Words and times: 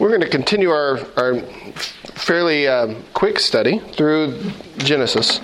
We're 0.00 0.08
going 0.08 0.22
to 0.22 0.28
continue 0.30 0.70
our, 0.70 0.98
our 1.18 1.40
fairly 2.14 2.66
um, 2.66 3.04
quick 3.12 3.38
study 3.38 3.80
through 3.92 4.50
Genesis. 4.78 5.42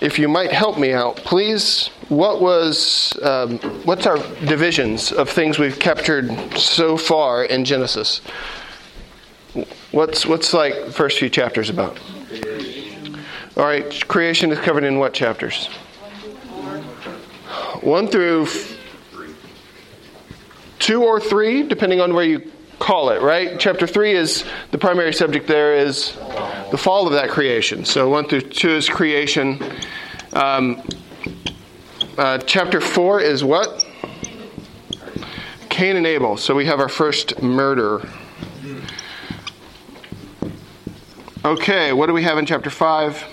If 0.00 0.18
you 0.18 0.28
might 0.28 0.50
help 0.50 0.78
me 0.78 0.94
out, 0.94 1.16
please. 1.16 1.88
What 2.08 2.40
was 2.40 3.18
um, 3.22 3.58
what's 3.84 4.06
our 4.06 4.16
divisions 4.46 5.12
of 5.12 5.28
things 5.28 5.58
we've 5.58 5.78
captured 5.78 6.56
so 6.56 6.96
far 6.96 7.44
in 7.44 7.66
Genesis? 7.66 8.22
What's 9.90 10.24
what's 10.24 10.54
like 10.54 10.86
first 10.86 11.18
few 11.18 11.28
chapters 11.28 11.68
about? 11.68 11.98
All 13.58 13.64
right, 13.64 14.08
creation 14.08 14.50
is 14.52 14.58
covered 14.60 14.84
in 14.84 14.98
what 14.98 15.12
chapters? 15.12 15.66
One 17.82 18.08
through 18.08 18.48
two 20.78 21.04
or 21.04 21.20
three, 21.20 21.62
depending 21.62 22.00
on 22.00 22.14
where 22.14 22.24
you 22.24 22.52
call 22.78 23.10
it, 23.10 23.22
right? 23.22 23.58
Chapter 23.58 23.86
3 23.86 24.12
is 24.12 24.44
the 24.70 24.78
primary 24.78 25.12
subject 25.12 25.46
there 25.46 25.74
is 25.74 26.14
the 26.70 26.78
fall 26.78 27.06
of 27.06 27.12
that 27.12 27.30
creation. 27.30 27.84
So 27.84 28.08
1 28.08 28.28
through 28.28 28.42
2 28.42 28.70
is 28.70 28.88
creation. 28.88 29.62
Um, 30.32 30.82
uh, 32.18 32.38
chapter 32.38 32.80
4 32.80 33.20
is 33.20 33.44
what? 33.44 33.86
Cain 35.68 35.96
and 35.96 36.06
Abel. 36.06 36.36
So 36.36 36.54
we 36.54 36.66
have 36.66 36.80
our 36.80 36.88
first 36.88 37.42
murder. 37.42 38.06
Okay, 41.44 41.92
what 41.92 42.06
do 42.06 42.12
we 42.12 42.22
have 42.22 42.38
in 42.38 42.46
chapter 42.46 42.70
5? 42.70 43.24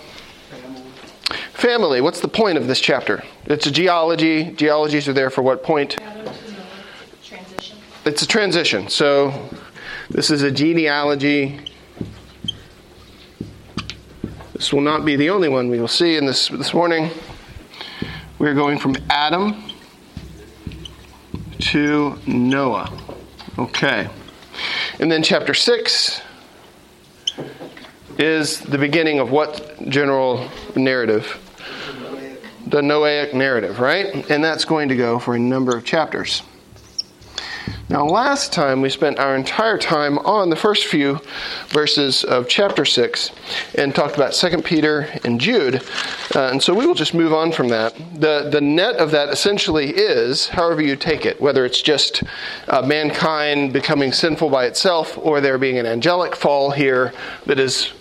Family. 1.54 2.02
What's 2.02 2.20
the 2.20 2.28
point 2.28 2.58
of 2.58 2.68
this 2.68 2.80
chapter? 2.80 3.24
It's 3.46 3.66
a 3.66 3.72
geology. 3.72 4.52
Geologies 4.52 5.08
are 5.08 5.14
there 5.14 5.30
for 5.30 5.42
what 5.42 5.64
point? 5.64 5.98
It's 8.06 8.22
a 8.22 8.28
transition. 8.28 8.90
So 8.90 9.50
this 10.10 10.30
is 10.30 10.44
a 10.44 10.52
genealogy. 10.52 11.60
This 14.54 14.74
will 14.74 14.82
not 14.82 15.06
be 15.06 15.16
the 15.16 15.30
only 15.30 15.50
one 15.50 15.70
we 15.70 15.80
will 15.80 15.88
see 15.88 16.18
in 16.18 16.26
this 16.26 16.50
this 16.50 16.74
morning. 16.74 17.10
We're 18.40 18.54
going 18.54 18.78
from 18.78 18.96
Adam 19.10 19.72
to 21.60 22.20
Noah. 22.28 22.92
Okay. 23.58 24.10
And 25.00 25.12
then 25.12 25.24
chapter 25.24 25.54
6 25.54 26.22
is 28.18 28.60
the 28.60 28.78
beginning 28.78 29.20
of 29.20 29.32
what 29.32 29.78
general 29.90 30.50
narrative? 30.76 31.40
The 32.68 32.82
Noahic 32.82 33.34
narrative, 33.34 33.80
right? 33.80 34.30
And 34.30 34.44
that's 34.44 34.66
going 34.66 34.90
to 34.90 34.96
go 34.96 35.20
for 35.20 35.36
a 35.36 35.40
number 35.40 35.76
of 35.76 35.86
chapters. 35.86 36.44
Now, 37.94 38.06
last 38.06 38.52
time 38.52 38.82
we 38.82 38.90
spent 38.90 39.20
our 39.20 39.36
entire 39.36 39.78
time 39.78 40.18
on 40.18 40.50
the 40.50 40.56
first 40.56 40.88
few 40.88 41.22
verses 41.68 42.24
of 42.24 42.48
chapter 42.48 42.86
6 42.86 43.30
and 43.76 43.94
talked 43.94 44.16
about 44.16 44.34
2 44.34 44.64
Peter 44.64 45.08
and 45.24 45.40
Jude. 45.40 45.76
Uh, 46.36 46.48
and 46.48 46.64
so 46.64 46.74
we 46.74 46.88
will 46.88 46.96
just 46.96 47.14
move 47.14 47.34
on 47.34 47.52
from 47.52 47.68
that. 47.68 47.96
The, 48.20 48.50
the 48.52 48.62
net 48.62 48.96
of 48.96 49.12
that 49.12 49.30
essentially 49.30 49.92
is, 49.92 50.48
however 50.48 50.82
you 50.82 50.96
take 50.96 51.28
it, 51.28 51.40
whether 51.40 51.66
it's 51.66 51.84
just 51.84 52.24
uh, 52.68 52.82
mankind 52.82 53.74
becoming 53.74 54.12
sinful 54.12 54.50
by 54.50 54.66
itself 54.66 55.16
or 55.16 55.40
there 55.40 55.60
being 55.60 55.78
an 55.78 55.86
angelic 55.86 56.36
fall 56.36 56.72
here 56.72 57.14
that 57.46 57.60
is 57.60 57.94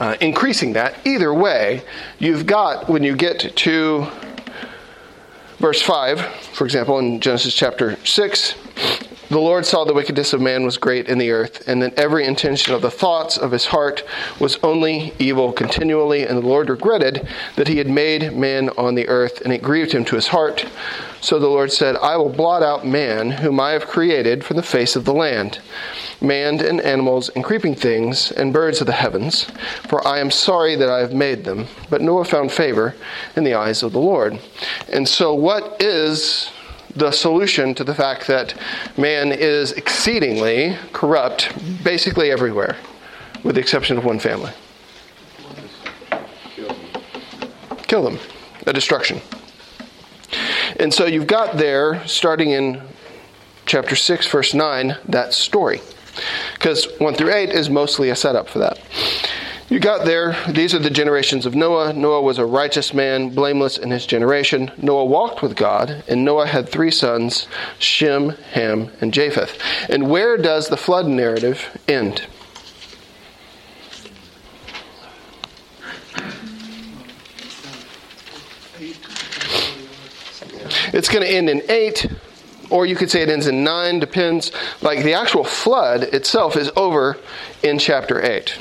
uh, 0.00 0.18
increasing 0.20 0.74
that. 0.74 0.98
Either 1.06 1.32
way, 1.32 1.82
you've 2.18 2.44
got, 2.44 2.90
when 2.90 3.02
you 3.02 3.16
get 3.16 3.56
to 3.56 4.06
verse 5.60 5.80
5, 5.80 6.20
for 6.52 6.66
example, 6.66 6.98
in 6.98 7.20
Genesis 7.20 7.54
chapter 7.54 7.96
6, 8.04 8.54
the 9.28 9.38
Lord 9.38 9.64
saw 9.64 9.84
the 9.84 9.94
wickedness 9.94 10.32
of 10.32 10.40
man 10.40 10.64
was 10.64 10.76
great 10.76 11.08
in 11.08 11.18
the 11.18 11.30
earth, 11.30 11.66
and 11.66 11.82
that 11.82 11.98
every 11.98 12.24
intention 12.24 12.74
of 12.74 12.82
the 12.82 12.90
thoughts 12.90 13.36
of 13.38 13.52
his 13.52 13.66
heart 13.66 14.04
was 14.38 14.58
only 14.62 15.14
evil 15.18 15.52
continually. 15.52 16.24
And 16.24 16.36
the 16.36 16.46
Lord 16.46 16.68
regretted 16.68 17.26
that 17.56 17.68
he 17.68 17.78
had 17.78 17.88
made 17.88 18.36
man 18.36 18.68
on 18.70 18.94
the 18.94 19.08
earth, 19.08 19.40
and 19.40 19.52
it 19.52 19.62
grieved 19.62 19.92
him 19.92 20.04
to 20.06 20.16
his 20.16 20.28
heart. 20.28 20.66
So 21.24 21.38
the 21.38 21.48
Lord 21.48 21.72
said, 21.72 21.96
I 21.96 22.18
will 22.18 22.28
blot 22.28 22.62
out 22.62 22.86
man, 22.86 23.30
whom 23.30 23.58
I 23.58 23.70
have 23.70 23.86
created 23.86 24.44
from 24.44 24.58
the 24.58 24.62
face 24.62 24.94
of 24.94 25.06
the 25.06 25.14
land, 25.14 25.58
man 26.20 26.60
and 26.60 26.82
animals 26.82 27.30
and 27.30 27.42
creeping 27.42 27.74
things 27.74 28.30
and 28.30 28.52
birds 28.52 28.82
of 28.82 28.86
the 28.86 28.92
heavens, 28.92 29.44
for 29.88 30.06
I 30.06 30.18
am 30.18 30.30
sorry 30.30 30.76
that 30.76 30.90
I 30.90 30.98
have 30.98 31.14
made 31.14 31.44
them. 31.44 31.66
But 31.88 32.02
Noah 32.02 32.26
found 32.26 32.52
favor 32.52 32.94
in 33.36 33.44
the 33.44 33.54
eyes 33.54 33.82
of 33.82 33.92
the 33.92 34.00
Lord. 34.00 34.38
And 34.92 35.08
so, 35.08 35.32
what 35.32 35.80
is 35.80 36.50
the 36.96 37.10
solution 37.10 37.74
to 37.74 37.84
the 37.84 37.94
fact 37.94 38.26
that 38.28 38.54
man 38.96 39.32
is 39.32 39.72
exceedingly 39.72 40.76
corrupt 40.92 41.52
basically 41.82 42.30
everywhere, 42.30 42.76
with 43.42 43.56
the 43.56 43.60
exception 43.60 43.98
of 43.98 44.04
one 44.04 44.18
family. 44.18 44.52
Kill 47.86 48.02
them. 48.02 48.18
A 48.66 48.72
destruction. 48.72 49.20
And 50.80 50.92
so 50.92 51.06
you've 51.06 51.26
got 51.26 51.56
there, 51.56 52.06
starting 52.06 52.50
in 52.50 52.82
chapter 53.66 53.94
6, 53.94 54.26
verse 54.28 54.54
9, 54.54 54.96
that 55.08 55.34
story. 55.34 55.80
Because 56.54 56.86
1 56.98 57.14
through 57.14 57.32
8 57.32 57.50
is 57.50 57.68
mostly 57.68 58.10
a 58.10 58.16
setup 58.16 58.48
for 58.48 58.60
that. 58.60 58.78
You 59.70 59.80
got 59.80 60.04
there. 60.04 60.36
These 60.46 60.74
are 60.74 60.78
the 60.78 60.90
generations 60.90 61.46
of 61.46 61.54
Noah. 61.54 61.94
Noah 61.94 62.20
was 62.20 62.36
a 62.36 62.44
righteous 62.44 62.92
man, 62.92 63.30
blameless 63.30 63.78
in 63.78 63.90
his 63.90 64.04
generation. 64.04 64.70
Noah 64.76 65.06
walked 65.06 65.40
with 65.40 65.56
God, 65.56 66.04
and 66.06 66.22
Noah 66.22 66.46
had 66.46 66.68
three 66.68 66.90
sons 66.90 67.48
Shem, 67.78 68.30
Ham, 68.52 68.90
and 69.00 69.12
Japheth. 69.14 69.58
And 69.88 70.10
where 70.10 70.36
does 70.36 70.68
the 70.68 70.76
flood 70.76 71.06
narrative 71.06 71.80
end? 71.88 72.26
It's 80.92 81.08
going 81.08 81.24
to 81.24 81.30
end 81.30 81.48
in 81.48 81.62
8, 81.70 82.12
or 82.68 82.84
you 82.84 82.96
could 82.96 83.10
say 83.10 83.22
it 83.22 83.30
ends 83.30 83.46
in 83.46 83.64
9, 83.64 83.98
depends. 83.98 84.52
Like 84.82 85.02
the 85.02 85.14
actual 85.14 85.42
flood 85.42 86.02
itself 86.02 86.54
is 86.54 86.70
over 86.76 87.16
in 87.62 87.78
chapter 87.78 88.22
8 88.22 88.58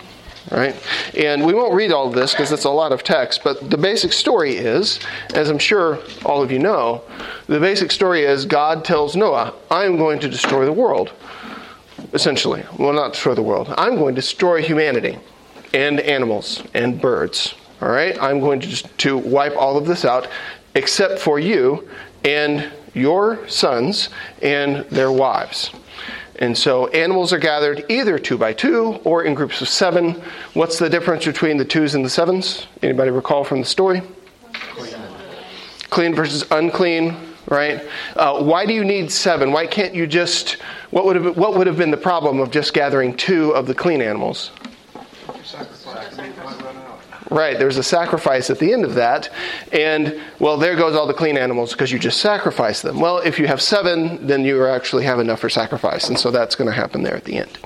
right? 0.52 0.76
And 1.18 1.46
we 1.46 1.54
won't 1.54 1.74
read 1.74 1.92
all 1.92 2.08
of 2.08 2.14
this 2.14 2.32
because 2.32 2.52
it's 2.52 2.66
a 2.66 2.70
lot 2.70 2.92
of 2.92 3.04
text, 3.04 3.44
but 3.44 3.70
the 3.70 3.78
basic 3.78 4.14
story 4.14 4.56
is, 4.56 5.00
as 5.34 5.50
I'm 5.50 5.60
sure 5.60 6.00
all 6.26 6.42
of 6.42 6.52
you 6.52 6.60
know, 6.60 7.04
the 7.48 7.60
basic 7.60 7.92
story 7.92 8.24
is 8.24 8.46
God 8.46 8.86
tells 8.86 9.16
Noah, 9.16 9.54
I 9.72 9.86
am 9.86 9.98
going 9.98 10.20
to 10.20 10.30
destroy 10.30 10.66
the 10.66 10.74
world. 10.74 11.12
Essentially. 12.14 12.64
Well, 12.78 12.94
not 12.94 13.14
destroy 13.14 13.34
the 13.34 13.42
world. 13.42 13.74
I'm 13.78 13.96
going 13.96 14.14
to 14.14 14.22
destroy 14.22 14.62
humanity 14.62 15.18
and 15.74 16.00
animals 16.00 16.62
and 16.74 17.02
birds. 17.02 17.56
All 17.82 17.90
right? 17.90 18.22
I'm 18.22 18.40
going 18.40 18.60
to 18.60 18.68
just 18.68 18.96
to 19.00 19.18
wipe 19.18 19.56
all 19.56 19.78
of 19.78 19.86
this 19.86 20.06
out 20.06 20.28
except 20.76 21.20
for 21.20 21.40
you 21.40 21.88
and 22.24 22.72
your 22.94 23.48
sons 23.48 24.10
and 24.42 24.86
their 24.86 25.12
wives. 25.12 25.72
And 26.40 26.58
so 26.58 26.88
animals 26.88 27.32
are 27.32 27.40
gathered 27.40 27.86
either 27.90 28.18
two 28.18 28.38
by 28.38 28.54
two 28.54 29.00
or 29.04 29.24
in 29.24 29.34
groups 29.34 29.62
of 29.62 29.70
seven. 29.70 30.22
What's 30.54 30.80
the 30.80 30.90
difference 30.90 31.26
between 31.26 31.58
the 31.58 31.66
twos 31.66 31.96
and 31.96 32.04
the 32.04 32.10
sevens? 32.10 32.68
Anybody 32.82 33.12
recall 33.12 33.44
from 33.44 33.60
the 33.60 33.66
story? 33.66 34.02
Clean, 35.90 36.16
versus 36.16 36.44
unclean, 36.50 37.16
right? 37.48 37.88
Uh, 38.16 38.44
why 38.44 38.66
do 38.66 38.74
you 38.74 38.84
need 38.84 39.12
seven? 39.12 39.52
Why 39.52 39.68
can't 39.68 39.94
you 39.94 40.08
just? 40.08 40.54
What 40.90 41.06
would 41.06 41.16
have 41.18 41.38
what 41.38 41.56
would 41.56 41.68
have 41.68 41.78
been 41.78 41.92
the 41.92 41.98
problem 41.98 42.40
of 42.40 42.50
just 42.50 42.74
gathering 42.74 43.16
two 43.16 43.52
of 43.52 43.68
the 43.68 43.76
clean 43.76 44.02
animals? 44.02 44.50
Right, 47.34 47.58
there's 47.58 47.78
a 47.78 47.84
sacrifice 47.84 48.52
at 48.52 48.60
the 48.60 48.74
end 48.74 48.86
of 48.86 48.94
that. 48.94 49.32
And, 49.72 50.22
well, 50.38 50.56
there 50.56 50.76
goes 50.76 50.96
all 50.96 51.08
the 51.08 51.16
clean 51.16 51.36
animals 51.36 51.72
because 51.72 51.92
you 51.92 51.98
just 51.98 52.20
sacrifice 52.20 52.84
them. 52.84 53.00
Well, 53.00 53.18
if 53.18 53.40
you 53.40 53.48
have 53.48 53.60
seven, 53.60 54.28
then 54.28 54.46
you 54.46 54.64
actually 54.68 55.06
have 55.06 55.20
enough 55.20 55.40
for 55.40 55.50
sacrifice. 55.50 56.10
And 56.10 56.20
so 56.20 56.30
that's 56.30 56.54
going 56.54 56.68
to 56.68 56.76
happen 56.76 57.02
there 57.02 57.16
at 57.16 57.24
the 57.24 57.38
end. 57.38 57.58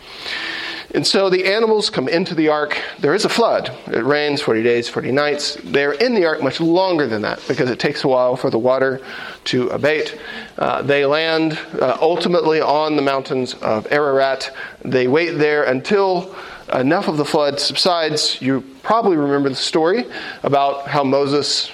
And 0.96 1.06
so 1.06 1.30
the 1.30 1.54
animals 1.54 1.90
come 1.90 2.08
into 2.08 2.34
the 2.34 2.48
ark. 2.48 2.82
There 3.00 3.14
is 3.14 3.26
a 3.26 3.30
flood. 3.30 3.70
It 3.88 4.06
rains 4.06 4.42
40 4.42 4.64
days, 4.64 4.88
40 4.88 5.12
nights. 5.12 5.58
They're 5.62 5.92
in 5.92 6.16
the 6.16 6.26
ark 6.26 6.42
much 6.42 6.62
longer 6.62 7.06
than 7.06 7.24
that 7.24 7.44
because 7.46 7.70
it 7.70 7.78
takes 7.78 8.06
a 8.06 8.08
while 8.08 8.38
for 8.38 8.50
the 8.50 8.58
water 8.58 9.02
to 9.46 9.68
abate. 9.68 10.18
Uh, 10.58 10.82
they 10.82 11.06
land 11.06 11.60
uh, 11.82 11.98
ultimately 12.00 12.62
on 12.62 12.96
the 12.96 13.02
mountains 13.02 13.54
of 13.56 13.86
Ararat. 13.92 14.50
They 14.86 15.10
wait 15.10 15.32
there 15.32 15.64
until 15.64 16.34
enough 16.74 17.08
of 17.08 17.18
the 17.18 17.26
flood 17.26 17.60
subsides, 17.60 18.42
you 18.42 18.62
probably 18.84 19.18
remember 19.18 19.50
the 19.50 19.56
story 19.56 20.06
about 20.44 20.88
how 20.88 21.04
Moses, 21.04 21.72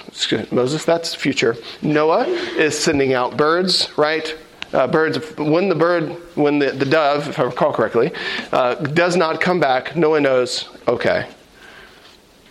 Moses, 0.50 0.84
that's 0.84 1.14
future, 1.14 1.56
Noah 1.82 2.26
is 2.26 2.78
sending 2.78 3.12
out 3.12 3.36
birds, 3.36 3.88
right? 3.96 4.36
Uh, 4.72 4.86
birds, 4.88 5.18
when 5.38 5.68
the 5.68 5.74
bird, 5.74 6.10
when 6.34 6.58
the, 6.58 6.72
the 6.72 6.84
dove, 6.84 7.28
if 7.28 7.38
I 7.38 7.44
recall 7.44 7.72
correctly, 7.72 8.12
uh, 8.52 8.74
does 8.74 9.16
not 9.16 9.40
come 9.40 9.60
back, 9.60 9.94
Noah 9.94 10.20
knows, 10.20 10.68
okay, 10.88 11.28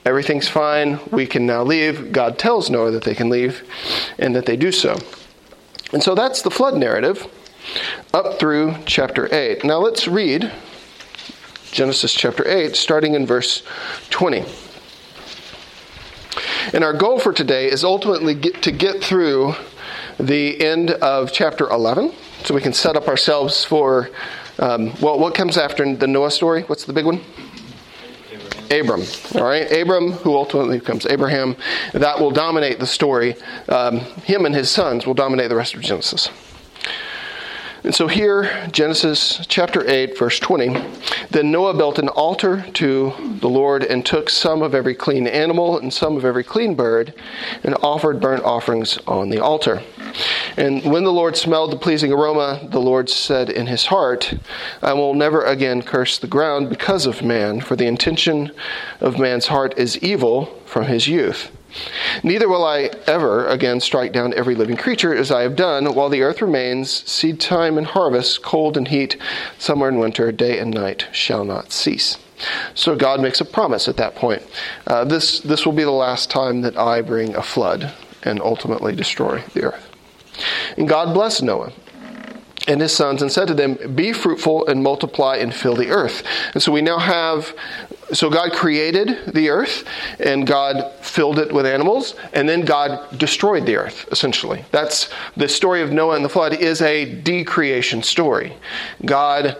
everything's 0.06 0.48
fine, 0.48 1.00
we 1.12 1.26
can 1.26 1.46
now 1.46 1.64
leave. 1.64 2.12
God 2.12 2.38
tells 2.38 2.70
Noah 2.70 2.92
that 2.92 3.04
they 3.04 3.16
can 3.16 3.30
leave, 3.30 3.64
and 4.18 4.36
that 4.36 4.46
they 4.46 4.56
do 4.56 4.72
so. 4.72 4.98
And 5.92 6.02
so 6.02 6.16
that's 6.16 6.42
the 6.42 6.52
flood 6.52 6.76
narrative 6.76 7.28
up 8.14 8.40
through 8.40 8.76
chapter 8.86 9.34
8. 9.34 9.64
Now 9.64 9.80
let's 9.80 10.08
read 10.08 10.52
Genesis 11.74 12.14
chapter 12.14 12.48
8, 12.48 12.76
starting 12.76 13.16
in 13.16 13.26
verse 13.26 13.64
20. 14.12 14.46
And 16.72 16.84
our 16.84 16.94
goal 16.94 17.20
for 17.20 17.34
today 17.34 17.70
is 17.70 17.84
ultimately 17.84 18.36
get, 18.36 18.62
to 18.62 18.72
get 18.72 19.04
through 19.04 19.56
the 20.20 20.64
end 20.64 20.92
of 20.92 21.34
chapter 21.34 21.68
11 21.68 22.14
so 22.44 22.54
we 22.54 22.62
can 22.62 22.74
set 22.74 22.96
up 22.96 23.08
ourselves 23.08 23.66
for, 23.66 24.12
um, 24.60 24.94
well, 25.02 25.18
what 25.18 25.34
comes 25.34 25.58
after 25.58 25.96
the 25.96 26.06
Noah 26.06 26.30
story? 26.30 26.62
What's 26.64 26.86
the 26.86 26.94
big 26.94 27.06
one? 27.06 27.22
Abram. 28.70 29.02
All 29.36 29.44
right, 29.44 29.72
Abram, 29.72 30.12
who 30.12 30.36
ultimately 30.36 30.78
becomes 30.78 31.08
Abraham, 31.08 31.56
that 31.94 32.20
will 32.20 32.32
dominate 32.32 32.80
the 32.80 32.88
story. 32.88 33.36
Um, 33.68 34.00
him 34.00 34.46
and 34.46 34.54
his 34.54 34.70
sons 34.70 35.08
will 35.08 35.16
dominate 35.16 35.50
the 35.50 35.56
rest 35.56 35.74
of 35.74 35.82
Genesis. 35.82 36.30
And 37.84 37.94
so 37.94 38.08
here, 38.08 38.70
Genesis 38.72 39.46
chapter 39.48 39.86
8, 39.86 40.18
verse 40.18 40.40
20. 40.40 40.70
Then 41.32 41.52
Noah 41.52 41.74
built 41.74 42.00
an 42.00 42.08
altar 42.08 42.66
to 42.76 43.14
the 43.42 43.50
Lord 43.50 43.84
and 43.84 44.06
took 44.06 44.30
some 44.30 44.62
of 44.62 44.74
every 44.74 44.96
clean 44.96 45.28
animal 45.28 45.78
and 45.78 45.92
some 45.92 46.16
of 46.16 46.24
every 46.24 46.46
clean 46.46 46.76
bird 46.76 47.14
and 47.62 47.76
offered 47.84 48.22
burnt 48.22 48.44
offerings 48.46 48.98
on 49.06 49.30
the 49.30 49.40
altar. 49.40 49.84
And 50.56 50.82
when 50.86 51.04
the 51.04 51.12
Lord 51.12 51.36
smelled 51.36 51.72
the 51.72 51.78
pleasing 51.78 52.14
aroma, 52.14 52.66
the 52.72 52.80
Lord 52.80 53.10
said 53.10 53.50
in 53.50 53.68
his 53.68 53.88
heart, 53.88 54.34
I 54.82 54.94
will 54.94 55.14
never 55.14 55.44
again 55.44 55.82
curse 55.82 56.18
the 56.18 56.28
ground 56.28 56.70
because 56.70 57.06
of 57.06 57.22
man, 57.22 57.60
for 57.60 57.76
the 57.76 57.88
intention 57.88 58.54
of 59.02 59.20
man's 59.20 59.48
heart 59.48 59.78
is 59.78 59.98
evil 59.98 60.46
from 60.66 60.86
his 60.86 61.10
youth. 61.10 61.52
Neither 62.24 62.48
will 62.48 62.64
I 62.64 62.92
ever 63.08 63.48
again 63.48 63.80
strike 63.80 64.14
down 64.14 64.34
every 64.34 64.56
living 64.56 64.78
creature 64.78 65.14
as 65.14 65.32
I 65.32 65.42
have 65.42 65.56
done, 65.56 65.86
while 65.94 66.10
the 66.10 66.22
earth 66.22 66.42
remains, 66.42 66.90
seed 67.10 67.40
time 67.40 67.78
and 67.78 67.88
harvest, 67.88 68.44
cold 68.44 68.78
and 68.78 68.88
heat, 68.88 69.18
summer 69.58 69.88
and 69.88 70.00
winter, 70.00 70.32
day 70.32 70.60
and 70.60 70.74
night 70.74 71.08
shall 71.12 71.44
not 71.44 71.72
cease. 71.72 72.18
So 72.76 72.96
God 72.96 73.22
makes 73.22 73.42
a 73.42 73.46
promise 73.46 73.88
at 73.88 73.98
that 73.98 74.16
point. 74.16 74.44
Uh, 74.86 75.06
this, 75.06 75.40
this 75.40 75.66
will 75.66 75.74
be 75.74 75.84
the 75.84 75.92
last 75.92 76.30
time 76.30 76.62
that 76.62 76.78
I 76.78 77.02
bring 77.02 77.36
a 77.36 77.44
flood 77.44 77.94
and 78.24 78.42
ultimately 78.42 78.96
destroy 78.96 79.44
the 79.54 79.64
earth. 79.64 79.90
And 80.78 80.88
God 80.88 81.14
blessed 81.14 81.44
Noah 81.44 81.72
and 82.68 82.82
his 82.82 82.96
sons 82.96 83.22
and 83.22 83.32
said 83.32 83.48
to 83.48 83.54
them, 83.54 83.78
Be 83.96 84.14
fruitful 84.14 84.68
and 84.68 84.82
multiply 84.82 85.36
and 85.36 85.54
fill 85.54 85.76
the 85.76 85.90
earth. 85.90 86.24
And 86.54 86.64
so 86.64 86.72
we 86.72 86.82
now 86.82 87.00
have, 87.00 87.54
so 88.14 88.30
God 88.30 88.54
created 88.54 89.34
the 89.34 89.50
earth 89.50 89.86
and 90.20 90.46
God 90.46 90.92
filled 91.02 91.40
it 91.40 91.52
with 91.52 91.66
animals 91.66 92.16
and 92.34 92.48
then 92.48 92.62
God 92.62 93.18
destroyed 93.18 93.66
the 93.66 93.76
earth, 93.76 94.08
essentially. 94.12 94.66
That's 94.72 95.10
the 95.38 95.48
story 95.48 95.82
of 95.82 95.92
Noah 95.92 96.16
and 96.16 96.26
the 96.26 96.30
flood 96.30 96.54
is 96.54 96.82
a 96.82 97.06
decreation 97.06 98.04
story. 98.04 98.54
God, 99.06 99.58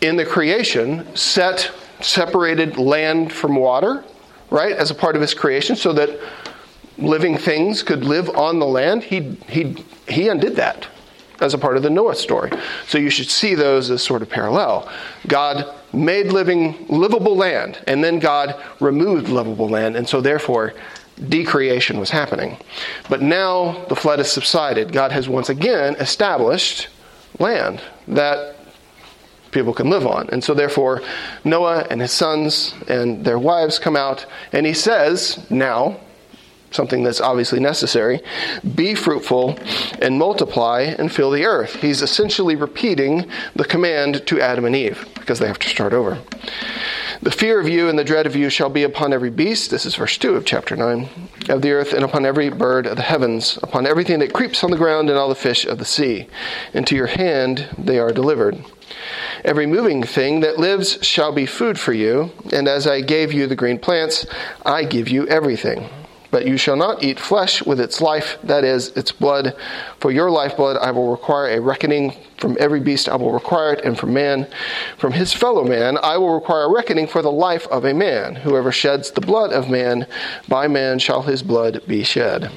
in 0.00 0.16
the 0.16 0.24
creation, 0.24 1.14
set, 1.16 1.70
separated 2.00 2.78
land 2.78 3.32
from 3.32 3.56
water, 3.56 4.04
right, 4.50 4.72
as 4.72 4.90
a 4.90 4.94
part 4.94 5.16
of 5.16 5.22
his 5.22 5.34
creation 5.34 5.76
so 5.76 5.92
that 5.92 6.18
living 6.98 7.36
things 7.36 7.82
could 7.82 8.04
live 8.04 8.30
on 8.30 8.58
the 8.58 8.66
land. 8.66 9.02
He, 9.02 9.36
he, 9.48 9.76
he 10.08 10.28
undid 10.28 10.56
that 10.56 10.86
as 11.40 11.54
a 11.54 11.58
part 11.58 11.76
of 11.76 11.82
the 11.82 11.90
Noah 11.90 12.14
story. 12.14 12.50
So 12.86 12.98
you 12.98 13.10
should 13.10 13.28
see 13.28 13.54
those 13.54 13.90
as 13.90 14.02
sort 14.02 14.22
of 14.22 14.30
parallel. 14.30 14.90
God 15.26 15.74
made 15.92 16.26
living 16.28 16.86
livable 16.88 17.36
land, 17.36 17.78
and 17.86 18.02
then 18.02 18.18
God 18.18 18.62
removed 18.80 19.28
livable 19.28 19.68
land, 19.68 19.96
and 19.96 20.08
so 20.08 20.20
therefore 20.20 20.74
decreation 21.28 21.98
was 21.98 22.10
happening. 22.10 22.58
But 23.08 23.22
now 23.22 23.84
the 23.88 23.96
flood 23.96 24.18
has 24.18 24.30
subsided. 24.30 24.92
God 24.92 25.12
has 25.12 25.28
once 25.28 25.48
again 25.48 25.94
established 25.96 26.88
land 27.38 27.80
that 28.08 28.56
people 29.50 29.72
can 29.72 29.88
live 29.88 30.06
on. 30.06 30.28
And 30.30 30.44
so 30.44 30.52
therefore 30.52 31.02
Noah 31.44 31.86
and 31.88 32.00
his 32.00 32.12
sons 32.12 32.74
and 32.88 33.24
their 33.24 33.38
wives 33.38 33.78
come 33.78 33.96
out 33.96 34.26
and 34.52 34.66
he 34.66 34.74
says, 34.74 35.44
now 35.50 35.98
something 36.76 37.02
that's 37.02 37.20
obviously 37.20 37.58
necessary. 37.58 38.20
Be 38.74 38.94
fruitful 38.94 39.58
and 40.00 40.18
multiply 40.18 40.82
and 40.82 41.10
fill 41.10 41.32
the 41.32 41.44
earth. 41.44 41.76
He's 41.76 42.02
essentially 42.02 42.54
repeating 42.54 43.28
the 43.56 43.64
command 43.64 44.26
to 44.26 44.40
Adam 44.40 44.64
and 44.64 44.76
Eve 44.76 45.08
because 45.14 45.40
they 45.40 45.48
have 45.48 45.58
to 45.58 45.68
start 45.68 45.92
over. 45.92 46.18
The 47.22 47.30
fear 47.30 47.58
of 47.58 47.68
you 47.68 47.88
and 47.88 47.98
the 47.98 48.04
dread 48.04 48.26
of 48.26 48.36
you 48.36 48.50
shall 48.50 48.68
be 48.68 48.82
upon 48.82 49.12
every 49.12 49.30
beast, 49.30 49.70
this 49.70 49.86
is 49.86 49.94
verse 49.94 50.18
2 50.18 50.36
of 50.36 50.44
chapter 50.44 50.76
9, 50.76 51.08
of 51.48 51.62
the 51.62 51.72
earth, 51.72 51.92
and 51.92 52.04
upon 52.04 52.26
every 52.26 52.50
bird 52.50 52.86
of 52.86 52.96
the 52.96 53.02
heavens, 53.02 53.58
upon 53.62 53.86
everything 53.86 54.18
that 54.18 54.34
creeps 54.34 54.62
on 54.62 54.70
the 54.70 54.76
ground, 54.76 55.08
and 55.08 55.18
all 55.18 55.28
the 55.28 55.34
fish 55.34 55.64
of 55.64 55.78
the 55.78 55.84
sea. 55.84 56.28
Into 56.74 56.94
your 56.94 57.06
hand 57.06 57.68
they 57.78 57.98
are 57.98 58.12
delivered. 58.12 58.62
Every 59.44 59.66
moving 59.66 60.02
thing 60.02 60.40
that 60.40 60.58
lives 60.58 60.98
shall 61.02 61.32
be 61.32 61.46
food 61.46 61.78
for 61.78 61.92
you, 61.92 62.32
and 62.52 62.68
as 62.68 62.86
I 62.86 63.00
gave 63.00 63.32
you 63.32 63.46
the 63.46 63.56
green 63.56 63.78
plants, 63.78 64.26
I 64.64 64.84
give 64.84 65.08
you 65.08 65.26
everything. 65.26 65.88
But 66.36 66.46
you 66.46 66.58
shall 66.58 66.76
not 66.76 67.02
eat 67.02 67.18
flesh 67.18 67.64
with 67.64 67.80
its 67.80 68.02
life, 68.02 68.36
that 68.44 68.62
is, 68.62 68.90
its 68.90 69.10
blood. 69.10 69.56
For 70.00 70.10
your 70.10 70.30
lifeblood 70.30 70.76
I 70.76 70.90
will 70.90 71.10
require 71.10 71.48
a 71.48 71.60
reckoning. 71.62 72.12
From 72.36 72.58
every 72.60 72.78
beast 72.78 73.08
I 73.08 73.16
will 73.16 73.32
require 73.32 73.72
it, 73.72 73.82
and 73.86 73.98
from 73.98 74.12
man, 74.12 74.46
from 74.98 75.14
his 75.14 75.32
fellow 75.32 75.64
man, 75.64 75.96
I 75.96 76.18
will 76.18 76.34
require 76.34 76.64
a 76.64 76.70
reckoning 76.70 77.06
for 77.06 77.22
the 77.22 77.32
life 77.32 77.66
of 77.68 77.86
a 77.86 77.94
man. 77.94 78.34
Whoever 78.34 78.70
sheds 78.70 79.10
the 79.10 79.22
blood 79.22 79.50
of 79.50 79.70
man, 79.70 80.06
by 80.46 80.68
man 80.68 80.98
shall 80.98 81.22
his 81.22 81.42
blood 81.42 81.80
be 81.86 82.04
shed. 82.04 82.50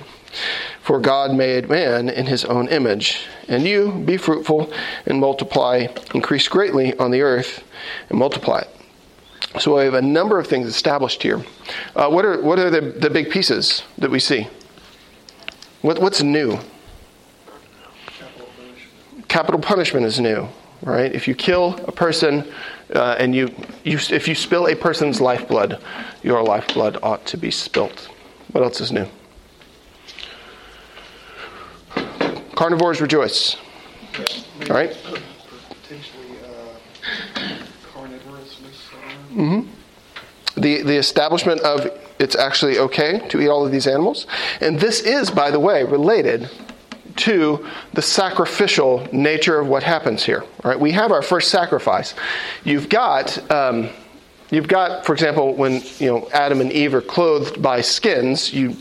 For 0.81 0.99
God 0.99 1.33
made 1.33 1.69
man 1.69 2.09
in 2.09 2.25
his 2.25 2.43
own 2.43 2.67
image. 2.67 3.27
And 3.47 3.63
you 3.63 3.93
be 4.05 4.17
fruitful 4.17 4.73
and 5.05 5.21
multiply, 5.21 5.87
increase 6.13 6.49
greatly 6.49 6.97
on 6.97 7.11
the 7.11 7.21
earth, 7.21 7.63
and 8.09 8.19
multiply 8.19 8.59
it. 8.59 8.78
So 9.57 9.77
we 9.77 9.85
have 9.85 9.95
a 9.95 10.01
number 10.01 10.37
of 10.37 10.45
things 10.45 10.67
established 10.67 11.23
here. 11.23 11.43
Uh, 11.95 12.09
what 12.09 12.23
are, 12.23 12.39
what 12.41 12.59
are 12.59 12.69
the, 12.69 12.81
the 12.81 13.09
big 13.09 13.31
pieces 13.31 13.83
that 13.97 14.11
we 14.11 14.19
see? 14.19 14.47
What, 15.81 15.99
what's 15.99 16.21
new? 16.21 16.59
Capital 18.17 18.47
punishment. 18.55 19.27
Capital 19.27 19.59
punishment 19.59 20.05
is 20.05 20.19
new, 20.19 20.47
right? 20.83 21.11
If 21.11 21.27
you 21.27 21.33
kill 21.33 21.75
a 21.87 21.91
person 21.91 22.45
uh, 22.93 23.15
and 23.17 23.33
you, 23.33 23.47
you, 23.83 23.97
if 24.11 24.27
you 24.27 24.35
spill 24.35 24.67
a 24.67 24.75
person's 24.75 25.19
lifeblood, 25.19 25.81
your 26.21 26.43
lifeblood 26.43 26.99
ought 27.01 27.25
to 27.25 27.37
be 27.37 27.49
spilt. 27.49 28.09
What 28.51 28.63
else 28.63 28.81
is 28.81 28.91
new? 28.91 29.07
Carnivores 32.55 33.01
rejoice. 33.01 33.55
All 34.69 34.75
right? 34.75 34.95
Mm-hmm. 39.39 40.61
The, 40.61 40.81
the 40.81 40.97
establishment 40.97 41.61
of 41.61 41.89
it's 42.19 42.35
actually 42.35 42.77
okay 42.79 43.25
to 43.29 43.39
eat 43.39 43.47
all 43.47 43.65
of 43.65 43.71
these 43.71 43.87
animals. 43.87 44.27
And 44.59 44.79
this 44.79 44.99
is, 44.99 45.31
by 45.31 45.51
the 45.51 45.59
way, 45.59 45.83
related 45.83 46.49
to 47.17 47.65
the 47.93 48.01
sacrificial 48.01 49.07
nature 49.13 49.59
of 49.59 49.67
what 49.67 49.83
happens 49.83 50.23
here. 50.23 50.43
Right? 50.63 50.79
we 50.79 50.91
have 50.91 51.11
our 51.11 51.21
first 51.21 51.49
sacrifice. 51.49 52.13
You've 52.63 52.89
got, 52.89 53.51
um, 53.51 53.89
you've 54.51 54.67
got, 54.67 55.05
for 55.05 55.13
example, 55.13 55.53
when 55.55 55.81
you 55.97 56.07
know 56.07 56.29
Adam 56.33 56.59
and 56.61 56.71
Eve 56.71 56.93
are 56.93 57.01
clothed 57.01 57.61
by 57.61 57.81
skins, 57.81 58.53
you 58.53 58.75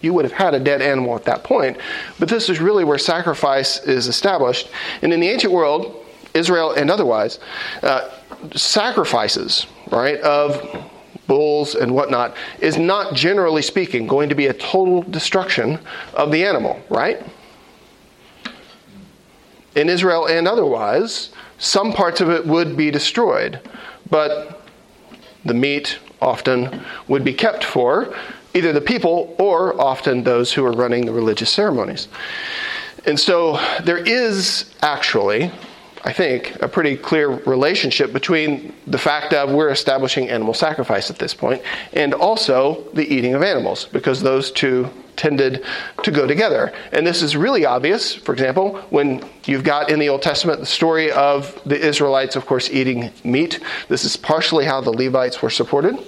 you 0.00 0.14
would 0.14 0.24
have 0.24 0.32
had 0.32 0.54
a 0.54 0.60
dead 0.60 0.80
animal 0.80 1.14
at 1.14 1.24
that 1.24 1.44
point. 1.44 1.76
But 2.18 2.28
this 2.28 2.48
is 2.48 2.58
really 2.58 2.84
where 2.84 2.96
sacrifice 2.96 3.84
is 3.84 4.06
established. 4.06 4.70
And 5.02 5.12
in 5.12 5.20
the 5.20 5.28
ancient 5.28 5.52
world, 5.52 5.94
Israel 6.32 6.72
and 6.72 6.90
otherwise, 6.90 7.38
uh, 7.82 8.08
sacrifices, 8.54 9.66
right, 9.90 10.20
of 10.20 10.86
bulls 11.26 11.74
and 11.74 11.94
whatnot, 11.94 12.36
is 12.60 12.76
not 12.76 13.14
generally 13.14 13.62
speaking 13.62 14.06
going 14.06 14.28
to 14.28 14.34
be 14.34 14.46
a 14.46 14.52
total 14.52 15.02
destruction 15.02 15.78
of 16.14 16.32
the 16.32 16.44
animal, 16.44 16.80
right? 16.88 17.22
In 19.76 19.88
Israel 19.88 20.26
and 20.26 20.48
otherwise, 20.48 21.30
some 21.58 21.92
parts 21.92 22.20
of 22.20 22.30
it 22.30 22.44
would 22.46 22.76
be 22.76 22.90
destroyed, 22.90 23.60
but 24.10 24.66
the 25.44 25.54
meat 25.54 25.98
often 26.20 26.84
would 27.08 27.24
be 27.24 27.32
kept 27.32 27.64
for 27.64 28.14
either 28.54 28.72
the 28.72 28.80
people 28.80 29.36
or 29.38 29.80
often 29.80 30.24
those 30.24 30.52
who 30.52 30.64
are 30.64 30.72
running 30.72 31.06
the 31.06 31.12
religious 31.12 31.50
ceremonies. 31.50 32.08
And 33.06 33.18
so 33.18 33.58
there 33.84 33.98
is 33.98 34.74
actually 34.82 35.52
I 36.02 36.12
think, 36.12 36.60
a 36.62 36.68
pretty 36.68 36.96
clear 36.96 37.28
relationship 37.28 38.12
between 38.12 38.72
the 38.86 38.98
fact 38.98 39.34
of 39.34 39.50
we're 39.50 39.68
establishing 39.68 40.30
animal 40.30 40.54
sacrifice 40.54 41.10
at 41.10 41.18
this 41.18 41.34
point 41.34 41.62
and 41.92 42.14
also 42.14 42.84
the 42.94 43.06
eating 43.06 43.34
of 43.34 43.42
animals, 43.42 43.84
because 43.86 44.22
those 44.22 44.50
two 44.50 44.88
tended 45.16 45.62
to 46.02 46.10
go 46.10 46.26
together. 46.26 46.72
And 46.92 47.06
this 47.06 47.20
is 47.20 47.36
really 47.36 47.66
obvious, 47.66 48.14
for 48.14 48.32
example, 48.32 48.78
when 48.88 49.22
you've 49.44 49.64
got 49.64 49.90
in 49.90 49.98
the 49.98 50.08
Old 50.08 50.22
Testament 50.22 50.60
the 50.60 50.66
story 50.66 51.12
of 51.12 51.60
the 51.66 51.78
Israelites, 51.78 52.36
of 52.36 52.46
course, 52.46 52.70
eating 52.70 53.12
meat. 53.22 53.60
This 53.88 54.06
is 54.06 54.16
partially 54.16 54.64
how 54.64 54.80
the 54.80 54.92
Levites 54.92 55.42
were 55.42 55.50
supported. 55.50 55.98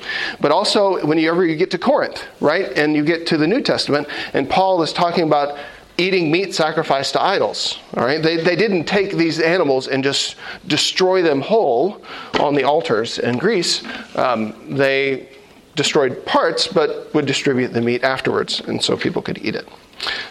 But 0.40 0.50
also, 0.50 1.04
whenever 1.06 1.44
you 1.44 1.56
get 1.56 1.70
to 1.72 1.78
Corinth, 1.78 2.24
right, 2.40 2.72
and 2.78 2.96
you 2.96 3.04
get 3.04 3.26
to 3.26 3.36
the 3.36 3.46
New 3.46 3.60
Testament, 3.60 4.08
and 4.32 4.48
Paul 4.48 4.80
is 4.82 4.94
talking 4.94 5.24
about 5.24 5.58
eating 5.98 6.30
meat 6.30 6.54
sacrificed 6.54 7.12
to 7.12 7.22
idols. 7.22 7.78
All 7.96 8.04
right, 8.04 8.22
they, 8.22 8.36
they 8.36 8.56
didn't 8.56 8.84
take 8.84 9.12
these 9.12 9.40
animals 9.40 9.88
and 9.88 10.02
just 10.02 10.36
destroy 10.66 11.22
them 11.22 11.40
whole 11.40 12.02
on 12.40 12.54
the 12.54 12.64
altars 12.64 13.18
in 13.18 13.38
Greece. 13.38 13.82
Um, 14.16 14.76
they 14.76 15.28
destroyed 15.74 16.24
parts, 16.26 16.66
but 16.66 17.12
would 17.14 17.26
distribute 17.26 17.68
the 17.68 17.80
meat 17.80 18.04
afterwards, 18.04 18.60
and 18.60 18.82
so 18.82 18.96
people 18.96 19.22
could 19.22 19.38
eat 19.44 19.54
it. 19.54 19.68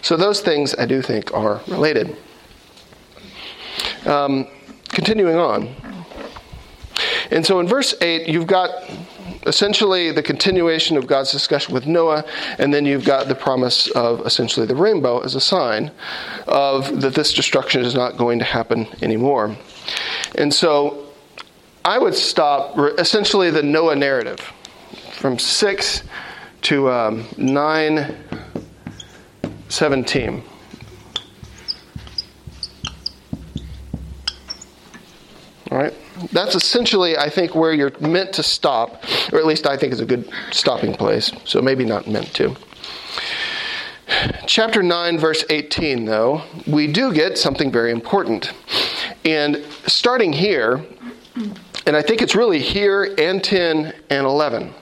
So 0.01 0.17
those 0.17 0.41
things 0.41 0.75
I 0.75 0.85
do 0.85 1.01
think 1.01 1.33
are 1.33 1.61
related. 1.67 2.15
Um, 4.05 4.47
continuing 4.89 5.37
on. 5.37 5.73
And 7.31 7.45
so 7.45 7.59
in 7.59 7.67
verse 7.67 7.95
8, 8.01 8.27
you've 8.27 8.47
got 8.47 8.69
essentially 9.45 10.11
the 10.11 10.23
continuation 10.23 10.97
of 10.97 11.07
God's 11.07 11.31
discussion 11.31 11.73
with 11.73 11.87
Noah, 11.87 12.23
and 12.57 12.73
then 12.73 12.85
you've 12.85 13.05
got 13.05 13.27
the 13.27 13.35
promise 13.35 13.89
of 13.91 14.25
essentially 14.25 14.65
the 14.65 14.75
rainbow 14.75 15.19
as 15.19 15.35
a 15.35 15.41
sign 15.41 15.91
of 16.47 17.01
that 17.01 17.15
this 17.15 17.33
destruction 17.33 17.83
is 17.83 17.95
not 17.95 18.17
going 18.17 18.39
to 18.39 18.45
happen 18.45 18.87
anymore. 19.01 19.55
And 20.35 20.53
so 20.53 21.07
I 21.83 21.97
would 21.97 22.15
stop 22.15 22.77
essentially 22.99 23.49
the 23.49 23.63
Noah 23.63 23.95
narrative 23.95 24.39
from 25.13 25.39
6 25.39 26.03
to 26.63 26.89
um, 26.91 27.25
9 27.37 28.15
17. 29.69 30.43
All 35.71 35.77
right? 35.77 35.93
That's 36.31 36.55
essentially, 36.55 37.17
I 37.17 37.29
think, 37.29 37.55
where 37.55 37.73
you're 37.73 37.91
meant 37.99 38.33
to 38.33 38.43
stop, 38.43 39.03
or 39.31 39.39
at 39.39 39.45
least 39.45 39.65
I 39.65 39.77
think 39.77 39.93
is 39.93 39.99
a 39.99 40.05
good 40.05 40.29
stopping 40.51 40.93
place, 40.93 41.31
so 41.45 41.61
maybe 41.61 41.85
not 41.85 42.07
meant 42.07 42.33
to. 42.35 42.55
Chapter 44.45 44.83
9, 44.83 45.17
verse 45.17 45.45
18, 45.49 46.05
though, 46.05 46.43
we 46.67 46.87
do 46.87 47.13
get 47.13 47.37
something 47.37 47.71
very 47.71 47.91
important. 47.91 48.51
And 49.23 49.63
starting 49.87 50.33
here, 50.33 50.83
and 51.85 51.95
I 51.95 52.01
think 52.01 52.21
it's 52.21 52.35
really 52.35 52.59
here 52.59 53.15
and 53.17 53.43
10 53.43 53.93
and 54.09 54.25
11, 54.25 54.73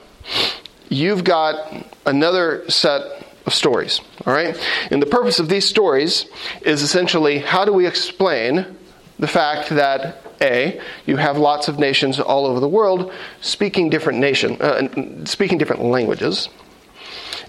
you've 0.89 1.24
got 1.24 1.86
another 2.05 2.63
set 2.69 3.25
of 3.46 3.53
stories, 3.53 4.01
all 4.25 4.34
right? 4.34 4.58
And 4.91 5.01
the 5.01 5.08
purpose 5.08 5.39
of 5.39 5.50
these 5.50 5.67
stories 5.67 6.25
is 6.62 6.81
essentially 6.81 7.39
how 7.39 7.65
do 7.65 7.74
we 7.74 7.86
explain 7.86 8.77
the 9.19 9.27
fact 9.27 9.69
that 9.69 10.25
a, 10.41 10.79
you 11.05 11.17
have 11.17 11.38
lots 11.38 11.67
of 11.67 11.79
nations 11.79 12.19
all 12.19 12.46
over 12.46 12.60
the 12.60 12.67
world 12.67 13.12
speaking 13.41 13.89
different 13.89 14.19
nation, 14.19 14.62
uh, 14.62 15.25
speaking 15.25 15.58
different 15.58 15.84
languages. 15.84 16.50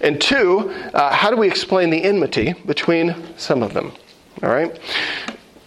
And 0.01 0.19
two, 0.19 0.71
uh, 0.93 1.13
how 1.13 1.29
do 1.29 1.37
we 1.37 1.47
explain 1.47 1.89
the 1.89 2.03
enmity 2.03 2.53
between 2.65 3.15
some 3.37 3.61
of 3.61 3.73
them? 3.73 3.91
All 4.41 4.49
right? 4.49 4.79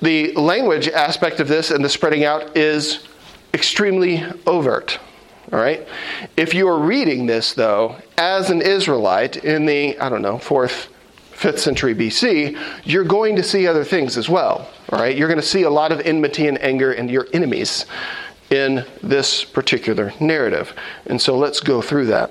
The 0.03 0.33
language 0.33 0.89
aspect 0.89 1.41
of 1.41 1.49
this 1.49 1.71
and 1.71 1.85
the 1.85 1.89
spreading 1.89 2.25
out 2.25 2.57
is 2.57 3.07
extremely 3.55 4.25
overt. 4.47 4.99
All 5.53 5.59
right? 5.59 5.87
If 6.37 6.53
you 6.53 6.69
are 6.69 6.79
reading 6.79 7.27
this, 7.27 7.55
though, 7.55 7.97
as 8.19 8.51
an 8.51 8.61
Israelite 8.61 9.37
in 9.45 9.67
the, 9.67 9.99
I 9.99 10.09
don't 10.09 10.23
know, 10.23 10.39
fourth, 10.39 10.89
5th 11.37 11.59
century 11.59 11.95
BC, 11.95 12.59
you're 12.85 13.05
going 13.05 13.37
to 13.37 13.43
see 13.43 13.67
other 13.67 13.85
things 13.85 14.17
as 14.17 14.29
well. 14.29 14.71
All 14.91 14.99
right? 14.99 15.17
You're 15.17 15.29
going 15.29 15.41
to 15.41 15.47
see 15.47 15.63
a 15.63 15.71
lot 15.71 15.93
of 15.93 16.01
enmity 16.01 16.49
and 16.49 16.61
anger 16.63 16.93
and 16.93 17.11
your 17.11 17.27
enemies 17.33 17.87
in 18.51 18.85
this 19.03 19.45
particular 19.45 20.13
narrative. 20.21 20.75
And 21.07 21.21
so 21.21 21.37
let's 21.37 21.61
go 21.61 21.83
through 21.83 22.07
that. 22.07 22.31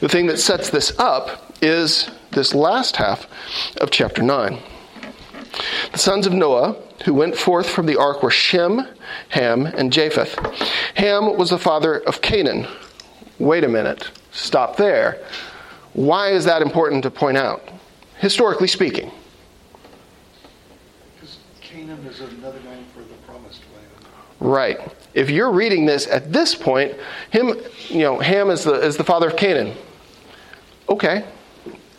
The 0.00 0.08
thing 0.08 0.26
that 0.26 0.38
sets 0.38 0.70
this 0.70 0.98
up 0.98 1.54
is 1.62 2.10
this 2.32 2.54
last 2.54 2.96
half 2.96 3.26
of 3.80 3.90
chapter 3.90 4.22
9. 4.22 4.58
The 5.92 5.98
sons 5.98 6.26
of 6.26 6.32
Noah 6.32 6.76
who 7.04 7.14
went 7.14 7.36
forth 7.36 7.68
from 7.68 7.86
the 7.86 7.96
ark 7.96 8.22
were 8.22 8.30
Shem, 8.30 8.86
Ham, 9.30 9.66
and 9.66 9.92
Japheth. 9.92 10.38
Ham 10.96 11.36
was 11.36 11.50
the 11.50 11.58
father 11.58 11.98
of 11.98 12.20
Canaan. 12.20 12.66
Wait 13.38 13.64
a 13.64 13.68
minute. 13.68 14.10
Stop 14.32 14.76
there. 14.76 15.24
Why 15.92 16.28
is 16.30 16.44
that 16.44 16.62
important 16.62 17.02
to 17.02 17.10
point 17.10 17.36
out? 17.36 17.68
Historically 18.18 18.68
speaking. 18.68 19.10
Because 21.14 21.38
Canaan 21.60 22.04
is 22.06 22.20
another 22.20 22.60
name 22.60 22.84
for 22.94 23.00
the 23.00 23.14
promised 23.26 23.62
land. 23.74 24.06
Right. 24.38 24.78
If 25.14 25.30
you're 25.30 25.50
reading 25.50 25.86
this 25.86 26.06
at 26.06 26.32
this 26.32 26.54
point, 26.54 26.94
him, 27.30 27.56
you 27.88 28.00
know, 28.00 28.18
Ham 28.18 28.50
is 28.50 28.64
the, 28.64 28.74
is 28.74 28.96
the 28.96 29.04
father 29.04 29.28
of 29.28 29.36
Canaan. 29.36 29.76
Okay. 30.88 31.24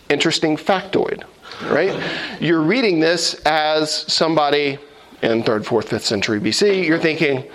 Interesting 0.10 0.58
factoid, 0.58 1.24
right? 1.64 2.02
You're 2.42 2.62
reading 2.62 3.00
this 3.00 3.36
as 3.46 3.92
somebody 3.92 4.78
in 5.22 5.44
3rd, 5.44 5.64
4th, 5.66 5.88
5th 5.88 6.02
century 6.02 6.40
BC. 6.40 6.86
You're 6.86 7.00
thinking, 7.00 7.50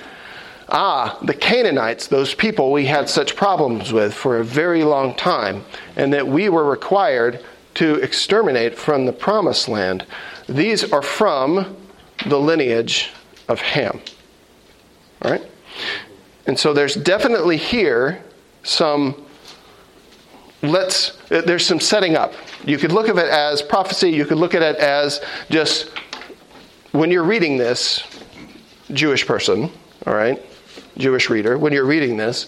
ah, 0.69 1.19
the 1.23 1.35
Canaanites, 1.35 2.07
those 2.09 2.35
people 2.35 2.73
we 2.73 2.87
had 2.87 3.09
such 3.09 3.37
problems 3.37 3.93
with 3.93 4.15
for 4.15 4.39
a 4.39 4.45
very 4.45 4.85
long 4.85 5.15
time, 5.15 5.65
and 5.97 6.13
that 6.13 6.27
we 6.27 6.49
were 6.49 6.65
required 6.65 7.45
to 7.75 7.97
exterminate 7.97 8.77
from 8.77 9.05
the 9.05 9.13
promised 9.13 9.69
land, 9.69 10.07
these 10.49 10.93
are 10.93 11.03
from 11.03 11.77
the 12.27 12.39
lineage 12.39 13.11
of 13.49 13.61
Ham. 13.61 14.01
All 15.23 15.31
right? 15.31 15.43
And 16.47 16.59
so 16.59 16.73
there's 16.73 16.95
definitely 16.95 17.57
here 17.57 18.23
some 18.63 19.27
let's 20.63 21.19
there's 21.29 21.67
some 21.67 21.81
setting 21.81 22.17
up. 22.17 22.35
You 22.65 22.79
could 22.79 22.93
look 22.93 23.09
at 23.09 23.17
it 23.17 23.29
as 23.29 23.63
prophecy, 23.63 24.11
you 24.11 24.25
could 24.25 24.39
look 24.39 24.55
at 24.55 24.63
it 24.63 24.77
as 24.77 25.21
just 25.51 25.91
when 26.93 27.11
you're 27.11 27.25
reading 27.25 27.57
this 27.57 28.03
Jewish 28.93 29.27
person, 29.27 29.71
all 30.07 30.15
right? 30.15 30.43
Jewish 30.97 31.31
reader, 31.31 31.59
when 31.59 31.73
you're 31.73 31.87
reading 31.87 32.17
this, 32.17 32.47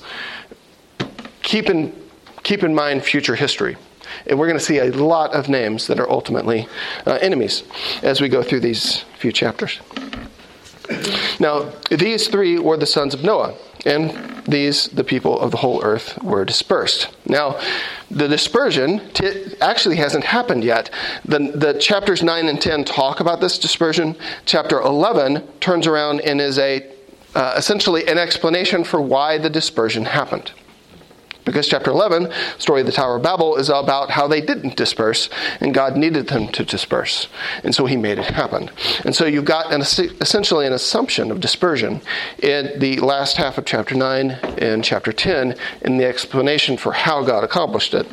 keep 1.42 1.68
in, 1.68 1.94
keep 2.42 2.62
in 2.62 2.74
mind 2.74 3.04
future 3.04 3.34
history. 3.34 3.76
And 4.26 4.38
we're 4.38 4.46
going 4.46 4.58
to 4.58 4.64
see 4.64 4.78
a 4.78 4.90
lot 4.90 5.34
of 5.34 5.48
names 5.48 5.86
that 5.86 6.00
are 6.00 6.10
ultimately 6.10 6.66
uh, 7.06 7.18
enemies 7.20 7.62
as 8.02 8.20
we 8.20 8.28
go 8.28 8.42
through 8.42 8.60
these 8.60 9.04
few 9.18 9.32
chapters. 9.32 9.80
Now, 11.38 11.70
these 11.90 12.28
three 12.28 12.58
were 12.58 12.76
the 12.76 12.86
sons 12.86 13.14
of 13.14 13.22
Noah, 13.22 13.54
and 13.84 14.42
these, 14.46 14.88
the 14.88 15.04
people 15.04 15.38
of 15.38 15.50
the 15.50 15.58
whole 15.58 15.84
earth, 15.84 16.20
were 16.22 16.44
dispersed. 16.44 17.08
Now, 17.26 17.60
the 18.10 18.26
dispersion 18.26 19.10
t- 19.10 19.54
actually 19.60 19.96
hasn't 19.96 20.24
happened 20.24 20.64
yet. 20.64 20.90
The, 21.24 21.52
the 21.54 21.74
chapters 21.74 22.22
9 22.22 22.48
and 22.48 22.60
10 22.60 22.84
talk 22.84 23.20
about 23.20 23.40
this 23.40 23.58
dispersion. 23.58 24.16
Chapter 24.46 24.80
11 24.80 25.46
turns 25.60 25.86
around 25.86 26.20
and 26.22 26.40
is 26.40 26.58
a 26.58 26.90
uh, 27.38 27.54
essentially 27.56 28.04
an 28.08 28.18
explanation 28.18 28.82
for 28.82 29.00
why 29.00 29.38
the 29.38 29.48
dispersion 29.48 30.04
happened. 30.04 30.50
Because 31.44 31.68
chapter 31.68 31.90
11, 31.90 32.30
story 32.58 32.80
of 32.80 32.86
the 32.86 32.92
Tower 32.92 33.16
of 33.16 33.22
Babel, 33.22 33.56
is 33.56 33.70
about 33.70 34.10
how 34.10 34.26
they 34.26 34.40
didn't 34.40 34.76
disperse, 34.76 35.30
and 35.60 35.72
God 35.72 35.96
needed 35.96 36.26
them 36.26 36.48
to 36.48 36.64
disperse. 36.64 37.28
And 37.62 37.74
so 37.74 37.86
he 37.86 37.96
made 37.96 38.18
it 38.18 38.24
happen. 38.24 38.70
And 39.04 39.14
so 39.14 39.24
you've 39.24 39.44
got 39.44 39.72
an, 39.72 39.80
essentially 39.80 40.66
an 40.66 40.72
assumption 40.72 41.30
of 41.30 41.40
dispersion 41.40 42.02
in 42.42 42.78
the 42.80 42.98
last 42.98 43.36
half 43.36 43.56
of 43.56 43.64
chapter 43.64 43.94
9 43.94 44.32
and 44.58 44.84
chapter 44.84 45.12
10, 45.12 45.54
in 45.82 45.96
the 45.96 46.04
explanation 46.04 46.76
for 46.76 46.92
how 46.92 47.22
God 47.22 47.44
accomplished 47.44 47.94
it 47.94 48.06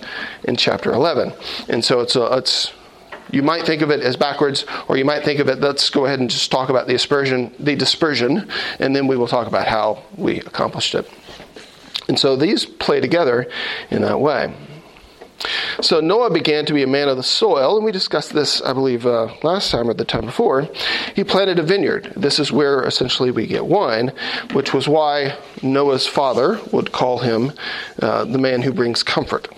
in 0.44 0.56
chapter 0.56 0.94
11. 0.94 1.34
And 1.68 1.84
so 1.84 2.00
it's, 2.00 2.16
a, 2.16 2.38
it's 2.38 2.72
you 3.32 3.44
might 3.44 3.66
think 3.66 3.82
of 3.82 3.92
it 3.92 4.02
as 4.02 4.16
backwards, 4.16 4.66
or 4.88 4.98
you 4.98 5.06
might 5.06 5.24
think 5.24 5.40
of 5.40 5.50
it, 5.50 5.60
let's 5.60 5.90
go 5.90 6.06
ahead 6.06 6.20
and 6.20 6.30
just 6.30 6.52
talk 6.52 6.70
about 6.70 6.88
the 6.88 6.94
dispersion, 6.94 7.54
the 7.60 7.76
dispersion, 7.76 8.50
and 8.80 8.96
then 8.96 9.08
we 9.08 9.18
will 9.18 9.28
talk 9.28 9.48
about 9.48 9.68
how 9.68 10.04
we 10.18 10.40
accomplished 10.40 10.96
it. 10.96 11.10
And 12.08 12.20
so 12.20 12.36
these 12.36 12.66
play 12.66 13.00
together 13.00 13.48
in 13.90 14.02
that 14.04 14.20
way. 14.20 14.54
So 15.82 16.00
Noah 16.00 16.32
began 16.32 16.66
to 16.66 16.74
be 16.74 16.84
a 16.84 16.88
man 16.88 17.10
of 17.10 17.18
the 17.18 17.24
soil, 17.24 17.76
and 17.76 17.86
we 17.86 17.92
discussed 17.92 18.34
this, 18.34 18.62
I 18.62 18.74
believe, 18.74 19.06
uh, 19.06 19.34
last 19.44 19.70
time 19.70 19.90
or 19.90 19.94
the 19.94 20.06
time 20.06 20.26
before. 20.26 20.70
He 21.16 21.24
planted 21.24 21.60
a 21.60 21.64
vineyard. 21.64 22.14
This 22.16 22.40
is 22.40 22.52
where 22.52 22.84
essentially 22.84 23.32
we 23.32 23.46
get 23.46 23.66
wine, 23.66 24.14
which 24.54 24.74
was 24.74 24.88
why 24.88 25.38
Noah's 25.62 26.08
father 26.08 26.60
would 26.72 26.92
call 26.92 27.20
him 27.20 27.52
uh, 28.02 28.26
the 28.26 28.38
man 28.38 28.62
who 28.62 28.74
brings 28.74 29.04
comfort. 29.04 29.50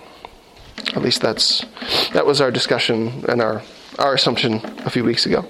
At 0.94 1.02
least 1.02 1.20
that's 1.20 1.64
that 2.12 2.26
was 2.26 2.40
our 2.40 2.50
discussion 2.50 3.24
and 3.28 3.40
our 3.40 3.62
our 3.98 4.14
assumption 4.14 4.60
a 4.84 4.90
few 4.90 5.04
weeks 5.04 5.26
ago. 5.26 5.46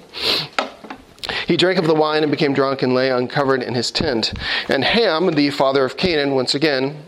He 1.47 1.57
drank 1.57 1.79
of 1.79 1.87
the 1.87 1.95
wine 1.95 2.23
and 2.23 2.31
became 2.31 2.53
drunk 2.53 2.81
and 2.81 2.93
lay 2.93 3.09
uncovered 3.09 3.63
in 3.63 3.73
his 3.73 3.91
tent. 3.91 4.33
And 4.67 4.83
Ham, 4.83 5.31
the 5.31 5.49
father 5.49 5.83
of 5.85 5.97
Canaan, 5.97 6.35
once 6.35 6.55
again, 6.55 7.03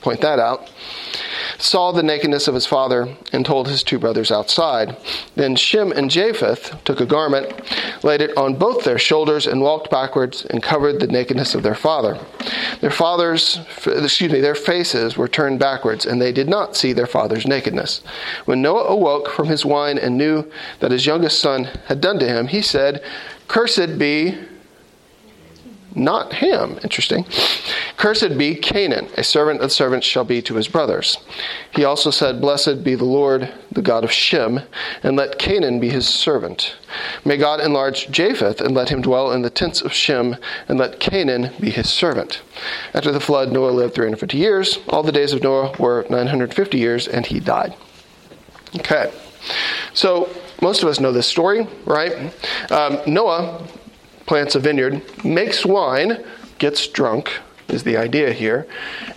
point 0.00 0.20
that 0.22 0.38
out, 0.38 0.70
saw 1.64 1.92
the 1.92 2.02
nakedness 2.02 2.46
of 2.46 2.54
his 2.54 2.66
father 2.66 3.16
and 3.32 3.44
told 3.44 3.68
his 3.68 3.82
two 3.82 3.98
brothers 3.98 4.30
outside. 4.30 4.96
Then 5.34 5.56
Shem 5.56 5.92
and 5.92 6.10
Japheth 6.10 6.76
took 6.84 7.00
a 7.00 7.06
garment, 7.06 7.52
laid 8.04 8.20
it 8.20 8.36
on 8.36 8.56
both 8.56 8.84
their 8.84 8.98
shoulders, 8.98 9.46
and 9.46 9.62
walked 9.62 9.90
backwards 9.90 10.44
and 10.44 10.62
covered 10.62 11.00
the 11.00 11.06
nakedness 11.06 11.54
of 11.54 11.62
their 11.62 11.74
father. 11.74 12.18
Their 12.80 12.90
fathers, 12.90 13.58
excuse 13.86 14.30
me, 14.30 14.40
their 14.40 14.54
faces 14.54 15.16
were 15.16 15.26
turned 15.26 15.58
backwards, 15.58 16.04
and 16.04 16.20
they 16.20 16.32
did 16.32 16.48
not 16.48 16.76
see 16.76 16.92
their 16.92 17.06
father's 17.06 17.46
nakedness. 17.46 18.02
When 18.44 18.60
Noah 18.60 18.84
awoke 18.84 19.30
from 19.30 19.48
his 19.48 19.64
wine 19.64 19.96
and 19.96 20.18
knew 20.18 20.50
that 20.80 20.90
his 20.90 21.06
youngest 21.06 21.40
son 21.40 21.64
had 21.86 22.00
done 22.00 22.18
to 22.18 22.28
him, 22.28 22.48
he 22.48 22.60
said, 22.60 23.02
Cursed 23.48 23.98
be 23.98 24.38
not 25.94 26.32
Ham. 26.34 26.78
Interesting. 26.82 27.24
Cursed 27.96 28.36
be 28.36 28.54
Canaan, 28.54 29.08
a 29.16 29.22
servant 29.24 29.60
of 29.60 29.72
servants 29.72 30.06
shall 30.06 30.24
be 30.24 30.42
to 30.42 30.54
his 30.54 30.68
brothers. 30.68 31.18
He 31.74 31.84
also 31.84 32.10
said, 32.10 32.40
Blessed 32.40 32.82
be 32.82 32.94
the 32.94 33.04
Lord, 33.04 33.52
the 33.70 33.82
God 33.82 34.04
of 34.04 34.12
Shem, 34.12 34.60
and 35.02 35.16
let 35.16 35.38
Canaan 35.38 35.80
be 35.80 35.88
his 35.88 36.08
servant. 36.08 36.76
May 37.24 37.36
God 37.36 37.60
enlarge 37.60 38.10
Japheth, 38.10 38.60
and 38.60 38.74
let 38.74 38.88
him 38.88 39.02
dwell 39.02 39.32
in 39.32 39.42
the 39.42 39.50
tents 39.50 39.80
of 39.80 39.92
Shem, 39.92 40.36
and 40.68 40.78
let 40.78 41.00
Canaan 41.00 41.50
be 41.60 41.70
his 41.70 41.88
servant. 41.88 42.42
After 42.92 43.12
the 43.12 43.20
flood, 43.20 43.52
Noah 43.52 43.70
lived 43.70 43.94
350 43.94 44.36
years. 44.36 44.78
All 44.88 45.02
the 45.02 45.12
days 45.12 45.32
of 45.32 45.42
Noah 45.42 45.76
were 45.78 46.06
950 46.10 46.78
years, 46.78 47.06
and 47.06 47.24
he 47.26 47.40
died. 47.40 47.74
Okay. 48.76 49.12
So, 49.92 50.28
most 50.60 50.82
of 50.82 50.88
us 50.88 50.98
know 50.98 51.12
this 51.12 51.26
story, 51.26 51.66
right? 51.84 52.32
Um, 52.70 52.98
Noah 53.06 53.66
plants 54.26 54.54
a 54.54 54.60
vineyard, 54.60 55.02
makes 55.24 55.64
wine, 55.64 56.24
gets 56.58 56.86
drunk, 56.86 57.40
is 57.68 57.82
the 57.82 57.96
idea 57.96 58.32
here. 58.32 58.66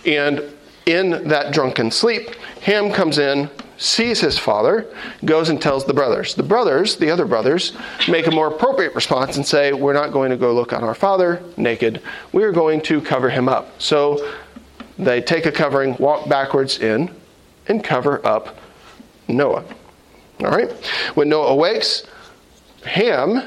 And 0.04 0.42
in 0.86 1.28
that 1.28 1.52
drunken 1.52 1.90
sleep, 1.90 2.34
Ham 2.62 2.90
comes 2.90 3.18
in, 3.18 3.50
sees 3.76 4.20
his 4.20 4.38
father, 4.38 4.86
goes 5.24 5.48
and 5.48 5.60
tells 5.60 5.84
the 5.84 5.92
brothers. 5.94 6.34
The 6.34 6.42
brothers, 6.42 6.96
the 6.96 7.10
other 7.10 7.26
brothers, 7.26 7.72
make 8.08 8.26
a 8.26 8.30
more 8.30 8.48
appropriate 8.48 8.94
response 8.94 9.36
and 9.36 9.46
say, 9.46 9.72
We're 9.72 9.92
not 9.92 10.12
going 10.12 10.30
to 10.30 10.36
go 10.36 10.54
look 10.54 10.72
at 10.72 10.82
our 10.82 10.94
father 10.94 11.42
naked. 11.56 12.02
We're 12.32 12.52
going 12.52 12.80
to 12.82 13.00
cover 13.00 13.30
him 13.30 13.48
up. 13.48 13.80
So 13.80 14.34
they 14.98 15.20
take 15.20 15.46
a 15.46 15.52
covering, 15.52 15.96
walk 15.98 16.28
backwards 16.28 16.80
in, 16.80 17.14
and 17.68 17.84
cover 17.84 18.26
up 18.26 18.58
Noah. 19.28 19.64
All 20.40 20.50
right? 20.50 20.72
When 21.14 21.28
Noah 21.28 21.48
awakes, 21.48 22.04
Ham 22.84 23.42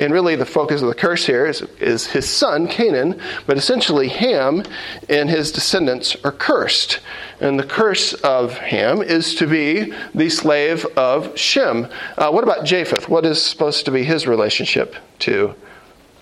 and 0.00 0.12
really 0.12 0.36
the 0.36 0.46
focus 0.46 0.80
of 0.82 0.88
the 0.88 0.94
curse 0.94 1.26
here 1.26 1.46
is, 1.46 1.62
is 1.80 2.06
his 2.06 2.28
son, 2.28 2.68
Canaan, 2.68 3.20
but 3.46 3.56
essentially 3.56 4.08
Ham 4.08 4.62
and 5.08 5.28
his 5.28 5.50
descendants 5.50 6.16
are 6.24 6.32
cursed. 6.32 7.00
And 7.40 7.58
the 7.58 7.64
curse 7.64 8.14
of 8.14 8.56
Ham 8.58 9.02
is 9.02 9.34
to 9.36 9.46
be 9.46 9.92
the 10.14 10.28
slave 10.28 10.84
of 10.96 11.36
Shem. 11.38 11.88
Uh, 12.16 12.30
what 12.30 12.44
about 12.44 12.64
Japheth? 12.64 13.08
What 13.08 13.26
is 13.26 13.42
supposed 13.42 13.84
to 13.86 13.90
be 13.90 14.04
his 14.04 14.26
relationship 14.26 14.94
to 15.20 15.54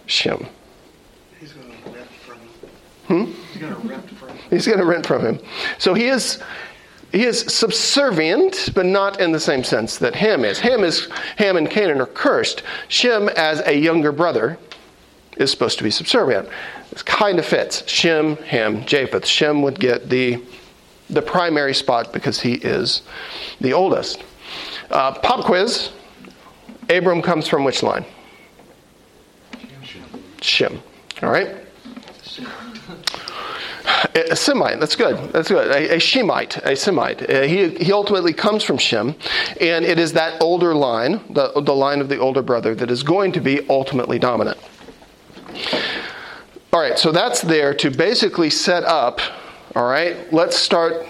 Shem? 0.07 0.47
He's 1.39 1.53
going 1.53 1.71
to 1.71 1.91
rent 1.91 2.11
from 2.11 2.39
him. 2.39 3.27
Hmm? 3.27 3.33
He's 3.53 3.61
going 3.61 3.75
to 3.75 3.89
rent 3.89 4.11
from 4.11 4.29
him. 4.29 4.39
He's 4.51 4.67
going 4.67 4.79
to 4.79 4.87
rent 4.87 5.07
from 5.07 5.23
him. 5.23 5.39
So 5.79 5.93
he 5.95 6.07
is 6.07 6.43
he 7.17 7.25
is 7.25 7.41
subservient, 7.41 8.69
but 8.75 8.85
not 8.85 9.21
in 9.21 9.33
the 9.33 9.41
same 9.41 9.65
sense 9.65 9.97
that 9.99 10.15
Ham 10.15 10.45
is. 10.45 10.59
Ham 10.59 10.85
is 10.85 11.09
Ham 11.37 11.57
and 11.57 11.71
Canaan 11.71 12.01
are 12.01 12.07
cursed. 12.07 12.63
Shem, 12.89 13.31
as 13.31 13.63
a 13.67 13.75
younger 13.75 14.13
brother, 14.13 14.59
is 15.39 15.51
supposed 15.51 15.79
to 15.79 15.85
be 15.85 15.91
subservient. 15.91 16.47
This 16.91 17.03
kind 17.03 17.39
of 17.39 17.47
fits. 17.47 17.89
Shem, 17.89 18.37
Ham, 18.37 18.85
Japheth. 18.85 19.25
Shem 19.25 19.63
would 19.63 19.81
get 19.81 20.11
the 20.11 20.43
the 21.09 21.23
primary 21.23 21.73
spot 21.73 22.13
because 22.13 22.41
he 22.41 22.55
is 22.55 23.01
the 23.63 23.73
oldest. 23.73 24.23
Uh, 24.91 25.13
pop 25.13 25.45
quiz. 25.45 25.91
Abram 26.91 27.23
comes 27.23 27.49
from 27.49 27.65
which 27.65 27.83
line? 27.83 28.05
Shem. 30.43 30.83
All 31.23 31.31
right. 31.31 31.57
A 34.15 34.37
Semite, 34.37 34.81
that's 34.81 34.97
good. 34.97 35.33
That's 35.33 35.49
good. 35.49 35.69
A, 35.69 35.95
a 35.95 35.99
Shemite, 35.99 36.59
a 36.65 36.77
Semite. 36.77 37.29
Uh, 37.29 37.43
he, 37.43 37.71
he 37.71 37.93
ultimately 37.93 38.33
comes 38.33 38.63
from 38.63 38.79
Shem, 38.79 39.15
and 39.61 39.85
it 39.85 39.99
is 39.99 40.13
that 40.15 40.41
older 40.43 40.75
line, 40.75 41.21
the, 41.31 41.53
the 41.61 41.75
line 41.75 42.01
of 42.01 42.09
the 42.09 42.19
older 42.19 42.43
brother, 42.43 42.75
that 42.75 42.91
is 42.91 43.03
going 43.03 43.33
to 43.33 43.41
be 43.41 43.67
ultimately 43.69 44.19
dominant. 44.19 44.59
All 46.73 46.81
right, 46.81 46.99
so 46.99 47.13
that's 47.13 47.41
there 47.43 47.73
to 47.75 47.91
basically 47.91 48.51
set 48.51 48.85
up. 48.85 49.21
All 49.75 49.89
right, 49.89 50.33
let's 50.33 50.57
start 50.57 51.07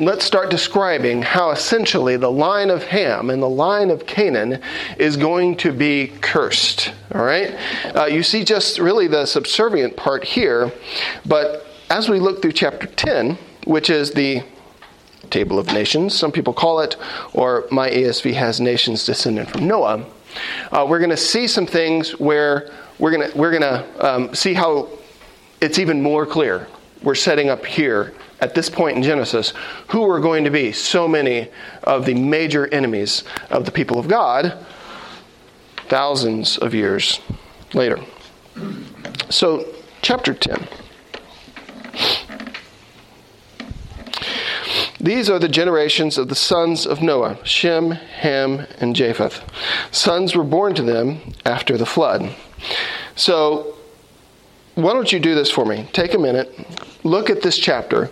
let's 0.00 0.24
start 0.24 0.50
describing 0.50 1.20
how 1.20 1.50
essentially 1.50 2.16
the 2.16 2.30
line 2.30 2.70
of 2.70 2.82
Ham 2.84 3.28
and 3.28 3.42
the 3.42 3.48
line 3.48 3.90
of 3.90 4.06
Canaan 4.06 4.62
is 4.98 5.18
going 5.18 5.56
to 5.58 5.72
be 5.72 6.08
cursed. 6.22 6.92
All 7.14 7.22
right? 7.22 7.54
Uh, 7.94 8.06
you 8.06 8.22
see 8.22 8.42
just 8.42 8.78
really 8.78 9.06
the 9.06 9.26
subservient 9.26 9.96
part 9.96 10.24
here, 10.24 10.72
but 11.26 11.66
as 11.90 12.08
we 12.08 12.18
look 12.18 12.40
through 12.40 12.52
chapter 12.52 12.86
10, 12.86 13.36
which 13.66 13.90
is 13.90 14.12
the 14.12 14.42
table 15.28 15.58
of 15.58 15.66
nations, 15.66 16.14
some 16.14 16.32
people 16.32 16.54
call 16.54 16.80
it, 16.80 16.96
or 17.34 17.66
my 17.70 17.90
ESV 17.90 18.32
has 18.32 18.58
nations 18.58 19.04
descended 19.04 19.48
from 19.48 19.66
Noah, 19.66 20.06
uh, 20.72 20.86
we're 20.88 20.98
going 20.98 21.10
to 21.10 21.16
see 21.16 21.46
some 21.46 21.66
things 21.66 22.18
where 22.18 22.70
we're 22.98 23.10
going 23.10 23.30
we're 23.36 23.58
to 23.58 24.06
um, 24.06 24.34
see 24.34 24.54
how 24.54 24.88
it's 25.60 25.78
even 25.78 26.00
more 26.00 26.24
clear. 26.24 26.68
We're 27.02 27.14
setting 27.14 27.50
up 27.50 27.66
here 27.66 28.14
at 28.40 28.54
this 28.54 28.70
point 28.70 28.96
in 28.96 29.02
Genesis 29.02 29.52
who 29.88 30.08
are 30.08 30.20
going 30.20 30.44
to 30.44 30.50
be 30.50 30.72
so 30.72 31.06
many 31.06 31.50
of 31.82 32.06
the 32.06 32.14
major 32.14 32.66
enemies 32.68 33.24
of 33.50 33.64
the 33.64 33.72
people 33.72 33.98
of 33.98 34.08
God 34.08 34.64
thousands 35.88 36.56
of 36.58 36.74
years 36.74 37.20
later. 37.74 37.98
So, 39.28 39.66
chapter 40.02 40.34
10. 40.34 40.66
These 45.00 45.30
are 45.30 45.38
the 45.38 45.48
generations 45.48 46.18
of 46.18 46.28
the 46.28 46.34
sons 46.34 46.86
of 46.86 47.00
Noah 47.00 47.38
Shem, 47.42 47.92
Ham, 47.92 48.66
and 48.78 48.94
Japheth. 48.94 49.42
Sons 49.90 50.36
were 50.36 50.44
born 50.44 50.74
to 50.74 50.82
them 50.82 51.20
after 51.46 51.78
the 51.78 51.86
flood. 51.86 52.34
So, 53.16 53.76
why 54.74 54.92
don't 54.92 55.10
you 55.10 55.18
do 55.18 55.34
this 55.34 55.50
for 55.50 55.64
me? 55.64 55.88
Take 55.92 56.14
a 56.14 56.18
minute, 56.18 56.54
look 57.02 57.30
at 57.30 57.42
this 57.42 57.56
chapter, 57.56 58.10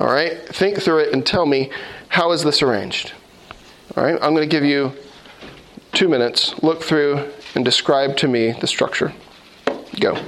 all 0.00 0.06
right? 0.06 0.38
Think 0.48 0.80
through 0.80 0.98
it 0.98 1.12
and 1.12 1.24
tell 1.24 1.46
me 1.46 1.70
how 2.08 2.32
is 2.32 2.42
this 2.42 2.62
arranged? 2.62 3.12
All 3.96 4.04
right? 4.04 4.14
I'm 4.14 4.34
going 4.34 4.48
to 4.48 4.54
give 4.54 4.64
you 4.64 4.92
two 5.92 6.08
minutes. 6.08 6.60
Look 6.62 6.82
through 6.82 7.30
and 7.54 7.64
describe 7.64 8.16
to 8.18 8.28
me 8.28 8.52
the 8.52 8.66
structure. 8.66 9.12
Go. 10.00 10.18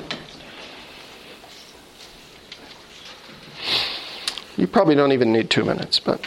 You 4.57 4.67
probably 4.67 4.95
don't 4.95 5.13
even 5.13 5.33
need 5.33 5.51
two 5.51 5.65
minutes, 5.65 5.99
but. 5.99 6.21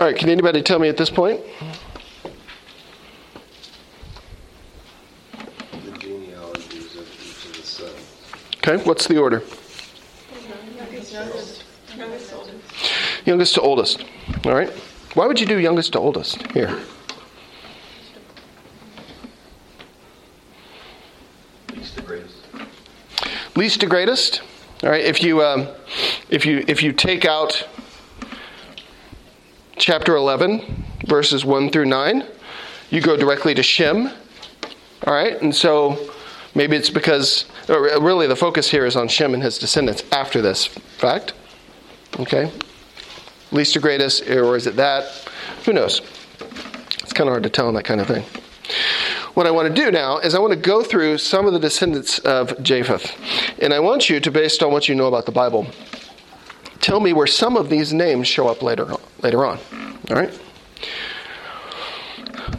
All 0.00 0.06
right, 0.06 0.16
can 0.16 0.30
anybody 0.30 0.62
tell 0.62 0.78
me 0.78 0.88
at 0.88 0.96
this 0.96 1.10
point? 1.10 1.42
The 5.84 5.98
genealogies 5.98 6.96
of 6.96 7.06
each 7.22 7.44
of 7.44 7.54
the 7.54 7.62
sons. 7.62 8.24
Okay, 8.66 8.82
what's 8.84 9.06
the 9.06 9.18
order? 9.18 9.42
Youngest 10.78 11.12
to 11.12 11.20
oldest. 11.22 11.64
Youngest 13.26 13.54
to 13.56 13.60
oldest. 13.60 14.04
All 14.46 14.54
right. 14.54 14.70
Why 15.12 15.26
would 15.26 15.38
you 15.38 15.44
do 15.44 15.58
youngest 15.58 15.92
to 15.92 15.98
oldest 15.98 16.50
here? 16.52 16.80
Least 21.74 21.96
to 21.96 22.02
greatest. 22.02 22.36
Least 23.54 23.80
to 23.80 23.86
greatest. 23.86 24.40
All 24.82 24.88
right. 24.88 25.04
If 25.04 25.22
you 25.22 25.42
um, 25.42 25.68
if 26.30 26.46
you 26.46 26.64
if 26.66 26.82
you 26.82 26.94
take 26.94 27.26
out 27.26 27.68
chapter 29.80 30.14
eleven, 30.14 30.84
verses 31.06 31.44
one 31.44 31.70
through 31.70 31.86
nine, 31.86 32.26
you 32.90 33.00
go 33.00 33.16
directly 33.16 33.54
to 33.54 33.62
Shem. 33.62 34.08
All 35.06 35.14
right. 35.14 35.40
And 35.40 35.54
so 35.54 36.12
maybe 36.54 36.76
it's 36.76 36.90
because 36.90 37.46
or 37.68 37.82
really 38.00 38.26
the 38.26 38.36
focus 38.36 38.70
here 38.70 38.84
is 38.84 38.94
on 38.94 39.08
Shem 39.08 39.32
and 39.32 39.42
his 39.42 39.58
descendants 39.58 40.04
after 40.12 40.42
this 40.42 40.66
fact. 40.66 41.32
Okay. 42.18 42.52
Least 43.52 43.72
to 43.72 43.80
greatest, 43.80 44.28
or 44.28 44.54
is 44.54 44.66
it 44.66 44.76
that? 44.76 45.04
Who 45.64 45.72
knows? 45.72 46.02
It's 47.02 47.12
kind 47.12 47.28
of 47.28 47.32
hard 47.32 47.42
to 47.42 47.50
tell 47.50 47.66
on 47.66 47.74
that 47.74 47.84
kind 47.84 48.00
of 48.00 48.06
thing. 48.06 48.24
What 49.34 49.46
I 49.46 49.50
want 49.50 49.68
to 49.68 49.74
do 49.74 49.90
now 49.90 50.18
is 50.18 50.34
I 50.34 50.38
want 50.38 50.52
to 50.52 50.58
go 50.58 50.82
through 50.82 51.18
some 51.18 51.46
of 51.46 51.52
the 51.52 51.58
descendants 51.58 52.18
of 52.20 52.62
Japheth. 52.62 53.16
And 53.60 53.72
I 53.72 53.80
want 53.80 54.10
you 54.10 54.20
to, 54.20 54.30
based 54.30 54.62
on 54.62 54.72
what 54.72 54.88
you 54.88 54.94
know 54.94 55.06
about 55.06 55.26
the 55.26 55.32
Bible, 55.32 55.66
tell 56.80 57.00
me 57.00 57.12
where 57.12 57.26
some 57.26 57.56
of 57.56 57.70
these 57.70 57.92
names 57.92 58.28
show 58.28 58.46
up 58.46 58.62
later 58.62 58.92
on. 58.92 59.00
Later 59.22 59.44
on. 59.44 59.58
All 60.10 60.16
right? 60.16 60.38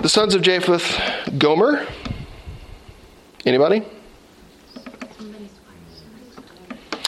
The 0.02 0.10
sons 0.10 0.36
of 0.36 0.42
Japheth, 0.42 1.00
Gomer. 1.38 1.88
Anybody? 3.46 3.84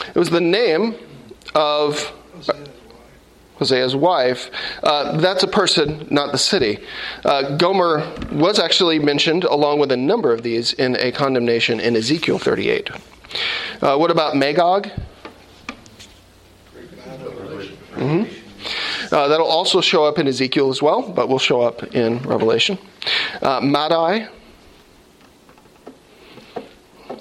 It 0.08 0.20
was 0.20 0.30
the 0.30 0.42
name 0.42 0.96
of 1.56 2.14
Hosea's 3.58 3.96
wife. 3.96 4.52
Uh, 4.84 5.18
that's 5.18 5.44
a 5.44 5.48
person, 5.48 6.08
not 6.12 6.32
the 6.32 6.38
city. 6.38 6.80
Uh, 7.24 7.56
Gomer 7.58 8.12
was 8.32 8.60
actually 8.60 9.00
mentioned 9.00 9.44
along 9.44 9.80
with 9.80 9.92
a 9.92 9.98
number 9.98 10.32
of 10.34 10.44
these 10.44 10.74
in 10.74 10.96
a 10.98 11.12
condemnation 11.12 11.80
in 11.80 11.96
Ezekiel 11.96 12.40
38. 12.40 12.90
Uh, 13.82 13.98
what 13.98 14.12
about 14.12 14.36
Magog? 14.36 14.90
Mm-hmm. 17.96 18.43
Uh, 19.14 19.28
that'll 19.28 19.46
also 19.46 19.80
show 19.80 20.06
up 20.06 20.18
in 20.18 20.28
Ezekiel 20.28 20.72
as 20.72 20.82
well, 20.82 21.08
but 21.08 21.30
will 21.30 21.38
show 21.38 21.62
up 21.62 21.84
in 21.94 22.18
Revelation. 22.24 22.80
Uh, 23.44 23.62
Madai. 23.62 24.28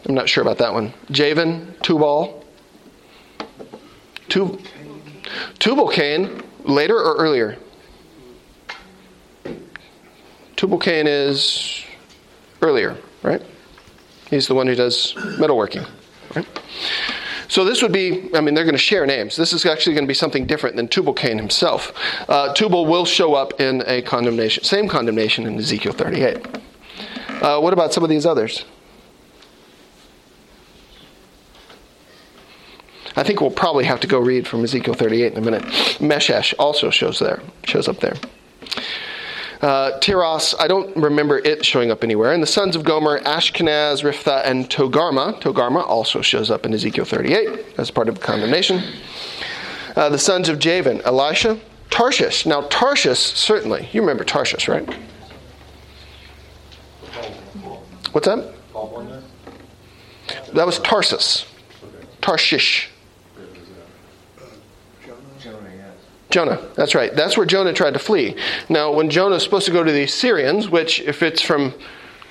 I'm 0.06 0.14
not 0.14 0.26
sure 0.26 0.40
about 0.40 0.56
that 0.56 0.72
one. 0.72 0.94
Javan, 1.10 1.74
Tubal. 1.82 2.42
Tub- 4.30 4.58
Tubal 5.58 5.88
Cain, 5.90 6.42
later 6.64 6.96
or 6.96 7.16
earlier? 7.16 7.58
Tubal 10.56 10.78
Cain 10.78 11.06
is 11.06 11.84
earlier, 12.62 12.96
right? 13.22 13.42
He's 14.30 14.48
the 14.48 14.54
one 14.54 14.66
who 14.66 14.74
does 14.74 15.12
metalworking, 15.14 15.86
right? 16.34 16.46
So 17.48 17.64
this 17.64 17.82
would 17.82 17.92
be, 17.92 18.30
I 18.34 18.40
mean, 18.40 18.54
they're 18.54 18.64
going 18.64 18.74
to 18.74 18.78
share 18.78 19.06
names. 19.06 19.36
This 19.36 19.52
is 19.52 19.66
actually 19.66 19.94
going 19.94 20.04
to 20.04 20.08
be 20.08 20.14
something 20.14 20.46
different 20.46 20.76
than 20.76 20.88
Tubal 20.88 21.14
Cain 21.14 21.38
himself. 21.38 21.92
Uh, 22.28 22.52
Tubal 22.54 22.86
will 22.86 23.04
show 23.04 23.34
up 23.34 23.60
in 23.60 23.82
a 23.86 24.02
condemnation, 24.02 24.64
same 24.64 24.88
condemnation 24.88 25.46
in 25.46 25.58
Ezekiel 25.58 25.92
38. 25.92 26.46
Uh, 27.42 27.60
what 27.60 27.72
about 27.72 27.92
some 27.92 28.04
of 28.04 28.10
these 28.10 28.24
others? 28.24 28.64
I 33.14 33.22
think 33.22 33.40
we'll 33.40 33.50
probably 33.50 33.84
have 33.84 34.00
to 34.00 34.06
go 34.06 34.18
read 34.18 34.46
from 34.48 34.64
Ezekiel 34.64 34.94
38 34.94 35.32
in 35.32 35.38
a 35.38 35.40
minute. 35.40 36.00
Meshech 36.00 36.54
also 36.58 36.90
shows 36.90 37.18
there, 37.18 37.42
shows 37.64 37.88
up 37.88 38.00
there. 38.00 38.14
Uh, 39.62 39.96
Tiras, 40.00 40.56
I 40.58 40.66
don't 40.66 40.94
remember 40.96 41.38
it 41.38 41.64
showing 41.64 41.92
up 41.92 42.02
anywhere. 42.02 42.32
And 42.32 42.42
the 42.42 42.48
sons 42.48 42.74
of 42.74 42.82
Gomer, 42.82 43.20
Ashkenaz, 43.20 44.02
Riphath, 44.02 44.44
and 44.44 44.68
Togarmah. 44.68 45.40
Togarmah 45.40 45.86
also 45.86 46.20
shows 46.20 46.50
up 46.50 46.66
in 46.66 46.74
Ezekiel 46.74 47.04
38 47.04 47.78
as 47.78 47.88
part 47.90 48.08
of 48.08 48.16
the 48.16 48.20
condemnation. 48.20 48.82
Uh, 49.94 50.08
the 50.08 50.18
sons 50.18 50.48
of 50.48 50.58
Javan, 50.58 50.98
Elishah, 51.00 51.60
Tarshish. 51.90 52.44
Now, 52.44 52.62
Tarshish, 52.62 53.18
certainly. 53.18 53.88
You 53.92 54.00
remember 54.00 54.24
Tarshish, 54.24 54.66
right? 54.66 54.88
What's 58.10 58.26
that? 58.26 58.52
That 60.54 60.66
was 60.66 60.80
Tarsus. 60.80 61.46
Tarshish. 62.20 62.90
Jonah, 66.32 66.66
that's 66.74 66.94
right. 66.94 67.14
That's 67.14 67.36
where 67.36 67.46
Jonah 67.46 67.72
tried 67.72 67.92
to 67.92 67.98
flee. 67.98 68.34
Now, 68.68 68.90
when 68.90 69.10
Jonah 69.10 69.36
is 69.36 69.42
supposed 69.42 69.66
to 69.66 69.72
go 69.72 69.84
to 69.84 69.92
the 69.92 70.04
Assyrians, 70.04 70.68
which, 70.68 71.00
if 71.00 71.22
it's 71.22 71.42
from 71.42 71.74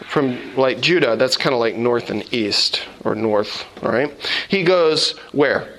from 0.08 0.56
like 0.58 0.82
Judah, 0.82 1.16
that's 1.16 1.38
kind 1.38 1.54
of 1.54 1.60
like 1.60 1.76
north 1.76 2.10
and 2.10 2.34
east 2.34 2.82
or 3.06 3.16
north. 3.16 3.64
All 3.84 3.92
right, 3.92 4.12
he 4.50 4.64
goes 4.64 5.12
where? 5.32 5.78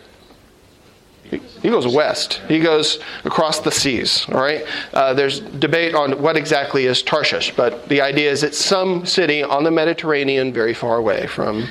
He 1.31 1.71
goes 1.71 1.87
west. 1.87 2.43
He 2.47 2.61
goes 2.61 2.99
across 3.25 3.61
the 3.61 3.71
seas. 3.71 4.27
All 4.29 4.41
right. 4.41 4.67
Uh, 4.93 5.15
there's 5.15 5.41
debate 5.41 5.95
on 5.95 6.21
what 6.21 6.37
exactly 6.37 6.85
is 6.85 7.03
Tarshish, 7.03 7.57
but 7.57 7.89
the 7.89 8.03
idea 8.03 8.31
is 8.31 8.43
it's 8.43 8.59
some 8.59 9.07
city 9.07 9.43
on 9.43 9.65
the 9.65 9.71
Mediterranean, 9.71 10.53
very 10.53 10.75
far 10.75 10.97
away 10.97 11.27
from 11.27 11.67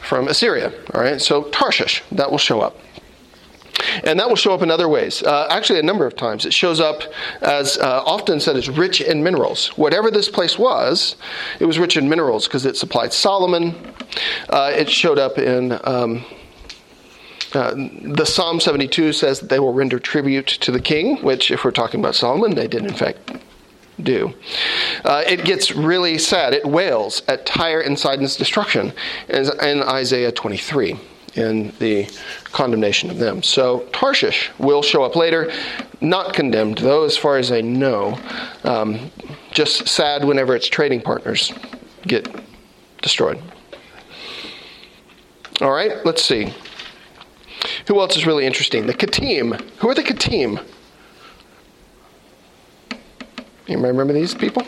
from 0.00 0.28
Assyria. 0.28 0.72
All 0.94 1.00
right. 1.00 1.20
So 1.20 1.44
Tarshish 1.44 2.02
that 2.12 2.30
will 2.30 2.38
show 2.38 2.60
up. 2.60 2.76
And 4.04 4.18
that 4.18 4.28
will 4.28 4.36
show 4.36 4.54
up 4.54 4.62
in 4.62 4.70
other 4.70 4.88
ways. 4.88 5.22
Uh, 5.22 5.46
actually, 5.50 5.78
a 5.78 5.82
number 5.82 6.06
of 6.06 6.16
times. 6.16 6.44
It 6.46 6.52
shows 6.52 6.80
up 6.80 7.02
as 7.42 7.78
uh, 7.78 8.02
often 8.04 8.40
said 8.40 8.56
as 8.56 8.68
rich 8.68 9.00
in 9.00 9.22
minerals. 9.22 9.68
Whatever 9.76 10.10
this 10.10 10.28
place 10.28 10.58
was, 10.58 11.16
it 11.60 11.66
was 11.66 11.78
rich 11.78 11.96
in 11.96 12.08
minerals 12.08 12.46
because 12.46 12.66
it 12.66 12.76
supplied 12.76 13.12
Solomon. 13.12 13.74
Uh, 14.48 14.72
it 14.74 14.90
showed 14.90 15.18
up 15.18 15.38
in. 15.38 15.78
Um, 15.84 16.24
uh, 17.52 17.72
the 18.02 18.24
Psalm 18.24 18.58
72 18.58 19.12
says 19.12 19.38
that 19.38 19.48
they 19.48 19.60
will 19.60 19.72
render 19.72 20.00
tribute 20.00 20.48
to 20.48 20.72
the 20.72 20.80
king, 20.80 21.22
which, 21.22 21.52
if 21.52 21.64
we're 21.64 21.70
talking 21.70 22.00
about 22.00 22.16
Solomon, 22.16 22.56
they 22.56 22.66
did 22.66 22.84
in 22.84 22.94
fact 22.94 23.30
do. 24.02 24.34
Uh, 25.04 25.22
it 25.24 25.44
gets 25.44 25.70
really 25.70 26.18
sad. 26.18 26.52
It 26.52 26.66
wails 26.66 27.22
at 27.28 27.46
Tyre 27.46 27.80
and 27.80 27.96
Sidon's 27.96 28.34
destruction 28.34 28.92
in, 29.28 29.48
in 29.60 29.82
Isaiah 29.84 30.32
23 30.32 30.98
in 31.36 31.72
the 31.78 32.08
condemnation 32.44 33.10
of 33.10 33.18
them. 33.18 33.42
So 33.42 33.80
Tarshish 33.92 34.50
will 34.58 34.82
show 34.82 35.02
up 35.02 35.16
later, 35.16 35.52
not 36.00 36.34
condemned, 36.34 36.78
though, 36.78 37.04
as 37.04 37.16
far 37.16 37.36
as 37.36 37.50
I 37.50 37.60
know. 37.60 38.18
Um, 38.62 39.10
just 39.50 39.88
sad 39.88 40.24
whenever 40.24 40.54
its 40.54 40.68
trading 40.68 41.00
partners 41.00 41.52
get 42.02 42.28
destroyed. 43.02 43.42
All 45.60 45.70
right, 45.70 46.04
let's 46.04 46.22
see. 46.22 46.52
Who 47.86 48.00
else 48.00 48.16
is 48.16 48.26
really 48.26 48.46
interesting? 48.46 48.86
The 48.86 48.94
Kittim. 48.94 49.60
Who 49.78 49.88
are 49.88 49.94
the 49.94 50.02
Kittim? 50.02 50.64
You 53.66 53.78
remember 53.78 54.12
these 54.12 54.34
people? 54.34 54.66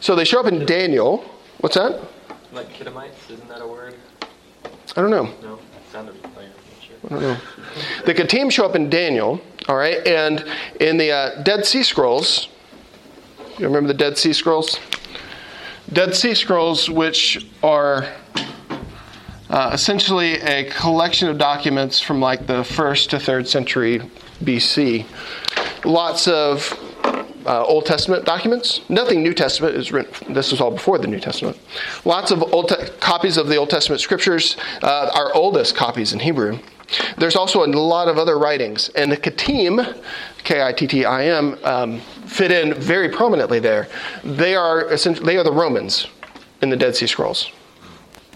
So 0.00 0.14
they 0.14 0.24
show 0.24 0.40
up 0.40 0.46
in 0.46 0.66
Daniel. 0.66 1.24
What's 1.60 1.76
that? 1.76 1.98
Like 2.54 2.72
Kittamites, 2.72 3.30
isn't 3.30 3.48
that 3.48 3.60
a 3.60 3.66
word? 3.66 3.96
I 4.96 5.00
don't 5.00 5.10
know. 5.10 5.28
No, 5.42 5.58
sounded 5.90 6.14
familiar. 6.18 6.52
Sure. 6.80 6.94
I 7.06 7.08
don't 7.08 7.20
know. 7.20 7.36
The 8.06 8.14
Kittim 8.14 8.48
show 8.52 8.64
up 8.64 8.76
in 8.76 8.88
Daniel, 8.88 9.40
all 9.66 9.74
right, 9.74 10.06
and 10.06 10.44
in 10.78 10.96
the 10.96 11.10
uh, 11.10 11.42
Dead 11.42 11.66
Sea 11.66 11.82
Scrolls. 11.82 12.48
You 13.58 13.66
remember 13.66 13.88
the 13.88 13.98
Dead 13.98 14.16
Sea 14.16 14.32
Scrolls? 14.32 14.78
Dead 15.92 16.14
Sea 16.14 16.34
Scrolls, 16.34 16.88
which 16.88 17.44
are 17.64 18.06
uh, 19.50 19.70
essentially 19.72 20.40
a 20.42 20.70
collection 20.70 21.28
of 21.28 21.38
documents 21.38 21.98
from 21.98 22.20
like 22.20 22.46
the 22.46 22.62
first 22.62 23.10
to 23.10 23.18
third 23.18 23.48
century 23.48 24.00
BC. 24.44 25.06
Lots 25.84 26.28
of 26.28 26.62
uh, 27.46 27.64
Old 27.64 27.86
Testament 27.86 28.24
documents. 28.24 28.80
Nothing 28.88 29.22
New 29.22 29.34
Testament 29.34 29.76
is 29.76 29.92
written. 29.92 30.32
This 30.32 30.50
was 30.50 30.60
all 30.60 30.70
before 30.70 30.98
the 30.98 31.06
New 31.06 31.20
Testament. 31.20 31.58
Lots 32.04 32.30
of 32.30 32.42
old 32.54 32.68
te- 32.68 32.86
copies 33.00 33.36
of 33.36 33.48
the 33.48 33.56
Old 33.56 33.70
Testament 33.70 34.00
scriptures. 34.00 34.56
Uh, 34.82 35.10
our 35.14 35.34
oldest 35.34 35.76
copies 35.76 36.12
in 36.12 36.20
Hebrew. 36.20 36.58
There's 37.16 37.36
also 37.36 37.64
a 37.64 37.66
lot 37.66 38.08
of 38.08 38.18
other 38.18 38.38
writings, 38.38 38.90
and 38.90 39.10
the 39.10 39.16
Kittim, 39.16 40.02
K-I-T-T-I-M, 40.44 41.58
um, 41.64 42.00
fit 42.26 42.50
in 42.50 42.74
very 42.74 43.08
prominently 43.08 43.58
there. 43.58 43.88
They 44.22 44.54
are 44.54 44.92
essentially 44.92 45.26
they 45.26 45.36
are 45.36 45.44
the 45.44 45.52
Romans 45.52 46.06
in 46.60 46.70
the 46.70 46.76
Dead 46.76 46.94
Sea 46.94 47.06
Scrolls. 47.06 47.50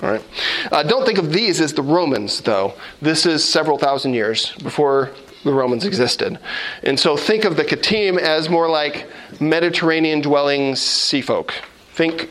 All 0.03 0.11
right. 0.11 0.25
Uh, 0.71 0.83
don't 0.85 1.05
think 1.05 1.19
of 1.19 1.33
these 1.33 1.61
as 1.61 1.73
the 1.73 1.83
Romans, 1.83 2.41
though. 2.41 2.75
This 3.03 3.27
is 3.27 3.45
several 3.45 3.79
thousand 3.79 4.15
years 4.15 4.53
before 4.63 5.11
the 5.49 5.55
Romans 5.55 5.85
existed. 5.87 6.39
And 6.83 7.01
so 7.01 7.17
think 7.17 7.45
of 7.45 7.57
the 7.57 7.65
Kittim 7.65 8.19
as 8.19 8.51
more 8.51 8.69
like 8.69 9.09
Mediterranean 9.41 10.21
dwelling 10.21 10.77
sea 10.77 11.23
folk. 11.23 11.55
Think 11.95 12.31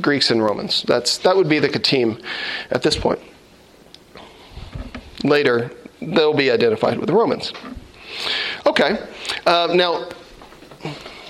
Greeks 0.00 0.30
and 0.30 0.42
Romans. 0.42 0.82
That's, 0.82 1.18
that 1.18 1.36
would 1.36 1.48
be 1.48 1.60
the 1.60 1.68
Kittim 1.68 2.22
at 2.70 2.82
this 2.82 2.96
point. 2.96 3.20
later 5.22 5.70
they'll 6.02 6.34
be 6.34 6.50
identified 6.50 6.98
with 6.98 7.06
the 7.06 7.14
Romans. 7.14 7.52
Okay, 8.66 8.98
uh, 9.46 9.72
now 9.72 10.08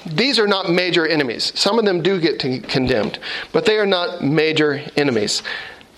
these 0.07 0.39
are 0.39 0.47
not 0.47 0.71
major 0.71 1.07
enemies. 1.07 1.53
Some 1.55 1.79
of 1.79 1.85
them 1.85 2.03
do 2.03 2.21
get 2.21 2.39
condemned, 2.41 3.19
but 3.53 3.67
they 3.67 3.79
are 3.79 3.87
not 3.87 4.25
major 4.25 4.83
enemies. 4.97 5.43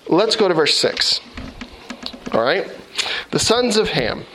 Let's 0.07 0.35
go 0.35 0.47
to 0.47 0.53
verse 0.53 0.77
6. 0.77 1.21
All 2.33 2.41
right? 2.41 2.69
The 3.31 3.39
sons 3.39 3.77
of 3.77 3.89
Ham 3.89 4.25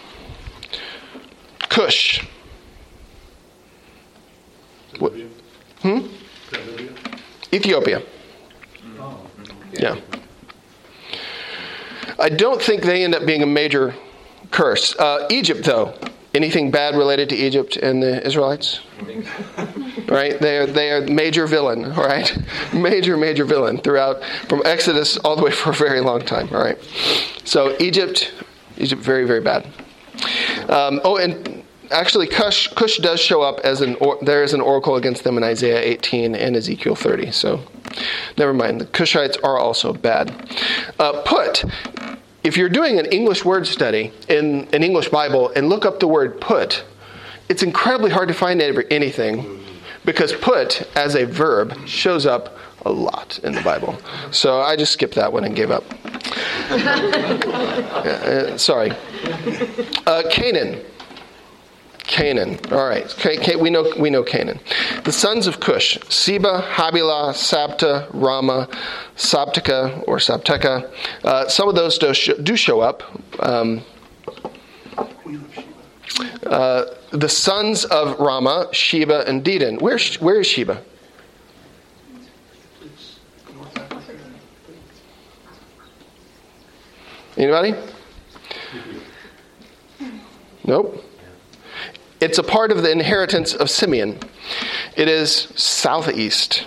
Cush. 1.74 2.24
What? 5.00 5.12
Hmm? 5.82 6.06
Ethiopia. 7.52 8.00
Yeah. 9.72 9.96
I 12.20 12.28
don't 12.28 12.62
think 12.62 12.84
they 12.84 13.02
end 13.02 13.16
up 13.16 13.26
being 13.26 13.42
a 13.42 13.46
major 13.46 13.92
curse. 14.52 14.94
Uh, 14.94 15.26
Egypt, 15.30 15.64
though, 15.64 15.98
anything 16.32 16.70
bad 16.70 16.94
related 16.94 17.28
to 17.30 17.34
Egypt 17.34 17.76
and 17.76 18.00
the 18.00 18.24
Israelites? 18.24 18.80
Right? 20.06 20.38
They 20.38 20.58
are 20.58 20.66
they 20.66 20.90
are 20.90 21.00
major 21.00 21.46
villain. 21.46 21.86
All 21.92 22.04
right, 22.04 22.30
major 22.74 23.16
major 23.16 23.46
villain 23.46 23.78
throughout 23.78 24.22
from 24.48 24.60
Exodus 24.66 25.16
all 25.16 25.34
the 25.34 25.42
way 25.42 25.50
for 25.50 25.70
a 25.70 25.74
very 25.74 26.00
long 26.00 26.20
time. 26.20 26.50
All 26.52 26.62
right. 26.62 26.78
So 27.44 27.74
Egypt, 27.80 28.32
Egypt, 28.76 29.00
very 29.00 29.24
very 29.26 29.40
bad. 29.40 29.66
Um, 30.68 31.00
oh, 31.04 31.16
and 31.16 31.53
actually, 31.90 32.26
Cush, 32.26 32.68
Cush 32.68 32.98
does 32.98 33.20
show 33.20 33.42
up 33.42 33.60
as 33.60 33.80
an 33.80 33.96
or, 33.96 34.18
there 34.22 34.42
is 34.42 34.52
an 34.52 34.60
oracle 34.60 34.96
against 34.96 35.24
them 35.24 35.36
in 35.36 35.44
Isaiah 35.44 35.80
18 35.80 36.34
and 36.34 36.56
Ezekiel 36.56 36.94
30. 36.94 37.30
So, 37.32 37.60
never 38.38 38.54
mind. 38.54 38.80
The 38.80 38.86
Cushites 38.86 39.36
are 39.42 39.58
also 39.58 39.92
bad. 39.92 40.32
Uh, 40.98 41.22
put. 41.22 41.64
If 42.42 42.56
you're 42.56 42.68
doing 42.68 42.98
an 42.98 43.06
English 43.06 43.44
word 43.44 43.66
study 43.66 44.12
in 44.28 44.68
an 44.72 44.82
English 44.82 45.08
Bible 45.08 45.50
and 45.56 45.68
look 45.68 45.86
up 45.86 46.00
the 46.00 46.08
word 46.08 46.40
put, 46.40 46.84
it's 47.48 47.62
incredibly 47.62 48.10
hard 48.10 48.28
to 48.28 48.34
find 48.34 48.60
ever- 48.60 48.84
anything 48.90 49.60
because 50.04 50.32
put 50.32 50.82
as 50.96 51.14
a 51.14 51.24
verb 51.24 51.74
shows 51.86 52.26
up 52.26 52.58
a 52.84 52.92
lot 52.92 53.38
in 53.42 53.54
the 53.54 53.62
Bible. 53.62 53.98
So 54.30 54.60
I 54.60 54.76
just 54.76 54.92
skipped 54.92 55.14
that 55.14 55.32
one 55.32 55.44
and 55.44 55.56
gave 55.56 55.70
up. 55.70 55.84
Uh, 58.04 58.56
sorry. 58.58 58.90
Uh, 60.06 60.22
Canaan. 60.30 60.82
Canaan. 62.06 62.58
All 62.70 62.86
right. 62.86 63.58
We 63.58 63.70
know 63.70 63.92
we 63.98 64.10
know 64.10 64.22
Canaan. 64.22 64.60
The 65.04 65.12
sons 65.12 65.46
of 65.46 65.60
Cush: 65.60 65.98
Seba, 66.08 66.62
Havilah, 66.62 67.32
Sabta, 67.32 68.08
Rama, 68.12 68.68
Sabteka 69.16 70.04
or 70.06 70.18
Sabteka. 70.18 70.90
Uh, 71.24 71.48
some 71.48 71.68
of 71.68 71.74
those 71.74 71.98
do 71.98 72.12
show, 72.12 72.34
do 72.34 72.56
show 72.56 72.80
up. 72.80 73.02
Um, 73.40 73.82
uh, 76.46 76.84
the 77.10 77.28
sons 77.28 77.84
of 77.86 78.18
Rama, 78.20 78.68
Sheba, 78.72 79.26
and 79.26 79.44
Dedan. 79.44 79.80
Where 79.80 79.98
where 80.20 80.40
is 80.40 80.46
Sheba? 80.46 80.82
Anybody? 87.36 87.74
Nope. 90.64 91.04
It's 92.24 92.38
a 92.38 92.42
part 92.42 92.72
of 92.72 92.82
the 92.82 92.90
inheritance 92.90 93.52
of 93.52 93.68
Simeon. 93.68 94.18
It 94.96 95.08
is 95.08 95.52
southeast. 95.56 96.64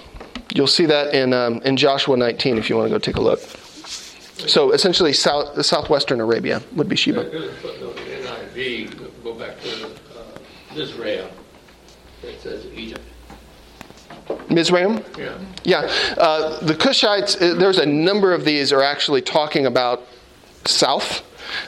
You'll 0.54 0.68
see 0.68 0.86
that 0.86 1.16
in, 1.16 1.34
um, 1.34 1.64
in 1.64 1.78
Joshua 1.78 2.16
19 2.16 2.60
if 2.60 2.70
you 2.70 2.76
want 2.76 2.90
to 2.90 2.94
go 2.94 3.00
take 3.00 3.16
a 3.16 3.22
look. 3.22 3.40
So 3.40 4.72
essentially, 4.72 5.14
south, 5.14 5.66
southwestern 5.66 6.22
Arabia 6.22 6.62
would 6.76 6.88
be 6.88 6.96
Sheba. 6.96 7.24
There's 7.24 7.46
a 7.46 7.54
footnote 7.54 7.98
in 7.98 8.24
NIV, 8.24 9.24
go 9.24 9.34
back 9.34 9.60
to 9.62 9.88
uh, 9.88 10.76
Israel, 10.76 11.28
that 12.22 12.40
says 12.40 12.68
Egypt. 12.76 13.02
Mizraim? 14.52 15.04
Yeah. 15.18 15.40
Yeah. 15.64 15.92
Uh, 16.18 16.64
the 16.64 16.76
Cushites, 16.76 17.36
uh, 17.42 17.56
there's 17.56 17.80
a 17.80 17.86
number 17.88 18.32
of 18.32 18.46
these 18.46 18.72
are 18.72 18.84
actually 18.84 19.24
talking 19.24 19.66
about 19.66 20.06
south. 20.66 21.24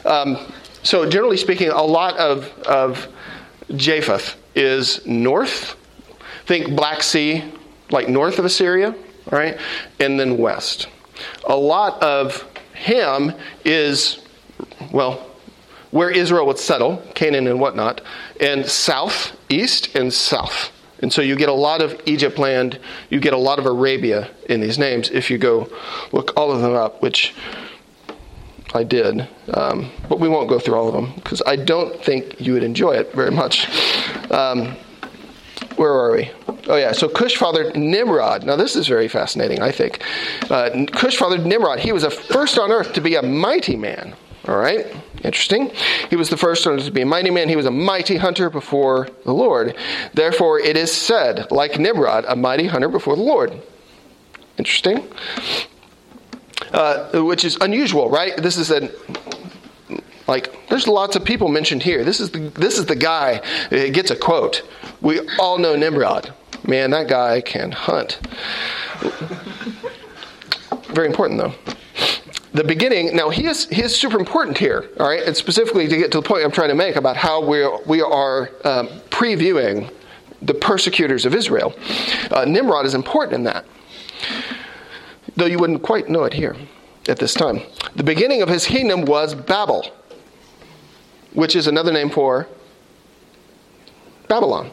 Um, 0.05 0.37
so, 0.83 1.09
generally 1.09 1.37
speaking, 1.37 1.69
a 1.69 1.81
lot 1.81 2.17
of, 2.17 2.53
of 2.67 3.07
Japheth 3.75 4.35
is 4.55 5.05
north. 5.05 5.75
Think 6.45 6.75
Black 6.75 7.03
Sea, 7.03 7.43
like 7.91 8.09
north 8.09 8.39
of 8.39 8.45
Assyria, 8.45 8.95
all 9.31 9.39
right? 9.39 9.57
And 9.99 10.19
then 10.19 10.37
west. 10.37 10.87
A 11.47 11.55
lot 11.55 12.01
of 12.01 12.45
Ham 12.73 13.33
is, 13.65 14.19
well, 14.91 15.27
where 15.91 16.09
Israel 16.09 16.45
would 16.47 16.59
settle, 16.59 16.97
Canaan 17.15 17.47
and 17.47 17.59
whatnot, 17.59 18.01
and 18.39 18.65
south, 18.65 19.35
east, 19.49 19.95
and 19.95 20.13
south. 20.13 20.71
And 21.01 21.11
so 21.11 21.21
you 21.21 21.35
get 21.35 21.49
a 21.49 21.53
lot 21.53 21.81
of 21.81 21.99
Egypt 22.05 22.37
land, 22.37 22.79
you 23.09 23.19
get 23.19 23.33
a 23.33 23.37
lot 23.37 23.59
of 23.59 23.65
Arabia 23.65 24.29
in 24.47 24.59
these 24.59 24.77
names 24.77 25.09
if 25.09 25.29
you 25.29 25.37
go 25.37 25.69
look 26.11 26.33
all 26.35 26.51
of 26.51 26.61
them 26.61 26.73
up, 26.73 27.01
which 27.01 27.33
I 28.73 28.83
did. 28.83 29.27
Um, 29.53 29.91
but 30.07 30.19
we 30.19 30.29
won't 30.29 30.49
go 30.49 30.59
through 30.59 30.75
all 30.75 30.87
of 30.87 30.93
them 30.93 31.13
because 31.15 31.41
I 31.45 31.55
don't 31.55 32.03
think 32.03 32.39
you 32.39 32.53
would 32.53 32.63
enjoy 32.63 32.93
it 32.93 33.11
very 33.13 33.31
much. 33.31 33.67
Um, 34.31 34.75
where 35.75 35.91
are 35.91 36.11
we? 36.11 36.31
Oh, 36.67 36.75
yeah. 36.75 36.91
So 36.91 37.07
Cush 37.07 37.37
fathered 37.37 37.75
Nimrod. 37.75 38.43
Now, 38.43 38.55
this 38.55 38.75
is 38.75 38.87
very 38.87 39.07
fascinating, 39.07 39.61
I 39.61 39.71
think. 39.71 40.03
Uh, 40.49 40.85
Cush 40.91 41.17
fathered 41.17 41.45
Nimrod. 41.45 41.79
He 41.79 41.91
was 41.91 42.03
the 42.03 42.11
first 42.11 42.57
on 42.57 42.71
earth 42.71 42.93
to 42.93 43.01
be 43.01 43.15
a 43.15 43.21
mighty 43.21 43.75
man. 43.75 44.13
All 44.47 44.57
right? 44.57 44.85
Interesting. 45.23 45.71
He 46.09 46.15
was 46.15 46.29
the 46.29 46.37
first 46.37 46.65
on 46.65 46.73
earth 46.73 46.85
to 46.85 46.91
be 46.91 47.01
a 47.01 47.05
mighty 47.05 47.29
man. 47.29 47.49
He 47.49 47.55
was 47.55 47.65
a 47.65 47.71
mighty 47.71 48.17
hunter 48.17 48.49
before 48.49 49.09
the 49.25 49.33
Lord. 49.33 49.75
Therefore, 50.13 50.59
it 50.59 50.77
is 50.77 50.91
said, 50.91 51.51
like 51.51 51.79
Nimrod, 51.79 52.25
a 52.27 52.35
mighty 52.35 52.67
hunter 52.67 52.89
before 52.89 53.15
the 53.15 53.23
Lord. 53.23 53.61
Interesting. 54.57 55.07
Uh, 56.71 57.23
which 57.23 57.43
is 57.43 57.57
unusual, 57.61 58.09
right? 58.09 58.37
This 58.37 58.57
is 58.57 58.69
an 58.69 58.91
like 60.27 60.67
there's 60.69 60.87
lots 60.87 61.15
of 61.15 61.25
people 61.25 61.47
mentioned 61.47 61.81
here. 61.81 62.03
This 62.03 62.19
is 62.19 62.29
the 62.29 62.49
this 62.49 62.77
is 62.77 62.85
the 62.85 62.95
guy 62.95 63.41
that 63.71 63.93
gets 63.93 64.11
a 64.11 64.15
quote. 64.15 64.61
We 65.01 65.21
all 65.39 65.57
know 65.57 65.75
Nimrod. 65.75 66.31
Man, 66.67 66.91
that 66.91 67.07
guy 67.07 67.41
can 67.41 67.71
hunt. 67.71 68.19
Very 70.89 71.07
important 71.07 71.39
though. 71.39 71.53
The 72.53 72.63
beginning. 72.63 73.15
Now 73.15 73.29
he 73.29 73.47
is 73.47 73.67
he 73.69 73.81
is 73.81 73.95
super 73.95 74.19
important 74.19 74.57
here. 74.59 74.89
All 74.99 75.07
right, 75.07 75.23
and 75.23 75.35
specifically 75.35 75.87
to 75.87 75.97
get 75.97 76.11
to 76.11 76.21
the 76.21 76.27
point 76.27 76.43
I'm 76.43 76.51
trying 76.51 76.69
to 76.69 76.75
make 76.75 76.95
about 76.95 77.17
how 77.17 77.43
we 77.43 77.67
we 77.87 78.01
are 78.01 78.51
um, 78.63 78.87
previewing 79.09 79.91
the 80.43 80.53
persecutors 80.53 81.25
of 81.25 81.33
Israel. 81.33 81.73
Uh, 82.29 82.45
Nimrod 82.45 82.85
is 82.85 82.93
important 82.93 83.33
in 83.33 83.43
that 83.45 83.65
though 85.39 85.45
you 85.45 85.57
wouldn't 85.57 85.81
quite 85.81 86.09
know 86.09 86.23
it 86.23 86.33
here 86.33 86.55
at 87.07 87.17
this 87.17 87.33
time. 87.33 87.61
The 87.95 88.03
beginning 88.03 88.41
of 88.41 88.49
his 88.49 88.65
kingdom 88.65 89.05
was 89.05 89.33
Babel, 89.33 89.91
which 91.33 91.55
is 91.55 91.67
another 91.67 91.91
name 91.91 92.09
for 92.09 92.47
Babylon. 94.27 94.69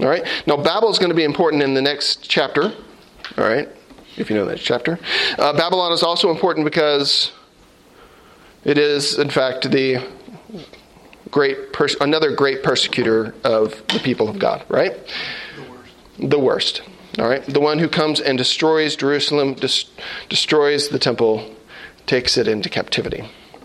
All 0.00 0.08
right. 0.08 0.26
Now 0.46 0.56
Babel 0.56 0.90
is 0.90 0.98
going 0.98 1.10
to 1.10 1.14
be 1.14 1.24
important 1.24 1.62
in 1.62 1.74
the 1.74 1.82
next 1.82 2.28
chapter. 2.28 2.72
All 3.36 3.44
right, 3.44 3.68
if 4.16 4.28
you 4.30 4.36
know 4.36 4.44
that 4.46 4.58
chapter. 4.58 4.98
Uh, 5.38 5.52
Babylon 5.56 5.92
is 5.92 6.02
also 6.02 6.30
important 6.30 6.64
because 6.64 7.32
it 8.64 8.78
is, 8.78 9.18
in 9.18 9.30
fact, 9.30 9.70
the 9.70 10.06
great 11.30 11.72
pers- 11.72 11.96
another 12.00 12.34
great 12.34 12.62
persecutor 12.62 13.34
of 13.44 13.82
the 13.88 13.98
people 13.98 14.28
of 14.28 14.38
God. 14.38 14.64
Right. 14.68 14.94
The 15.56 15.70
worst. 15.70 16.30
The 16.30 16.38
worst. 16.38 16.82
All 17.18 17.28
right, 17.28 17.44
the 17.44 17.60
one 17.60 17.78
who 17.78 17.88
comes 17.88 18.20
and 18.20 18.36
destroys 18.36 18.96
Jerusalem, 18.96 19.54
des- 19.54 19.86
destroys 20.28 20.88
the 20.88 20.98
temple, 20.98 21.54
takes 22.06 22.36
it 22.36 22.48
into 22.48 22.68
captivity. 22.68 23.20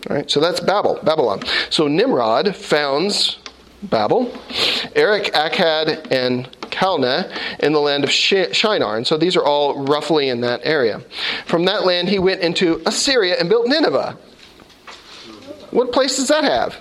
All 0.08 0.16
right, 0.16 0.30
so 0.30 0.40
that's 0.40 0.60
Babel, 0.60 1.00
Babylon. 1.02 1.42
So 1.68 1.88
Nimrod 1.88 2.54
founds 2.54 3.38
Babel, 3.82 4.32
Erech, 4.94 5.32
Akkad, 5.32 6.12
and 6.12 6.48
Calneh 6.70 7.30
in 7.60 7.72
the 7.72 7.80
land 7.80 8.04
of 8.04 8.10
Shi- 8.10 8.52
Shinar. 8.52 8.96
And 8.96 9.06
so 9.06 9.16
these 9.16 9.36
are 9.36 9.44
all 9.44 9.84
roughly 9.84 10.28
in 10.28 10.42
that 10.42 10.60
area. 10.62 11.02
From 11.46 11.64
that 11.64 11.84
land, 11.84 12.08
he 12.08 12.18
went 12.18 12.42
into 12.42 12.80
Assyria 12.86 13.36
and 13.38 13.48
built 13.48 13.66
Nineveh. 13.66 14.16
What 15.70 15.92
place 15.92 16.16
does 16.16 16.28
that 16.28 16.44
have? 16.44 16.76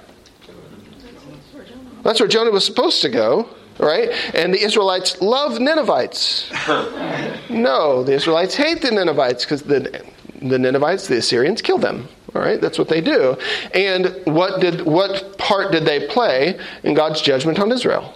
That's 2.04 2.20
where 2.20 2.30
Jonah 2.30 2.52
was 2.52 2.66
supposed 2.66 3.02
to 3.02 3.10
go, 3.10 3.50
right? 3.80 4.10
And 4.34 4.54
the 4.54 4.62
Israelites 4.62 5.22
love 5.22 5.60
Ninevites. 5.60 6.52
No, 7.50 8.04
the 8.04 8.14
Israelites 8.14 8.54
hate 8.54 8.84
the 8.84 8.92
Ninevites 8.92 9.44
because 9.44 9.64
the, 9.64 10.04
the 10.40 10.60
Ninevites, 10.60 11.08
the 11.08 11.18
Assyrians, 11.18 11.64
kill 11.64 11.80
them. 11.80 12.08
All 12.36 12.42
right, 12.42 12.62
that's 12.62 12.78
what 12.78 12.90
they 12.90 13.02
do. 13.02 13.36
And 13.74 14.22
what 14.26 14.62
did 14.62 14.82
what 14.82 15.38
part 15.40 15.72
did 15.72 15.86
they 15.86 16.08
play 16.08 16.60
in 16.84 16.94
God's 16.94 17.22
judgment 17.22 17.60
on 17.60 17.72
Israel? 17.72 18.14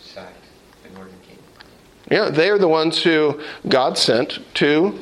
sacked 0.00 0.36
the 0.84 0.90
northern 0.90 1.18
kingdom. 1.26 1.44
Yeah, 2.10 2.30
they 2.30 2.48
are 2.48 2.58
the 2.58 2.68
ones 2.68 3.02
who 3.02 3.40
God 3.68 3.98
sent 3.98 4.38
to 4.54 4.98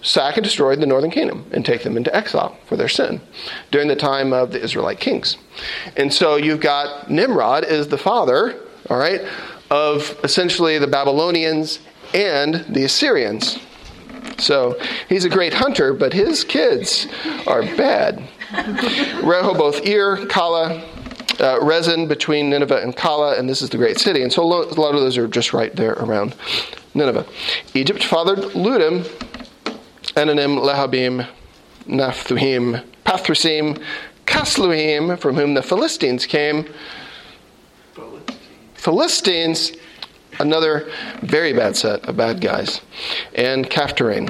sack 0.00 0.36
and 0.36 0.44
destroy 0.44 0.74
the 0.76 0.86
northern 0.86 1.10
kingdom 1.10 1.46
and 1.52 1.64
take 1.64 1.82
them 1.82 1.96
into 1.96 2.14
exile 2.14 2.56
for 2.66 2.76
their 2.76 2.88
sin 2.88 3.20
during 3.70 3.88
the 3.88 3.96
time 3.96 4.32
of 4.32 4.50
the 4.50 4.60
Israelite 4.60 4.98
kings. 4.98 5.36
And 5.96 6.12
so 6.12 6.36
you've 6.36 6.60
got 6.60 7.10
Nimrod 7.10 7.64
is 7.64 7.88
the 7.88 7.98
father, 7.98 8.58
all 8.90 8.98
right, 8.98 9.22
of 9.70 10.18
essentially 10.22 10.78
the 10.78 10.86
Babylonians 10.86 11.78
and 12.14 12.54
the 12.68 12.84
Assyrians. 12.84 13.58
So 14.38 14.78
he's 15.08 15.24
a 15.24 15.30
great 15.30 15.54
hunter, 15.54 15.94
but 15.94 16.12
his 16.12 16.44
kids 16.44 17.06
are 17.46 17.62
bad. 17.62 18.22
Rehoboth 19.22 19.86
Ir, 19.86 20.16
Calah, 20.26 20.82
uh, 21.40 21.58
Resen 21.60 22.06
between 22.08 22.50
Nineveh 22.50 22.82
and 22.82 22.96
Calah, 22.96 23.38
and 23.38 23.48
this 23.48 23.62
is 23.62 23.70
the 23.70 23.78
great 23.78 23.98
city. 23.98 24.22
And 24.22 24.32
so 24.32 24.42
a 24.42 24.44
lot 24.44 24.94
of 24.94 25.00
those 25.00 25.16
are 25.16 25.26
just 25.26 25.52
right 25.52 25.74
there 25.74 25.92
around 25.94 26.34
Nineveh. 26.94 27.26
Egypt 27.74 28.04
fathered 28.04 28.38
Ludim, 28.52 29.04
Anamim, 30.14 30.60
Lehabim, 30.62 31.26
Naphtuhim, 31.86 32.84
Pathrusim, 33.04 33.82
Casluhim, 34.26 35.18
from 35.18 35.36
whom 35.36 35.54
the 35.54 35.62
Philistines 35.62 36.26
came. 36.26 36.66
Philistines, 38.82 39.72
another 40.40 40.90
very 41.20 41.52
bad 41.52 41.76
set 41.76 42.04
of 42.08 42.16
bad 42.16 42.40
guys, 42.40 42.80
and 43.34 43.70
Caphtorim. 43.70 44.28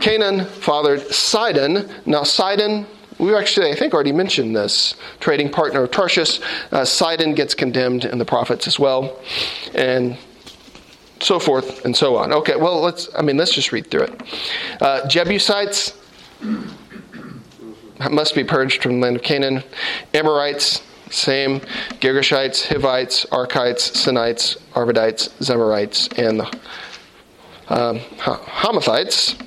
Canaan 0.00 0.44
fathered 0.44 1.02
Sidon. 1.12 1.88
Now, 2.04 2.24
Sidon 2.24 2.86
we 3.18 3.34
actually, 3.34 3.70
I 3.70 3.74
think, 3.74 3.94
already 3.94 4.12
mentioned 4.12 4.54
this. 4.54 4.94
Trading 5.20 5.50
partner 5.50 5.84
of 5.84 5.90
Tarshish. 5.90 6.40
Uh, 6.70 6.84
Sidon 6.84 7.34
gets 7.34 7.54
condemned 7.54 8.04
in 8.04 8.18
the 8.18 8.24
prophets 8.24 8.66
as 8.66 8.78
well. 8.78 9.18
And 9.74 10.18
so 11.20 11.38
forth 11.38 11.84
and 11.84 11.96
so 11.96 12.16
on. 12.16 12.32
Okay, 12.32 12.56
well, 12.56 12.80
let's, 12.80 13.08
I 13.16 13.22
mean, 13.22 13.36
let's 13.36 13.52
just 13.54 13.72
read 13.72 13.90
through 13.90 14.02
it. 14.02 14.22
Uh, 14.82 15.08
Jebusites 15.08 15.96
must 18.10 18.34
be 18.34 18.44
purged 18.44 18.82
from 18.82 19.00
the 19.00 19.06
land 19.06 19.16
of 19.16 19.22
Canaan. 19.22 19.62
Amorites, 20.12 20.82
same. 21.10 21.60
Girgashites, 22.00 22.66
Hivites, 22.66 23.24
Arkites, 23.26 23.92
Sinites, 23.92 24.56
Arvadites, 24.72 25.28
Zemarites, 25.40 26.18
and 26.18 26.40
the 26.40 26.46
um, 27.68 27.98
Hamathites 27.98 29.40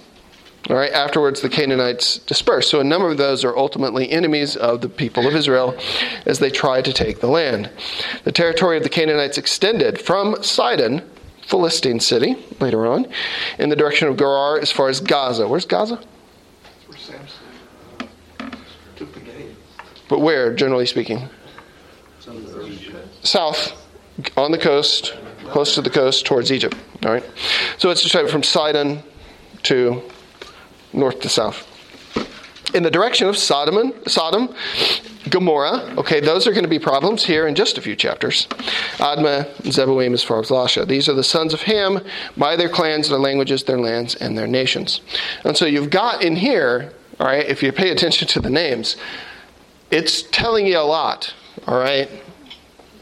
all 0.69 0.75
right, 0.75 0.91
afterwards, 0.91 1.41
the 1.41 1.49
Canaanites 1.49 2.19
dispersed. 2.19 2.69
So 2.69 2.79
a 2.79 2.83
number 2.83 3.09
of 3.09 3.17
those 3.17 3.43
are 3.43 3.57
ultimately 3.57 4.11
enemies 4.11 4.55
of 4.55 4.81
the 4.81 4.89
people 4.89 5.27
of 5.27 5.35
Israel 5.35 5.75
as 6.27 6.37
they 6.37 6.51
try 6.51 6.83
to 6.83 6.93
take 6.93 7.21
the 7.21 7.27
land. 7.27 7.71
The 8.23 8.31
territory 8.31 8.77
of 8.77 8.83
the 8.83 8.89
Canaanites 8.89 9.39
extended 9.39 9.99
from 9.99 10.43
Sidon, 10.43 11.09
Philistine 11.41 11.99
city, 11.99 12.35
later 12.59 12.85
on, 12.85 13.07
in 13.57 13.69
the 13.69 13.75
direction 13.75 14.09
of 14.09 14.17
Gerar 14.17 14.59
as 14.59 14.71
far 14.71 14.89
as 14.89 14.99
Gaza. 14.99 15.47
Where's 15.47 15.65
Gaza? 15.65 15.99
Where 16.85 16.97
Samson 16.99 17.47
took 18.95 19.11
the 19.15 19.21
gate. 19.21 19.55
But 20.07 20.19
where, 20.19 20.53
generally 20.53 20.85
speaking? 20.85 21.29
South, 23.23 23.87
on 24.37 24.51
the 24.51 24.57
coast, 24.57 25.15
close 25.45 25.75
to 25.75 25.81
the 25.81 25.89
coast, 25.89 26.25
towards 26.25 26.51
Egypt. 26.51 26.75
All 27.05 27.11
right. 27.11 27.23
So 27.77 27.89
it's 27.89 28.01
just 28.03 28.31
from 28.31 28.43
Sidon 28.43 29.03
to 29.63 30.03
north 30.93 31.21
to 31.21 31.29
south. 31.29 31.65
In 32.73 32.83
the 32.83 32.91
direction 32.91 33.27
of 33.27 33.35
Sodom, 33.35 33.77
and, 33.77 33.93
Sodom, 34.07 34.53
Gomorrah, 35.29 35.95
okay, 35.97 36.19
those 36.19 36.45
are 36.45 36.51
going 36.51 36.63
to 36.63 36.69
be 36.69 36.77
problems 36.77 37.25
here 37.25 37.47
in 37.47 37.55
just 37.55 37.79
a 37.79 37.81
few 37.81 37.95
chapters. 37.95 38.47
Admah, 38.97 39.51
Zeboim, 39.63 40.13
as 40.13 40.23
far 40.23 40.39
as 40.39 40.49
Lasha. 40.49 40.87
These 40.87 41.09
are 41.09 41.13
the 41.13 41.23
sons 41.23 41.53
of 41.53 41.63
Ham 41.63 41.99
by 42.37 42.55
their 42.55 42.69
clans, 42.69 43.09
their 43.09 43.17
languages, 43.17 43.63
their 43.63 43.79
lands, 43.79 44.13
and 44.15 44.37
their 44.37 44.47
nations. 44.47 45.01
And 45.43 45.57
so 45.57 45.65
you've 45.65 45.89
got 45.89 46.21
in 46.21 46.35
here, 46.35 46.93
all 47.19 47.25
right, 47.25 47.45
if 47.45 47.63
you 47.63 47.71
pay 47.71 47.89
attention 47.89 48.27
to 48.29 48.39
the 48.39 48.51
names, 48.51 48.97
it's 49.89 50.21
telling 50.21 50.67
you 50.67 50.77
a 50.77 50.81
lot, 50.81 51.33
all 51.67 51.79
right? 51.79 52.09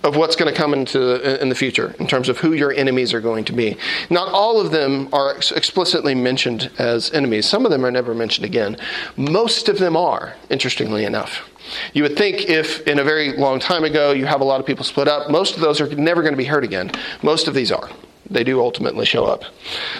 of 0.03 0.15
what's 0.15 0.35
going 0.35 0.51
to 0.51 0.57
come 0.57 0.73
into 0.73 1.41
in 1.41 1.49
the 1.49 1.55
future 1.55 1.93
in 1.99 2.07
terms 2.07 2.29
of 2.29 2.37
who 2.37 2.53
your 2.53 2.71
enemies 2.71 3.13
are 3.13 3.19
going 3.19 3.43
to 3.43 3.53
be. 3.53 3.77
Not 4.09 4.29
all 4.29 4.61
of 4.61 4.71
them 4.71 5.09
are 5.11 5.35
explicitly 5.35 6.15
mentioned 6.15 6.71
as 6.77 7.11
enemies. 7.11 7.45
Some 7.45 7.65
of 7.65 7.71
them 7.71 7.85
are 7.85 7.91
never 7.91 8.13
mentioned 8.13 8.45
again. 8.45 8.77
Most 9.17 9.67
of 9.67 9.79
them 9.79 9.97
are, 9.97 10.35
interestingly 10.49 11.03
enough. 11.03 11.49
You 11.93 12.03
would 12.03 12.17
think 12.17 12.49
if 12.49 12.87
in 12.87 12.99
a 12.99 13.03
very 13.03 13.35
long 13.35 13.59
time 13.59 13.83
ago 13.83 14.11
you 14.11 14.25
have 14.25 14.39
a 14.39 14.45
lot 14.45 14.59
of 14.59 14.65
people 14.65 14.85
split 14.85 15.07
up, 15.07 15.29
most 15.29 15.55
of 15.55 15.61
those 15.61 15.81
are 15.81 15.93
never 15.95 16.21
going 16.21 16.33
to 16.33 16.37
be 16.37 16.45
heard 16.45 16.63
again. 16.63 16.91
Most 17.21 17.47
of 17.47 17.53
these 17.53 17.71
are. 17.71 17.89
They 18.29 18.43
do 18.43 18.61
ultimately 18.61 19.05
show 19.05 19.25
up 19.25 19.43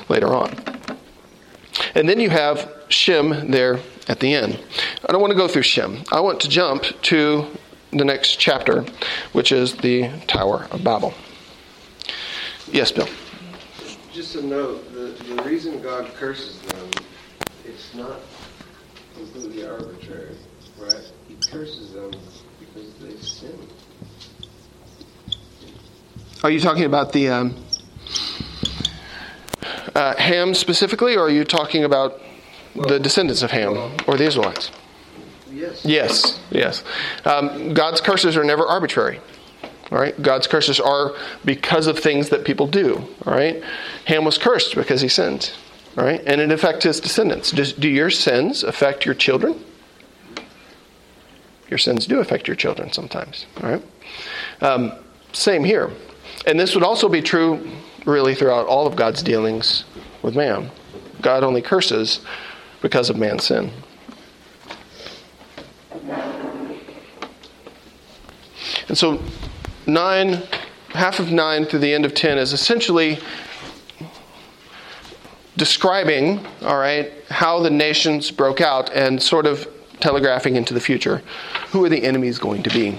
later 0.09 0.33
on. 0.33 0.55
And 1.95 2.07
then 2.07 2.19
you 2.19 2.29
have 2.29 2.71
Shem 2.89 3.51
there 3.51 3.79
at 4.07 4.19
the 4.19 4.33
end. 4.33 4.59
I 5.07 5.11
don't 5.11 5.21
want 5.21 5.31
to 5.31 5.37
go 5.37 5.47
through 5.47 5.63
Shem. 5.63 6.03
I 6.11 6.21
want 6.21 6.39
to 6.41 6.49
jump 6.49 6.83
to 7.03 7.47
the 7.91 8.05
next 8.05 8.35
chapter, 8.39 8.85
which 9.33 9.51
is 9.51 9.75
the 9.75 10.09
Tower 10.27 10.67
of 10.71 10.83
Babel. 10.83 11.13
Yes, 12.71 12.91
Bill. 12.91 13.07
Just 14.11 14.35
a 14.35 14.41
note: 14.41 14.93
the, 14.93 15.33
the 15.35 15.43
reason 15.43 15.81
God 15.81 16.13
curses 16.15 16.59
them, 16.61 16.89
it's 17.65 17.93
not 17.93 18.19
completely 19.15 19.65
arbitrary, 19.65 20.35
right? 20.79 21.11
He 21.27 21.35
curses 21.49 21.93
them 21.93 22.11
because 22.59 22.93
they 22.95 23.15
sin. 23.17 23.57
Are 26.43 26.51
you 26.51 26.59
talking 26.59 26.83
about 26.83 27.13
the 27.13 27.29
um, 27.29 27.55
uh, 29.95 30.15
Ham 30.17 30.53
specifically, 30.53 31.15
or 31.15 31.25
are 31.25 31.29
you 31.29 31.43
talking 31.43 31.83
about 31.83 32.21
well, 32.75 32.87
the 32.87 32.99
descendants 32.99 33.41
of 33.41 33.51
Ham 33.51 33.73
well, 33.73 33.91
or 34.07 34.17
the 34.17 34.25
Israelites? 34.25 34.71
Yes. 35.83 36.39
Yes. 36.51 36.83
Um, 37.25 37.73
God's 37.73 38.01
curses 38.01 38.37
are 38.37 38.43
never 38.43 38.65
arbitrary. 38.65 39.19
All 39.91 39.97
right, 39.97 40.21
God's 40.21 40.47
curses 40.47 40.79
are 40.79 41.15
because 41.45 41.87
of 41.87 41.97
things 41.97 42.29
that 42.29 42.43
people 42.43 42.67
do. 42.67 42.97
All 43.25 43.33
right, 43.33 43.63
Ham 44.05 44.25
was 44.25 44.37
cursed 44.37 44.75
because 44.75 44.99
he 44.99 45.07
sinned. 45.07 45.53
All 45.97 46.03
right, 46.03 46.21
and 46.25 46.41
it 46.41 46.51
affects 46.51 46.83
his 46.83 46.99
descendants. 46.99 47.51
Does, 47.51 47.71
do 47.71 47.87
your 47.87 48.09
sins 48.09 48.63
affect 48.63 49.05
your 49.05 49.15
children? 49.15 49.63
Your 51.69 51.77
sins 51.77 52.05
do 52.05 52.19
affect 52.19 52.47
your 52.47 52.55
children 52.55 52.91
sometimes. 52.91 53.45
All 53.63 53.69
right, 53.69 53.83
um, 54.61 54.91
same 55.31 55.63
here, 55.63 55.89
and 56.45 56.59
this 56.59 56.75
would 56.75 56.83
also 56.83 57.07
be 57.07 57.21
true 57.21 57.65
really 58.05 58.35
throughout 58.35 58.67
all 58.67 58.87
of 58.87 58.97
God's 58.97 59.23
dealings 59.23 59.85
with 60.21 60.35
man. 60.35 60.69
God 61.21 61.43
only 61.43 61.61
curses 61.61 62.19
because 62.81 63.09
of 63.09 63.17
man's 63.17 63.45
sin. 63.45 63.71
And 68.87 68.97
so, 68.97 69.21
nine, 69.85 70.43
half 70.89 71.19
of 71.19 71.31
nine 71.31 71.65
through 71.65 71.79
the 71.79 71.93
end 71.93 72.05
of 72.05 72.13
ten 72.13 72.37
is 72.37 72.53
essentially 72.53 73.19
describing, 75.57 76.45
all 76.61 76.77
right, 76.77 77.11
how 77.29 77.59
the 77.59 77.69
nations 77.69 78.31
broke 78.31 78.61
out 78.61 78.91
and 78.93 79.21
sort 79.21 79.45
of 79.45 79.67
telegraphing 79.99 80.55
into 80.55 80.73
the 80.73 80.79
future. 80.79 81.23
Who 81.69 81.83
are 81.83 81.89
the 81.89 82.03
enemies 82.03 82.37
going 82.37 82.63
to 82.63 82.69
be? 82.69 82.97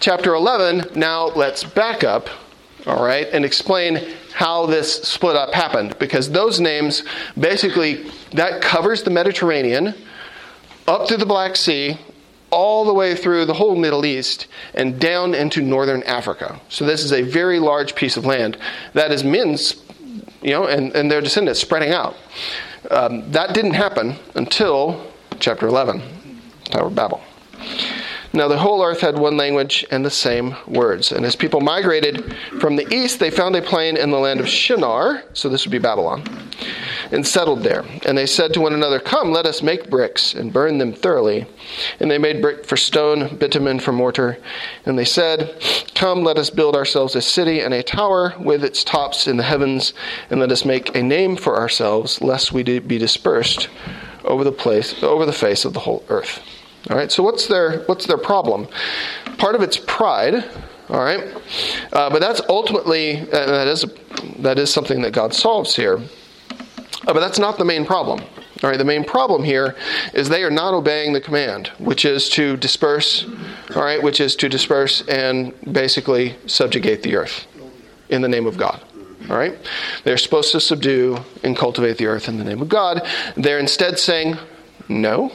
Chapter 0.00 0.34
11, 0.34 0.98
now 0.98 1.26
let's 1.26 1.62
back 1.62 2.02
up, 2.02 2.28
all 2.86 3.04
right, 3.04 3.28
and 3.28 3.44
explain 3.44 4.00
how 4.34 4.66
this 4.66 5.02
split 5.02 5.36
up 5.36 5.54
happened 5.54 5.96
because 6.00 6.30
those 6.30 6.58
names 6.58 7.04
basically 7.38 8.10
that 8.32 8.60
covers 8.60 9.04
the 9.04 9.10
Mediterranean 9.10 9.94
up 10.86 11.06
to 11.08 11.16
the 11.16 11.26
Black 11.26 11.56
Sea 11.56 11.98
all 12.50 12.84
the 12.84 12.94
way 12.94 13.16
through 13.16 13.44
the 13.46 13.54
whole 13.54 13.74
Middle 13.74 14.06
East 14.06 14.46
and 14.74 15.00
down 15.00 15.34
into 15.34 15.60
northern 15.60 16.02
Africa. 16.04 16.60
So 16.68 16.86
this 16.86 17.02
is 17.02 17.12
a 17.12 17.22
very 17.22 17.58
large 17.58 17.94
piece 17.94 18.16
of 18.16 18.24
land 18.24 18.56
that 18.92 19.10
is 19.10 19.24
men's, 19.24 19.82
you 20.40 20.50
know, 20.50 20.66
and, 20.66 20.94
and 20.94 21.10
their 21.10 21.20
descendants 21.20 21.60
spreading 21.60 21.92
out. 21.92 22.16
Um, 22.90 23.30
that 23.32 23.54
didn't 23.54 23.74
happen 23.74 24.16
until 24.34 25.10
chapter 25.40 25.66
11, 25.66 26.02
Tower 26.66 26.86
of 26.86 26.94
Babel. 26.94 27.20
Now 28.34 28.48
the 28.48 28.58
whole 28.58 28.82
earth 28.82 29.00
had 29.00 29.16
one 29.16 29.36
language 29.36 29.86
and 29.92 30.04
the 30.04 30.10
same 30.10 30.56
words. 30.66 31.12
And 31.12 31.24
as 31.24 31.36
people 31.36 31.60
migrated 31.60 32.34
from 32.58 32.74
the 32.74 32.92
east, 32.92 33.20
they 33.20 33.30
found 33.30 33.54
a 33.54 33.62
plain 33.62 33.96
in 33.96 34.10
the 34.10 34.18
land 34.18 34.40
of 34.40 34.48
Shinar, 34.48 35.22
so 35.34 35.48
this 35.48 35.64
would 35.64 35.70
be 35.70 35.78
Babylon, 35.78 36.24
and 37.12 37.24
settled 37.24 37.62
there. 37.62 37.84
And 38.04 38.18
they 38.18 38.26
said 38.26 38.52
to 38.54 38.60
one 38.60 38.72
another, 38.72 38.98
Come, 38.98 39.30
let 39.30 39.46
us 39.46 39.62
make 39.62 39.88
bricks 39.88 40.34
and 40.34 40.52
burn 40.52 40.78
them 40.78 40.92
thoroughly. 40.92 41.46
And 42.00 42.10
they 42.10 42.18
made 42.18 42.42
brick 42.42 42.66
for 42.66 42.76
stone, 42.76 43.36
bitumen 43.36 43.78
for 43.78 43.92
mortar. 43.92 44.38
And 44.84 44.98
they 44.98 45.04
said, 45.04 45.54
Come, 45.94 46.24
let 46.24 46.36
us 46.36 46.50
build 46.50 46.74
ourselves 46.74 47.14
a 47.14 47.22
city 47.22 47.60
and 47.60 47.72
a 47.72 47.84
tower 47.84 48.34
with 48.40 48.64
its 48.64 48.82
tops 48.82 49.28
in 49.28 49.36
the 49.36 49.44
heavens, 49.44 49.94
and 50.28 50.40
let 50.40 50.50
us 50.50 50.64
make 50.64 50.96
a 50.96 51.04
name 51.04 51.36
for 51.36 51.56
ourselves, 51.56 52.20
lest 52.20 52.50
we 52.50 52.64
be 52.64 52.98
dispersed 52.98 53.68
over 54.24 54.42
the 54.42 54.50
place 54.50 55.00
over 55.04 55.24
the 55.24 55.32
face 55.32 55.64
of 55.64 55.72
the 55.72 55.80
whole 55.80 56.02
earth. 56.08 56.42
All 56.90 56.96
right. 56.96 57.10
So 57.10 57.22
what's 57.22 57.46
their 57.46 57.80
what's 57.84 58.06
their 58.06 58.18
problem? 58.18 58.68
Part 59.38 59.54
of 59.54 59.62
it's 59.62 59.76
pride. 59.76 60.44
All 60.88 61.02
right. 61.02 61.24
Uh, 61.92 62.10
but 62.10 62.20
that's 62.20 62.42
ultimately 62.48 63.24
that 63.24 63.66
is 63.66 63.84
that 64.38 64.58
is 64.58 64.72
something 64.72 65.02
that 65.02 65.12
God 65.12 65.34
solves 65.34 65.74
here. 65.76 66.00
Uh, 67.06 67.12
but 67.12 67.20
that's 67.20 67.38
not 67.38 67.58
the 67.58 67.64
main 67.64 67.84
problem. 67.84 68.20
All 68.62 68.70
right, 68.70 68.78
the 68.78 68.84
main 68.84 69.04
problem 69.04 69.44
here 69.44 69.76
is 70.14 70.28
they 70.28 70.42
are 70.42 70.50
not 70.50 70.72
obeying 70.72 71.12
the 71.12 71.20
command, 71.20 71.68
which 71.78 72.06
is 72.06 72.30
to 72.30 72.56
disperse, 72.56 73.26
all 73.76 73.82
right, 73.82 74.02
which 74.02 74.20
is 74.20 74.34
to 74.36 74.48
disperse 74.48 75.02
and 75.06 75.52
basically 75.70 76.36
subjugate 76.46 77.02
the 77.02 77.16
earth 77.16 77.46
in 78.08 78.22
the 78.22 78.28
name 78.28 78.46
of 78.46 78.56
God. 78.56 78.80
All 79.28 79.36
right? 79.36 79.58
They're 80.04 80.16
supposed 80.16 80.52
to 80.52 80.60
subdue 80.60 81.18
and 81.42 81.54
cultivate 81.54 81.98
the 81.98 82.06
earth 82.06 82.26
in 82.26 82.38
the 82.38 82.44
name 82.44 82.62
of 82.62 82.70
God. 82.70 83.06
They're 83.36 83.58
instead 83.58 83.98
saying, 83.98 84.36
no, 84.88 85.30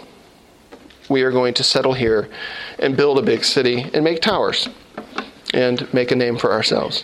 we 1.10 1.24
are 1.24 1.32
going 1.32 1.54
to 1.56 1.64
settle 1.64 1.94
here 1.94 2.30
and 2.78 2.96
build 2.96 3.20
a 3.20 3.22
big 3.22 3.44
city 3.44 3.90
and 3.94 4.04
make 4.04 4.22
towers 4.22 4.70
and 5.54 5.92
make 5.94 6.12
a 6.12 6.16
name 6.16 6.38
for 6.38 6.52
ourselves. 6.52 7.04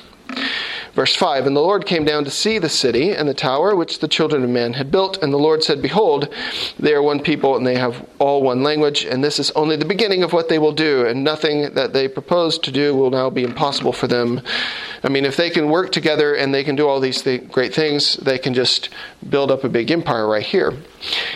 Verse 0.95 1.13
5 1.13 1.45
And 1.45 1.55
the 1.55 1.61
Lord 1.61 1.85
came 1.85 2.05
down 2.05 2.23
to 2.23 2.31
see 2.31 2.57
the 2.57 2.69
city 2.69 3.11
and 3.11 3.27
the 3.27 3.33
tower 3.33 3.75
which 3.75 3.99
the 3.99 4.07
children 4.07 4.43
of 4.43 4.49
man 4.49 4.73
had 4.73 4.89
built. 4.89 5.21
And 5.21 5.31
the 5.31 5.37
Lord 5.37 5.61
said, 5.61 5.81
Behold, 5.81 6.33
they 6.79 6.93
are 6.93 7.03
one 7.03 7.19
people, 7.19 7.57
and 7.57 7.67
they 7.67 7.77
have 7.77 8.07
all 8.17 8.41
one 8.41 8.63
language, 8.63 9.03
and 9.03 9.21
this 9.21 9.37
is 9.37 9.51
only 9.51 9.75
the 9.75 9.85
beginning 9.85 10.23
of 10.23 10.31
what 10.31 10.47
they 10.47 10.57
will 10.57 10.71
do, 10.71 11.05
and 11.05 11.23
nothing 11.23 11.73
that 11.73 11.91
they 11.91 12.07
propose 12.07 12.57
to 12.59 12.71
do 12.71 12.95
will 12.95 13.11
now 13.11 13.29
be 13.29 13.43
impossible 13.43 13.91
for 13.91 14.07
them. 14.07 14.41
I 15.03 15.09
mean, 15.09 15.25
if 15.25 15.35
they 15.35 15.49
can 15.49 15.69
work 15.69 15.91
together 15.91 16.33
and 16.33 16.53
they 16.53 16.63
can 16.63 16.75
do 16.75 16.87
all 16.87 17.01
these 17.01 17.21
th- 17.21 17.49
great 17.51 17.73
things, 17.73 18.15
they 18.15 18.37
can 18.37 18.53
just 18.53 18.89
build 19.29 19.51
up 19.51 19.65
a 19.65 19.69
big 19.69 19.91
empire 19.91 20.27
right 20.27 20.45
here. 20.45 20.73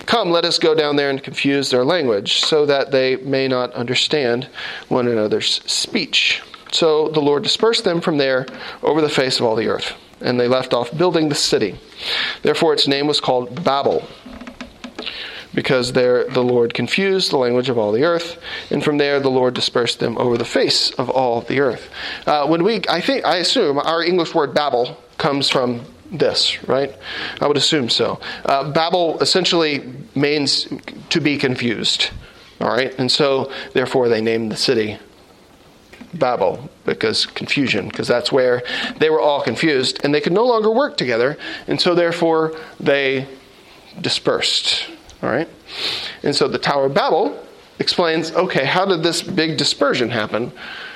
Come, 0.05 0.31
let 0.31 0.45
us 0.45 0.57
go 0.57 0.73
down 0.73 0.95
there 0.95 1.09
and 1.09 1.21
confuse 1.21 1.69
their 1.69 1.83
language, 1.83 2.39
so 2.39 2.65
that 2.65 2.91
they 2.91 3.17
may 3.17 3.49
not 3.49 3.73
understand 3.73 4.47
one 4.87 5.07
another's 5.07 5.61
speech. 5.69 6.41
So 6.71 7.09
the 7.09 7.21
Lord 7.21 7.43
dispersed 7.43 7.83
them 7.83 8.01
from 8.01 8.17
there 8.17 8.45
over 8.83 9.01
the 9.01 9.09
face 9.09 9.39
of 9.39 9.45
all 9.45 9.55
the 9.55 9.67
earth, 9.67 9.93
and 10.21 10.39
they 10.39 10.47
left 10.47 10.73
off 10.73 10.95
building 10.95 11.29
the 11.29 11.35
city. 11.35 11.79
Therefore, 12.41 12.73
its 12.73 12.87
name 12.87 13.07
was 13.07 13.19
called 13.19 13.63
Babel, 13.63 14.07
because 15.53 15.93
there 15.93 16.25
the 16.25 16.43
Lord 16.43 16.73
confused 16.73 17.31
the 17.31 17.37
language 17.37 17.69
of 17.69 17.77
all 17.77 17.91
the 17.91 18.03
earth, 18.03 18.39
and 18.69 18.83
from 18.83 18.97
there 18.97 19.19
the 19.19 19.31
Lord 19.31 19.55
dispersed 19.55 19.99
them 19.99 20.17
over 20.17 20.37
the 20.37 20.45
face 20.45 20.91
of 20.91 21.09
all 21.09 21.41
the 21.41 21.59
earth. 21.59 21.89
Uh, 22.27 22.45
when 22.47 22.63
we, 22.63 22.81
I 22.87 23.01
think, 23.01 23.25
I 23.25 23.37
assume 23.37 23.79
our 23.79 24.03
English 24.03 24.35
word 24.35 24.53
Babel 24.53 24.97
comes 25.17 25.49
from 25.49 25.81
this, 26.11 26.63
right? 26.67 26.95
I 27.41 27.47
would 27.47 27.57
assume 27.57 27.89
so. 27.89 28.19
Uh, 28.45 28.71
Babel 28.71 29.19
essentially 29.21 29.91
means 30.15 30.67
to 31.09 31.19
be 31.19 31.37
confused, 31.37 32.11
all 32.61 32.69
right, 32.69 32.93
and 32.99 33.11
so 33.11 33.51
therefore 33.73 34.07
they 34.07 34.21
named 34.21 34.51
the 34.51 34.57
city 34.57 34.99
Babel 36.13 36.69
because 36.85 37.25
confusion, 37.25 37.87
because 37.87 38.07
that's 38.07 38.31
where 38.31 38.63
they 38.97 39.09
were 39.09 39.19
all 39.19 39.41
confused 39.41 39.99
and 40.03 40.13
they 40.13 40.21
could 40.21 40.33
no 40.33 40.45
longer 40.45 40.71
work 40.71 40.97
together, 40.97 41.37
and 41.67 41.79
so 41.79 41.95
therefore 41.95 42.55
they 42.79 43.27
dispersed. 44.01 44.89
All 45.21 45.29
right? 45.29 45.49
And 46.23 46.35
so 46.35 46.47
the 46.47 46.57
Tower 46.57 46.85
of 46.85 46.93
Babel 46.93 47.43
explains 47.79 48.31
okay, 48.31 48.65
how 48.65 48.85
did 48.85 49.03
this 49.03 49.21
big 49.21 49.57
dispersion 49.57 50.09
happen? 50.09 50.51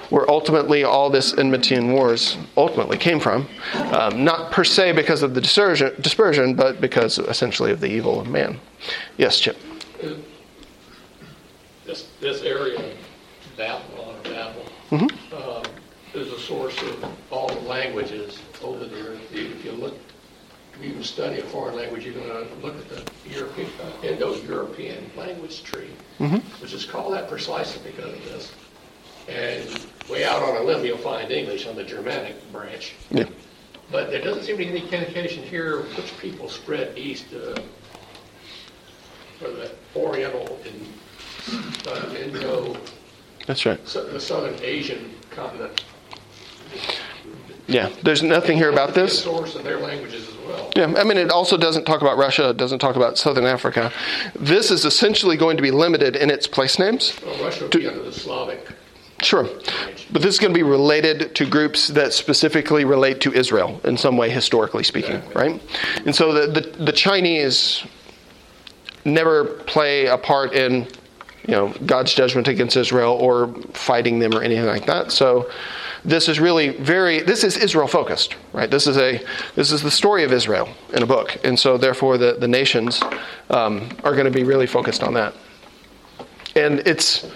Where 0.09 0.29
ultimately 0.29 0.83
all 0.83 1.09
this 1.09 1.35
enmity 1.35 1.73
and 1.73 1.93
wars 1.93 2.37
ultimately 2.55 2.97
came 2.97 3.19
from. 3.19 3.47
Um, 3.73 4.23
not 4.23 4.51
per 4.51 4.63
se 4.63 4.91
because 4.91 5.23
of 5.23 5.33
the 5.33 5.41
dispersion, 5.41 6.55
but 6.55 6.79
because 6.79 7.17
essentially 7.17 7.71
of 7.71 7.79
the 7.79 7.87
evil 7.87 8.19
of 8.19 8.27
man. 8.27 8.59
Yes, 9.17 9.39
Chip. 9.39 9.57
This, 11.85 12.09
this 12.19 12.43
area, 12.43 12.93
Babel, 13.57 13.81
Mm-hmm. 14.93 15.35
um, 15.35 15.63
is 16.13 16.31
a 16.31 16.39
source 16.39 16.79
of 16.83 17.03
all 17.31 17.47
the 17.47 17.59
languages 17.61 18.39
over 18.61 18.85
there. 18.85 19.13
If 19.31 19.65
you 19.65 19.71
look, 19.71 19.95
if 20.75 20.85
you 20.85 20.91
can 20.93 21.03
study 21.03 21.39
a 21.39 21.43
foreign 21.43 21.75
language, 21.75 22.05
you're 22.05 22.13
going 22.13 22.47
to 22.47 22.55
look 22.63 22.75
at 22.77 22.89
the 22.89 23.29
European, 23.29 23.69
uh, 23.81 24.05
Indo-European 24.05 25.09
language 25.17 25.63
tree, 25.63 25.89
Mm-hmm. 26.19 26.37
which 26.61 26.73
is 26.73 26.85
called 26.85 27.13
that 27.13 27.27
precisely 27.27 27.81
because 27.91 28.13
of 28.13 28.23
this. 28.25 28.53
And 29.27 29.87
way 30.11 30.25
out 30.25 30.43
on 30.43 30.57
a 30.57 30.61
limb, 30.61 30.85
you'll 30.85 30.97
find 30.99 31.31
English 31.31 31.65
on 31.65 31.75
the 31.75 31.83
Germanic 31.83 32.35
branch. 32.51 32.93
Yeah. 33.09 33.25
But 33.91 34.11
there 34.11 34.21
doesn't 34.21 34.43
seem 34.43 34.57
to 34.57 34.63
be 34.63 34.69
any 34.69 34.81
indication 34.81 35.41
here 35.43 35.81
which 35.95 36.15
people 36.19 36.49
spread 36.49 36.95
east 36.97 37.25
uh, 37.33 37.59
for 39.39 39.49
the 39.49 39.71
Oriental 39.95 40.59
and 40.65 41.87
uh, 41.87 42.15
Indo, 42.15 42.77
That's 43.45 43.65
right. 43.65 43.79
so- 43.87 44.05
the 44.05 44.19
Southern 44.19 44.55
Asian 44.63 45.11
continent. 45.31 45.83
Yeah. 47.67 47.89
There's 48.03 48.21
nothing 48.23 48.57
here 48.57 48.69
about 48.69 48.89
Could 48.89 48.95
be 48.95 49.01
a 49.01 49.03
this. 49.05 49.23
Source 49.23 49.55
of 49.55 49.63
their 49.63 49.79
languages 49.79 50.27
as 50.27 50.35
well. 50.45 50.71
Yeah, 50.75 50.93
I 50.97 51.03
mean, 51.03 51.17
it 51.17 51.29
also 51.31 51.55
doesn't 51.57 51.85
talk 51.85 52.01
about 52.01 52.17
Russia, 52.17 52.49
it 52.49 52.57
doesn't 52.57 52.79
talk 52.79 52.95
about 52.95 53.17
Southern 53.17 53.45
Africa. 53.45 53.91
This 54.35 54.69
is 54.69 54.85
essentially 54.85 55.37
going 55.37 55.55
to 55.57 55.63
be 55.63 55.71
limited 55.71 56.15
in 56.15 56.29
its 56.29 56.45
place 56.45 56.77
names. 56.77 57.17
Well, 57.25 57.43
Russia 57.43 57.63
would 57.63 57.71
be 57.71 57.87
under 57.87 58.03
the 58.03 58.11
Slavic. 58.11 58.67
Sure. 59.21 59.43
But 60.11 60.21
this 60.21 60.33
is 60.33 60.39
going 60.39 60.53
to 60.53 60.57
be 60.57 60.63
related 60.63 61.33
to 61.35 61.45
groups 61.49 61.87
that 61.89 62.11
specifically 62.11 62.83
relate 62.83 63.21
to 63.21 63.31
Israel 63.31 63.79
in 63.85 63.95
some 63.95 64.17
way, 64.17 64.29
historically 64.29 64.83
speaking, 64.83 65.21
right? 65.33 65.61
And 66.05 66.13
so 66.13 66.33
the, 66.33 66.59
the, 66.59 66.83
the 66.83 66.91
Chinese 66.91 67.85
never 69.05 69.45
play 69.45 70.07
a 70.07 70.17
part 70.17 70.53
in, 70.53 70.87
you 71.47 71.53
know, 71.53 71.73
God's 71.85 72.13
judgment 72.13 72.47
against 72.47 72.77
Israel 72.77 73.13
or 73.13 73.53
fighting 73.73 74.19
them 74.19 74.33
or 74.33 74.41
anything 74.41 74.65
like 74.65 74.85
that. 74.85 75.11
So 75.11 75.49
this 76.05 76.27
is 76.27 76.39
really 76.39 76.69
very 76.69 77.21
this 77.21 77.43
is 77.43 77.57
Israel 77.57 77.87
focused, 77.87 78.35
right? 78.51 78.69
This 78.69 78.87
is 78.87 78.97
a 78.97 79.23
this 79.55 79.71
is 79.71 79.81
the 79.81 79.91
story 79.91 80.23
of 80.23 80.33
Israel 80.33 80.69
in 80.93 81.03
a 81.03 81.05
book, 81.05 81.37
and 81.43 81.57
so 81.57 81.77
therefore 81.77 82.17
the 82.17 82.33
the 82.33 82.47
nations 82.47 83.01
um, 83.49 83.89
are 84.03 84.13
going 84.13 84.25
to 84.25 84.31
be 84.31 84.43
really 84.43 84.67
focused 84.67 85.03
on 85.03 85.13
that. 85.13 85.33
And 86.55 86.79
it's 86.85 87.29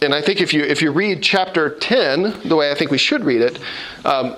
and 0.00 0.14
I 0.14 0.22
think 0.22 0.40
if 0.40 0.52
you 0.54 0.62
if 0.62 0.80
you 0.80 0.92
read 0.92 1.22
chapter 1.22 1.70
ten 1.70 2.34
the 2.48 2.56
way 2.56 2.70
I 2.70 2.74
think 2.74 2.90
we 2.90 2.98
should 2.98 3.24
read 3.24 3.40
it, 3.40 3.58
um, 4.04 4.36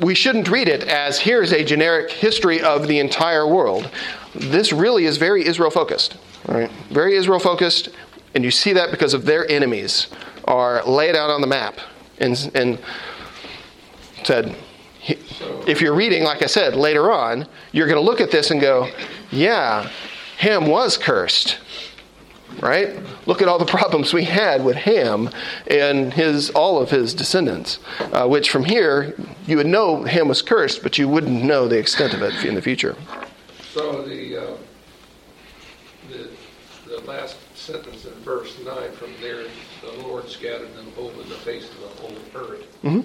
we 0.00 0.14
shouldn't 0.14 0.48
read 0.48 0.68
it 0.68 0.84
as 0.84 1.18
here's 1.18 1.52
a 1.52 1.64
generic 1.64 2.10
history 2.10 2.60
of 2.60 2.88
the 2.88 2.98
entire 2.98 3.46
world. 3.46 3.90
This 4.34 4.72
really 4.72 5.04
is 5.04 5.18
very 5.18 5.46
Israel 5.46 5.70
focused, 5.70 6.16
right? 6.48 6.70
Very 6.90 7.16
Israel 7.16 7.38
focused, 7.38 7.88
and 8.34 8.44
you 8.44 8.50
see 8.50 8.72
that 8.72 8.90
because 8.90 9.14
of 9.14 9.24
their 9.24 9.48
enemies 9.50 10.08
are 10.44 10.84
laid 10.84 11.16
out 11.16 11.30
on 11.30 11.40
the 11.40 11.46
map 11.46 11.78
and 12.18 12.50
and 12.54 12.78
said. 14.24 14.56
If 15.66 15.82
you're 15.82 15.94
reading, 15.94 16.22
like 16.22 16.42
I 16.42 16.46
said, 16.46 16.76
later 16.76 17.12
on, 17.12 17.46
you're 17.72 17.86
going 17.86 18.02
to 18.02 18.10
look 18.10 18.22
at 18.22 18.30
this 18.30 18.50
and 18.50 18.58
go, 18.58 18.88
yeah, 19.30 19.90
Ham 20.38 20.66
was 20.66 20.96
cursed 20.96 21.58
right? 22.60 22.96
Look 23.26 23.42
at 23.42 23.48
all 23.48 23.58
the 23.58 23.64
problems 23.78 24.12
we 24.12 24.24
had 24.24 24.64
with 24.64 24.76
Ham 24.76 25.30
and 25.66 26.12
his 26.12 26.50
all 26.50 26.80
of 26.80 26.90
his 26.90 27.14
descendants. 27.14 27.78
Uh, 28.00 28.26
which 28.26 28.50
from 28.50 28.64
here 28.64 29.14
you 29.46 29.56
would 29.56 29.66
know 29.66 30.04
Ham 30.04 30.28
was 30.28 30.42
cursed, 30.42 30.82
but 30.82 30.98
you 30.98 31.08
wouldn't 31.08 31.42
know 31.44 31.68
the 31.68 31.78
extent 31.78 32.14
of 32.14 32.22
it 32.22 32.44
in 32.44 32.54
the 32.54 32.62
future. 32.62 32.96
So 33.72 34.02
the, 34.02 34.54
the 36.86 37.00
last 37.06 37.36
sentence 37.56 38.04
in 38.04 38.13
verse 38.24 38.56
9, 38.64 38.92
from 38.92 39.10
there, 39.20 39.44
the 39.82 40.02
Lord 40.02 40.28
scattered 40.28 40.74
them 40.74 40.90
over 40.98 41.22
the 41.22 41.34
face 41.36 41.68
of 41.70 41.80
the 41.80 42.02
whole 42.02 42.16
earth. 42.34 42.82
Mhm. 42.82 43.04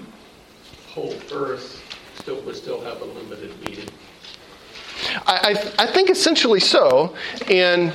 Whole 0.88 1.14
earth 1.32 1.82
still 2.20 2.42
would 2.42 2.56
still 2.56 2.82
have 2.82 3.02
a 3.02 3.06
limited 3.06 3.52
meaning. 3.66 3.88
I, 5.28 5.56
I, 5.78 5.84
I 5.84 5.88
think 5.88 6.10
essentially 6.10 6.60
so, 6.60 7.16
and 7.50 7.94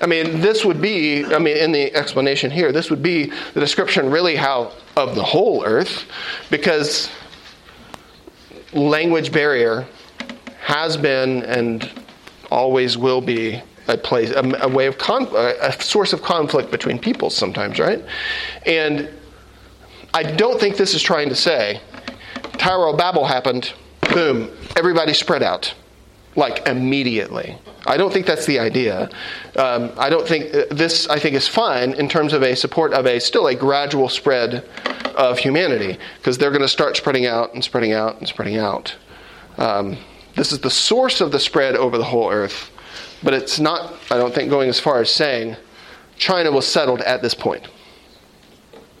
I 0.00 0.06
mean 0.06 0.40
this 0.40 0.64
would 0.64 0.80
be 0.80 1.24
I 1.24 1.38
mean 1.38 1.56
in 1.56 1.72
the 1.72 1.92
explanation 1.94 2.50
here 2.50 2.70
this 2.70 2.88
would 2.90 3.02
be 3.02 3.32
the 3.54 3.60
description 3.60 4.10
really 4.10 4.36
how 4.36 4.72
of 4.96 5.16
the 5.16 5.22
whole 5.22 5.64
earth 5.64 6.06
because 6.50 7.08
language 8.72 9.32
barrier 9.32 9.86
has 10.60 10.96
been 10.96 11.42
and 11.44 11.90
always 12.50 12.96
will 12.96 13.20
be 13.20 13.60
a 13.88 13.96
place 13.96 14.30
a, 14.30 14.42
a 14.60 14.68
way 14.68 14.86
of 14.86 14.98
con, 14.98 15.26
a, 15.34 15.72
source 15.82 16.12
of 16.12 16.22
conflict 16.22 16.70
between 16.70 16.98
peoples 16.98 17.34
sometimes 17.34 17.78
right 17.78 18.04
and 18.66 19.08
I 20.14 20.22
don't 20.22 20.60
think 20.60 20.76
this 20.76 20.94
is 20.94 21.02
trying 21.02 21.28
to 21.28 21.34
say 21.34 21.80
of 22.60 22.96
Babel 22.98 23.26
happened 23.26 23.72
boom 24.12 24.50
everybody 24.76 25.14
spread 25.14 25.42
out 25.42 25.74
like 26.38 26.66
immediately. 26.68 27.58
I 27.84 27.96
don't 27.96 28.12
think 28.12 28.24
that's 28.24 28.46
the 28.46 28.60
idea. 28.60 29.10
Um, 29.56 29.90
I 29.98 30.08
don't 30.08 30.26
think 30.26 30.54
uh, 30.54 30.64
this. 30.70 31.08
I 31.08 31.18
think 31.18 31.34
is 31.34 31.48
fine 31.48 31.94
in 31.94 32.08
terms 32.08 32.32
of 32.32 32.42
a 32.42 32.54
support 32.54 32.92
of 32.92 33.06
a 33.06 33.18
still 33.18 33.48
a 33.48 33.54
gradual 33.54 34.08
spread 34.08 34.64
of 35.16 35.38
humanity 35.38 35.98
because 36.18 36.38
they're 36.38 36.50
going 36.50 36.62
to 36.62 36.68
start 36.68 36.96
spreading 36.96 37.26
out 37.26 37.54
and 37.54 37.64
spreading 37.64 37.92
out 37.92 38.18
and 38.18 38.28
spreading 38.28 38.56
out. 38.56 38.94
Um, 39.56 39.98
this 40.36 40.52
is 40.52 40.60
the 40.60 40.70
source 40.70 41.20
of 41.20 41.32
the 41.32 41.40
spread 41.40 41.74
over 41.74 41.98
the 41.98 42.04
whole 42.04 42.30
earth, 42.30 42.70
but 43.22 43.34
it's 43.34 43.58
not. 43.58 43.94
I 44.10 44.16
don't 44.16 44.34
think 44.34 44.50
going 44.50 44.68
as 44.68 44.80
far 44.80 45.00
as 45.00 45.10
saying 45.10 45.56
China 46.16 46.50
was 46.52 46.66
settled 46.66 47.00
at 47.02 47.22
this 47.22 47.34
point. 47.34 47.66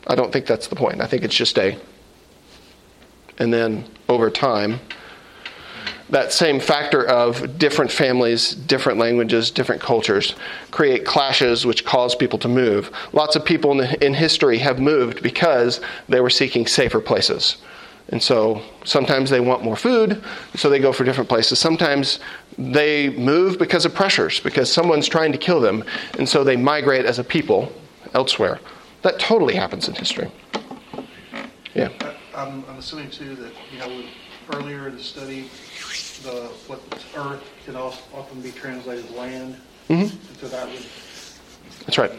I 0.06 0.14
don't 0.14 0.32
think 0.32 0.46
that's 0.46 0.68
the 0.68 0.76
point. 0.76 1.00
I 1.00 1.06
think 1.06 1.22
it's 1.22 1.34
just 1.34 1.58
a, 1.58 1.78
and 3.38 3.52
then 3.52 3.84
over 4.08 4.30
time 4.30 4.80
that 6.10 6.32
same 6.32 6.58
factor 6.58 7.06
of 7.06 7.58
different 7.58 7.90
families, 7.90 8.54
different 8.54 8.98
languages, 8.98 9.50
different 9.50 9.80
cultures 9.80 10.34
create 10.70 11.04
clashes 11.04 11.66
which 11.66 11.84
cause 11.84 12.14
people 12.14 12.38
to 12.38 12.48
move. 12.48 12.90
Lots 13.12 13.36
of 13.36 13.44
people 13.44 13.78
in, 13.78 13.94
in 14.02 14.14
history 14.14 14.58
have 14.58 14.80
moved 14.80 15.22
because 15.22 15.80
they 16.08 16.20
were 16.20 16.30
seeking 16.30 16.66
safer 16.66 17.00
places. 17.00 17.58
And 18.10 18.22
so 18.22 18.62
sometimes 18.84 19.28
they 19.28 19.40
want 19.40 19.62
more 19.62 19.76
food, 19.76 20.22
so 20.54 20.70
they 20.70 20.78
go 20.78 20.94
for 20.94 21.04
different 21.04 21.28
places. 21.28 21.58
Sometimes 21.58 22.20
they 22.58 23.10
move 23.10 23.56
because 23.58 23.84
of 23.84 23.94
pressures, 23.94 24.40
because 24.40 24.70
someone's 24.72 25.06
trying 25.06 25.30
to 25.32 25.38
kill 25.38 25.60
them, 25.60 25.84
and 26.18 26.28
so 26.28 26.42
they 26.42 26.56
migrate 26.56 27.06
as 27.06 27.18
a 27.18 27.24
people 27.24 27.72
elsewhere. 28.14 28.58
That 29.02 29.20
totally 29.20 29.54
happens 29.54 29.88
in 29.88 29.94
history. 29.94 30.30
Yeah. 31.74 31.90
I'm, 32.34 32.64
I'm 32.68 32.78
assuming 32.78 33.10
too 33.10 33.36
that, 33.36 33.52
you 33.72 33.78
know, 33.78 34.04
earlier 34.54 34.88
in 34.88 34.96
the 34.96 35.02
study, 35.02 35.50
the, 36.24 36.50
what 36.66 36.80
earth 37.16 37.44
can 37.64 37.76
also 37.76 38.00
often 38.12 38.40
be 38.40 38.50
translated 38.50 39.08
land. 39.12 39.56
Mm-hmm. 39.88 40.16
So 40.40 40.48
that 40.48 40.66
would, 40.66 40.84
That's 41.86 41.98
right. 41.98 42.12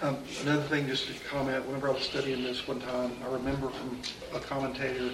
um, 0.00 0.16
another 0.42 0.62
thing, 0.62 0.86
just 0.86 1.06
to 1.08 1.14
comment, 1.28 1.66
whenever 1.66 1.88
I 1.88 1.92
was 1.92 2.02
studying 2.02 2.42
this 2.42 2.66
one 2.66 2.80
time, 2.80 3.12
I 3.22 3.32
remember 3.32 3.68
from 3.68 4.00
a 4.34 4.40
commentator, 4.40 5.10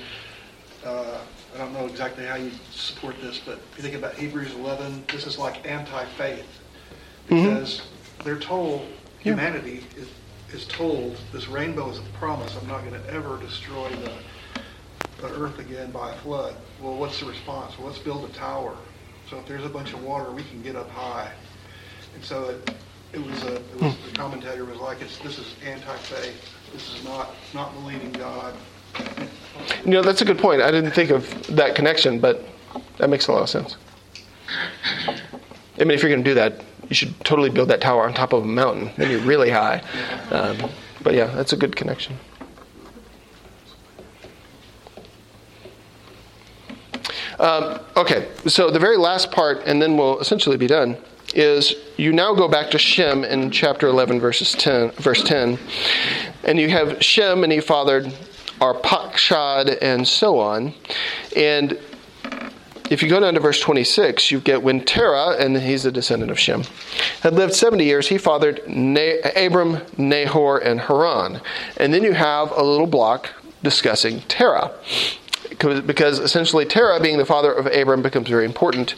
uh, 0.84 1.18
I 1.54 1.58
don't 1.58 1.72
know 1.72 1.86
exactly 1.86 2.24
how 2.24 2.36
you 2.36 2.50
support 2.70 3.20
this, 3.20 3.38
but 3.44 3.58
if 3.72 3.78
you 3.78 3.82
think 3.82 3.94
about 3.94 4.14
Hebrews 4.14 4.52
11, 4.54 5.04
this 5.12 5.26
is 5.26 5.38
like 5.38 5.66
anti-faith. 5.68 6.46
Because 7.28 7.82
they're 8.24 8.38
told, 8.38 8.80
Yeah. 9.18 9.32
humanity 9.34 9.84
is, 9.96 10.08
is 10.54 10.66
told, 10.66 11.16
this 11.32 11.48
rainbow 11.48 11.90
is 11.90 11.98
a 11.98 12.02
promise, 12.18 12.56
I'm 12.60 12.68
not 12.68 12.84
going 12.84 13.00
to 13.00 13.10
ever 13.10 13.38
destroy 13.38 13.88
the, 13.90 14.12
the 15.26 15.32
earth 15.34 15.58
again 15.58 15.90
by 15.90 16.10
a 16.10 16.14
flood. 16.16 16.56
Well, 16.80 16.96
what's 16.96 17.20
the 17.20 17.26
response? 17.26 17.78
Well, 17.78 17.86
let's 17.88 17.98
build 17.98 18.28
a 18.28 18.32
tower. 18.32 18.76
So 19.30 19.38
if 19.38 19.46
there's 19.46 19.64
a 19.64 19.68
bunch 19.68 19.92
of 19.92 20.02
water, 20.02 20.30
we 20.32 20.42
can 20.42 20.62
get 20.62 20.76
up 20.76 20.90
high. 20.90 21.30
And 22.14 22.24
so 22.24 22.50
it, 22.50 22.70
it 23.12 23.24
was 23.24 23.42
a, 23.44 23.56
it 23.56 23.80
was, 23.80 23.96
the 24.10 24.16
commentator 24.16 24.64
was 24.64 24.78
like, 24.78 25.00
it's, 25.00 25.18
this 25.18 25.38
is 25.38 25.54
anti-faith. 25.64 26.54
This 26.72 26.94
is 26.94 27.04
not, 27.04 27.30
not 27.54 27.72
believing 27.74 28.12
God. 28.12 28.54
You 29.84 29.90
know, 29.90 30.02
that's 30.02 30.22
a 30.22 30.24
good 30.24 30.38
point. 30.38 30.62
I 30.62 30.70
didn't 30.70 30.92
think 30.92 31.10
of 31.10 31.46
that 31.56 31.74
connection, 31.74 32.20
but 32.20 32.44
that 32.98 33.10
makes 33.10 33.26
a 33.26 33.32
lot 33.32 33.42
of 33.42 33.48
sense. 33.48 33.76
I 35.78 35.84
mean, 35.84 35.92
if 35.92 36.02
you're 36.02 36.10
going 36.10 36.22
to 36.22 36.30
do 36.30 36.34
that, 36.34 36.64
you 36.88 36.94
should 36.94 37.18
totally 37.24 37.50
build 37.50 37.68
that 37.70 37.80
tower 37.80 38.04
on 38.04 38.14
top 38.14 38.32
of 38.32 38.44
a 38.44 38.46
mountain. 38.46 38.90
Then 38.96 39.10
you're 39.10 39.20
really 39.20 39.50
high. 39.50 39.82
Um, 40.30 40.70
but 41.02 41.14
yeah, 41.14 41.26
that's 41.26 41.52
a 41.52 41.56
good 41.56 41.74
connection. 41.74 42.16
Um, 47.40 47.80
okay, 47.96 48.28
so 48.46 48.70
the 48.70 48.78
very 48.78 48.96
last 48.96 49.32
part, 49.32 49.62
and 49.66 49.82
then 49.82 49.96
we'll 49.96 50.20
essentially 50.20 50.56
be 50.56 50.68
done, 50.68 50.96
is 51.34 51.74
you 51.96 52.12
now 52.12 52.34
go 52.34 52.46
back 52.46 52.70
to 52.70 52.78
Shem 52.78 53.24
in 53.24 53.50
chapter 53.50 53.88
11, 53.88 54.20
verses 54.20 54.52
10, 54.52 54.92
verse 54.92 55.24
10, 55.24 55.58
and 56.44 56.60
you 56.60 56.68
have 56.68 57.02
Shem, 57.02 57.42
and 57.42 57.52
he 57.52 57.60
fathered 57.60 58.12
Arpachshad, 58.62 59.78
and 59.82 60.06
so 60.06 60.38
on. 60.38 60.72
And 61.34 61.78
if 62.90 63.02
you 63.02 63.08
go 63.08 63.18
down 63.18 63.34
to 63.34 63.40
verse 63.40 63.58
26, 63.60 64.30
you 64.30 64.38
get 64.38 64.62
when 64.62 64.84
Terah, 64.84 65.36
and 65.38 65.56
he's 65.56 65.84
a 65.84 65.90
descendant 65.90 66.30
of 66.30 66.38
Shem, 66.38 66.62
had 67.22 67.34
lived 67.34 67.54
70 67.54 67.84
years, 67.84 68.06
he 68.06 68.18
fathered 68.18 68.60
Na- 68.68 69.18
Abram, 69.34 69.80
Nahor, 69.98 70.58
and 70.58 70.80
Haran. 70.80 71.40
And 71.76 71.92
then 71.92 72.04
you 72.04 72.12
have 72.12 72.52
a 72.52 72.62
little 72.62 72.86
block 72.86 73.30
discussing 73.64 74.20
Terah. 74.22 74.72
Because 75.58 76.20
essentially, 76.20 76.64
Terah, 76.64 77.00
being 77.00 77.18
the 77.18 77.26
father 77.26 77.52
of 77.52 77.66
Abram, 77.66 78.00
becomes 78.00 78.28
very 78.28 78.44
important. 78.44 78.94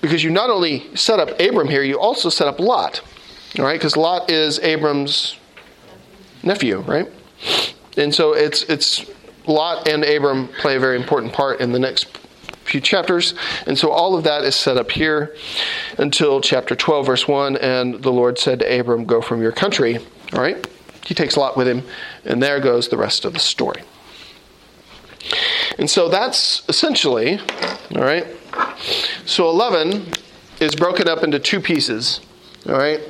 Because 0.00 0.22
you 0.22 0.30
not 0.30 0.48
only 0.48 0.94
set 0.96 1.18
up 1.18 1.40
Abram 1.40 1.68
here, 1.68 1.82
you 1.82 1.98
also 1.98 2.28
set 2.28 2.46
up 2.46 2.60
Lot. 2.60 3.00
All 3.58 3.64
right? 3.64 3.78
Because 3.78 3.96
Lot 3.96 4.30
is 4.30 4.60
Abram's 4.60 5.36
nephew, 6.42 6.78
right? 6.80 7.10
And 7.96 8.14
so 8.14 8.32
it's 8.32 8.62
it's 8.64 9.04
Lot 9.46 9.88
and 9.88 10.04
Abram 10.04 10.48
play 10.48 10.76
a 10.76 10.80
very 10.80 10.96
important 10.96 11.32
part 11.32 11.60
in 11.60 11.72
the 11.72 11.78
next 11.78 12.06
few 12.64 12.80
chapters. 12.80 13.34
And 13.66 13.76
so 13.76 13.90
all 13.90 14.16
of 14.16 14.24
that 14.24 14.44
is 14.44 14.54
set 14.54 14.76
up 14.76 14.90
here 14.90 15.36
until 15.98 16.40
chapter 16.40 16.74
12, 16.74 17.06
verse 17.06 17.28
1. 17.28 17.56
And 17.56 18.02
the 18.02 18.12
Lord 18.12 18.38
said 18.38 18.60
to 18.60 18.80
Abram, 18.80 19.04
Go 19.04 19.20
from 19.20 19.42
your 19.42 19.52
country. 19.52 19.98
All 20.32 20.40
right? 20.40 20.66
He 21.04 21.14
takes 21.14 21.36
Lot 21.36 21.56
with 21.56 21.66
him, 21.66 21.82
and 22.24 22.42
there 22.42 22.60
goes 22.60 22.88
the 22.88 22.96
rest 22.96 23.24
of 23.24 23.32
the 23.32 23.40
story. 23.40 23.82
And 25.78 25.90
so 25.90 26.08
that's 26.08 26.62
essentially, 26.68 27.38
all 27.94 28.02
right? 28.02 28.26
So 29.26 29.48
11 29.50 30.12
is 30.60 30.74
broken 30.74 31.08
up 31.08 31.24
into 31.24 31.38
two 31.38 31.60
pieces, 31.60 32.20
all 32.68 32.76
right? 32.76 33.00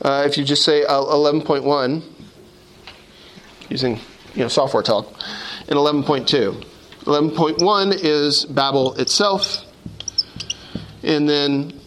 Uh, 0.00 0.24
if 0.26 0.38
you 0.38 0.44
just 0.44 0.64
say 0.64 0.84
uh, 0.84 0.94
11.1, 0.94 2.02
using 3.72 3.98
you 4.34 4.42
know 4.42 4.48
software 4.48 4.82
talk, 4.82 5.06
and 5.68 5.76
11.2. 5.76 6.64
11.1 7.04 7.98
is 8.00 8.44
Babel 8.44 8.94
itself, 8.94 9.64
and 11.02 11.28
then 11.28 11.80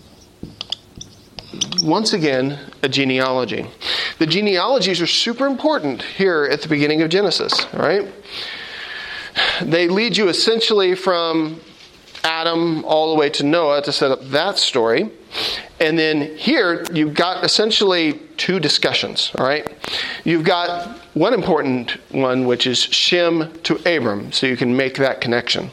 once 1.81 2.11
again 2.11 2.59
a 2.83 2.89
genealogy. 2.89 3.65
The 4.19 4.25
genealogies 4.25 4.99
are 5.01 5.07
super 5.07 5.45
important 5.45 6.01
here 6.01 6.47
at 6.51 6.61
the 6.61 6.67
beginning 6.67 7.01
of 7.01 7.09
Genesis, 7.09 7.65
all 7.73 7.79
right? 7.79 8.11
They 9.61 9.87
lead 9.87 10.17
you 10.17 10.27
essentially 10.29 10.95
from 10.95 11.61
Adam 12.23 12.83
all 12.85 13.13
the 13.13 13.19
way 13.19 13.29
to 13.31 13.43
Noah 13.43 13.81
to 13.83 13.91
set 13.91 14.11
up 14.11 14.23
that 14.29 14.57
story. 14.57 15.11
And 15.79 15.99
then 15.99 16.37
here 16.37 16.85
you've 16.93 17.13
got 17.13 17.43
essentially 17.43 18.19
two 18.37 18.59
discussions, 18.59 19.31
all 19.37 19.45
right? 19.45 19.67
You've 20.23 20.45
got 20.45 20.97
one 21.13 21.33
important 21.33 21.91
one, 22.11 22.45
which 22.45 22.65
is 22.65 22.79
Shem 22.79 23.51
to 23.63 23.75
Abram, 23.85 24.31
so 24.31 24.47
you 24.47 24.55
can 24.55 24.75
make 24.75 24.95
that 24.95 25.21
connection. 25.21 25.71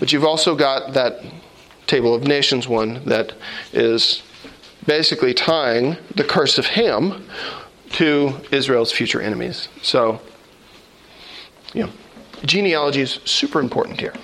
But 0.00 0.12
you've 0.12 0.24
also 0.24 0.56
got 0.56 0.94
that 0.94 1.20
table 1.86 2.14
of 2.14 2.24
nations 2.24 2.66
one 2.66 3.04
that 3.04 3.34
is 3.72 4.22
basically 4.86 5.34
tying 5.34 5.96
the 6.14 6.24
curse 6.24 6.58
of 6.58 6.66
Ham 6.66 7.26
to 7.90 8.34
Israel's 8.50 8.90
future 8.90 9.20
enemies. 9.20 9.68
So, 9.82 10.20
you 11.74 11.84
know, 11.84 11.92
genealogy 12.44 13.02
is 13.02 13.20
super 13.24 13.60
important 13.60 14.00
here. 14.00 14.14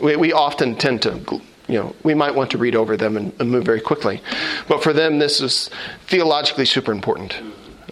We, 0.00 0.16
we 0.16 0.32
often 0.32 0.76
tend 0.76 1.02
to, 1.02 1.40
you 1.72 1.78
know, 1.78 1.96
we 2.02 2.12
might 2.12 2.34
want 2.34 2.50
to 2.50 2.58
read 2.58 2.76
over 2.76 2.98
them 2.98 3.16
and, 3.16 3.32
and 3.40 3.50
move 3.50 3.64
very 3.64 3.80
quickly. 3.80 4.20
But 4.68 4.82
for 4.82 4.92
them, 4.92 5.18
this 5.18 5.40
is 5.40 5.70
theologically 6.06 6.66
super 6.66 6.92
important 6.92 7.34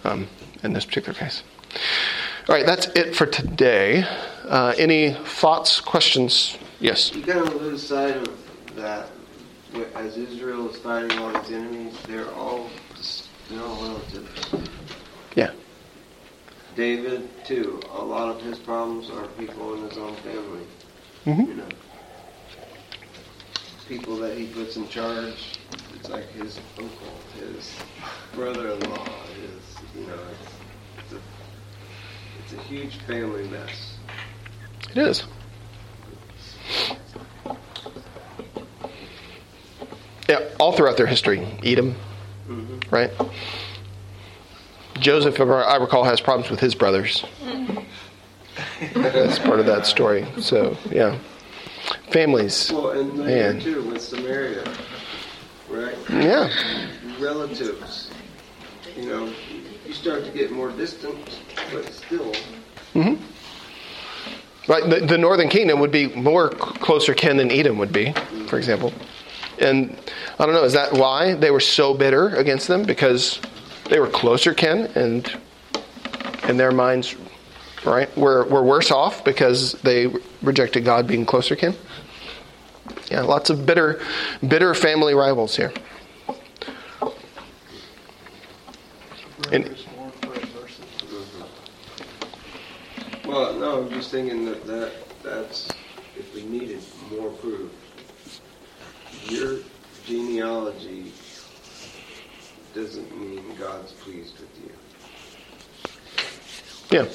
um, 0.03 0.27
in 0.61 0.73
this 0.73 0.85
particular 0.85 1.17
case. 1.17 1.41
All 2.47 2.55
right, 2.55 2.65
that's 2.65 2.87
it 2.95 3.15
for 3.15 3.25
today. 3.25 4.03
Uh, 4.47 4.75
any 4.77 5.13
thoughts, 5.13 5.81
questions? 5.81 6.57
Yes. 6.79 7.11
You 7.15 7.23
kind 7.23 7.39
of 7.39 7.55
lose 7.55 7.87
sight 7.87 8.17
of 8.17 8.75
that 8.75 9.07
as 9.95 10.15
Israel 10.15 10.69
is 10.69 10.77
fighting 10.77 11.17
all 11.17 11.35
its 11.35 11.49
enemies. 11.49 11.95
They're 12.07 12.29
all 12.33 12.69
they're 13.49 13.63
all 13.63 13.81
relatives. 13.81 14.69
Yeah. 15.35 15.51
David 16.75 17.29
too. 17.45 17.81
A 17.93 18.03
lot 18.03 18.29
of 18.29 18.41
his 18.43 18.59
problems 18.59 19.09
are 19.09 19.27
people 19.39 19.73
in 19.73 19.89
his 19.89 19.97
own 19.97 20.15
family. 20.17 20.65
Mhm. 21.25 21.47
You 21.47 21.53
know, 21.55 21.67
people 23.91 24.15
that 24.15 24.37
he 24.37 24.45
puts 24.47 24.77
in 24.77 24.87
charge. 24.87 25.59
It's 25.95 26.07
like 26.07 26.29
his 26.29 26.61
uncle, 26.77 27.13
his 27.35 27.75
brother-in-law, 28.33 29.05
his 29.35 29.75
you 29.93 30.07
know. 30.07 30.17
It's, 30.31 30.53
it's 30.97 31.13
a 31.13 31.19
it's 32.39 32.53
a 32.53 32.67
huge 32.67 32.95
family 32.99 33.45
mess. 33.49 33.97
It 34.91 34.97
is. 34.97 35.23
Yeah, 40.29 40.47
all 40.57 40.71
throughout 40.71 40.95
their 40.95 41.07
history, 41.07 41.45
Edom, 41.61 41.93
mm-hmm. 42.47 42.95
right? 42.95 43.11
Joseph, 44.99 45.37
I 45.41 45.75
recall, 45.75 46.05
has 46.05 46.21
problems 46.21 46.49
with 46.49 46.61
his 46.61 46.75
brothers. 46.75 47.25
Mm-hmm. 47.43 49.01
That's 49.01 49.39
part 49.39 49.59
of 49.59 49.65
that 49.65 49.85
story. 49.85 50.25
So, 50.39 50.77
yeah. 50.89 51.17
Families. 52.11 52.71
Well, 52.71 52.91
and 52.91 53.17
Man. 53.17 53.59
too 53.61 53.81
with 53.83 54.01
Samaria, 54.01 54.63
right? 55.69 55.95
Yeah. 56.09 56.49
relatives. 57.19 58.09
You 58.97 59.05
know, 59.05 59.33
you 59.85 59.93
start 59.93 60.25
to 60.25 60.31
get 60.31 60.51
more 60.51 60.71
distant, 60.71 61.39
but 61.71 61.85
still. 61.85 62.33
hmm 62.93 63.15
Right, 64.67 64.87
the, 64.87 65.05
the 65.05 65.17
northern 65.17 65.49
kingdom 65.49 65.79
would 65.79 65.91
be 65.91 66.07
more 66.07 66.49
closer 66.49 67.13
kin 67.15 67.37
than 67.37 67.51
Edom 67.51 67.77
would 67.79 67.91
be, 67.91 68.13
for 68.47 68.57
example. 68.57 68.93
And 69.57 69.97
I 70.37 70.45
don't 70.45 70.53
know, 70.53 70.63
is 70.63 70.73
that 70.73 70.93
why 70.93 71.33
they 71.33 71.49
were 71.49 71.59
so 71.59 71.93
bitter 71.93 72.35
against 72.35 72.67
them? 72.67 72.83
Because 72.83 73.39
they 73.89 73.99
were 73.99 74.07
closer 74.07 74.53
kin 74.53 74.91
and 74.95 75.33
in 76.47 76.57
their 76.57 76.71
minds 76.71 77.15
right? 77.85 78.15
We're, 78.17 78.45
we're 78.47 78.63
worse 78.63 78.91
off 78.91 79.23
because 79.23 79.73
they 79.83 80.07
rejected 80.41 80.85
God 80.85 81.07
being 81.07 81.25
closer 81.25 81.55
kin. 81.55 81.75
Yeah, 83.11 83.21
lots 83.23 83.49
of 83.49 83.65
bitter, 83.65 83.99
bitter 84.47 84.73
family 84.73 85.13
rivals 85.13 85.57
here. 85.57 85.73
And- 89.51 89.65
Brothers 89.65 89.85
mourn 89.97 90.11
for 90.21 90.33
adversity. 90.33 90.87
Well, 93.27 93.53
no, 93.59 93.81
I'm 93.81 93.89
just 93.89 94.11
thinking 94.11 94.45
that, 94.45 94.65
that 94.65 94.93
that's, 95.23 95.67
if 96.17 96.33
we 96.33 96.43
needed 96.43 96.79
more 97.11 97.31
proof, 97.31 97.69
your 99.25 99.59
genealogy 100.05 101.11
doesn't 102.73 103.19
mean 103.19 103.43
God's 103.59 103.91
pleased 103.91 104.39
with 104.39 104.57
you. 106.89 106.97
Yeah. 106.97 107.07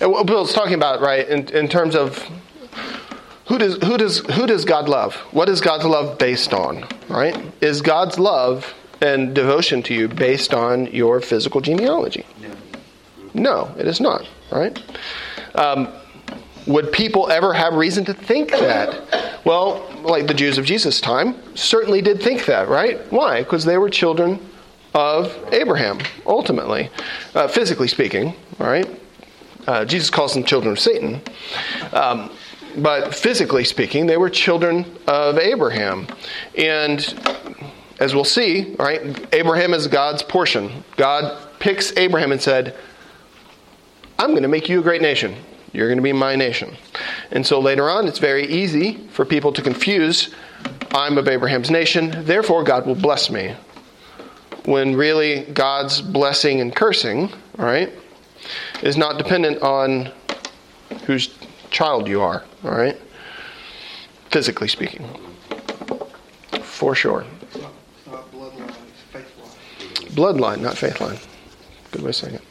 And 0.00 0.10
what 0.12 0.24
Bill's 0.24 0.54
talking 0.54 0.74
about, 0.74 1.02
right, 1.02 1.28
in, 1.28 1.46
in 1.48 1.68
terms 1.68 1.94
of 1.94 2.26
who 3.48 3.58
does 3.58 3.76
who 3.82 3.96
does 3.96 4.18
who 4.18 4.46
does 4.46 4.64
God 4.64 4.88
love? 4.88 5.14
What 5.32 5.48
is 5.48 5.60
God's 5.60 5.84
love 5.84 6.18
based 6.18 6.52
on? 6.52 6.86
Right? 7.08 7.36
Is 7.60 7.80
God's 7.80 8.18
love 8.18 8.74
and 9.00 9.34
devotion 9.34 9.82
to 9.84 9.94
you 9.94 10.08
based 10.08 10.52
on 10.52 10.86
your 10.86 11.20
physical 11.20 11.60
genealogy? 11.60 12.26
No, 13.34 13.74
it 13.78 13.86
is 13.86 14.00
not. 14.00 14.28
Right? 14.52 14.78
Um, 15.54 15.88
would 16.66 16.92
people 16.92 17.30
ever 17.30 17.54
have 17.54 17.72
reason 17.72 18.04
to 18.04 18.14
think 18.14 18.50
that? 18.50 19.40
Well, 19.46 19.88
like 20.02 20.26
the 20.26 20.34
Jews 20.34 20.58
of 20.58 20.66
Jesus' 20.66 21.00
time 21.00 21.34
certainly 21.56 22.02
did 22.02 22.22
think 22.22 22.44
that, 22.44 22.68
right? 22.68 23.00
Why? 23.10 23.42
Because 23.42 23.64
they 23.64 23.78
were 23.78 23.88
children 23.88 24.38
of 24.92 25.34
Abraham, 25.52 25.98
ultimately, 26.26 26.90
uh, 27.34 27.48
physically 27.48 27.88
speaking, 27.88 28.34
right? 28.58 28.86
Uh, 29.66 29.84
Jesus 29.84 30.10
calls 30.10 30.34
them 30.34 30.44
children 30.44 30.72
of 30.72 30.78
Satan. 30.78 31.20
Um, 31.92 32.30
but 32.82 33.14
physically 33.14 33.64
speaking, 33.64 34.06
they 34.06 34.16
were 34.16 34.30
children 34.30 34.84
of 35.06 35.38
Abraham. 35.38 36.06
And 36.56 37.00
as 38.00 38.14
we'll 38.14 38.24
see, 38.24 38.74
right, 38.78 39.26
Abraham 39.34 39.74
is 39.74 39.86
God's 39.86 40.22
portion. 40.22 40.84
God 40.96 41.38
picks 41.58 41.96
Abraham 41.96 42.32
and 42.32 42.40
said, 42.40 42.76
I'm 44.18 44.30
going 44.30 44.42
to 44.42 44.48
make 44.48 44.68
you 44.68 44.80
a 44.80 44.82
great 44.82 45.02
nation. 45.02 45.36
You're 45.72 45.88
going 45.88 45.98
to 45.98 46.02
be 46.02 46.12
my 46.12 46.34
nation. 46.34 46.76
And 47.30 47.46
so 47.46 47.60
later 47.60 47.88
on, 47.88 48.08
it's 48.08 48.18
very 48.18 48.46
easy 48.46 49.06
for 49.08 49.24
people 49.24 49.52
to 49.52 49.62
confuse 49.62 50.34
I'm 50.90 51.18
of 51.18 51.28
Abraham's 51.28 51.70
nation, 51.70 52.24
therefore 52.24 52.64
God 52.64 52.86
will 52.86 52.94
bless 52.94 53.30
me. 53.30 53.54
When 54.64 54.96
really 54.96 55.44
God's 55.44 56.00
blessing 56.00 56.60
and 56.60 56.74
cursing, 56.74 57.30
all 57.58 57.64
right, 57.64 57.92
is 58.82 58.96
not 58.96 59.18
dependent 59.18 59.62
on 59.62 60.10
whose 61.04 61.34
child 61.70 62.08
you 62.08 62.20
are, 62.22 62.44
all 62.64 62.70
right? 62.70 62.96
Physically 64.30 64.68
speaking. 64.68 65.06
For 66.62 66.94
sure. 66.94 67.24
Bloodline. 68.04 68.60
Bloodline, 70.10 70.60
not 70.60 70.76
faith 70.76 71.00
line. 71.00 71.18
Good 71.92 72.02
way 72.02 72.10
of 72.10 72.16
saying 72.16 72.34
it. 72.34 72.42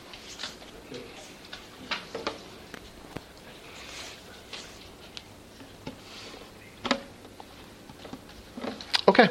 Okay. 9.07 9.29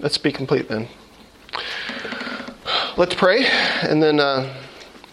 Let's 0.00 0.18
be 0.18 0.32
complete 0.32 0.68
then. 0.68 0.88
Let's 2.96 3.14
pray, 3.14 3.46
and 3.82 4.02
then 4.02 4.20
uh, 4.20 4.52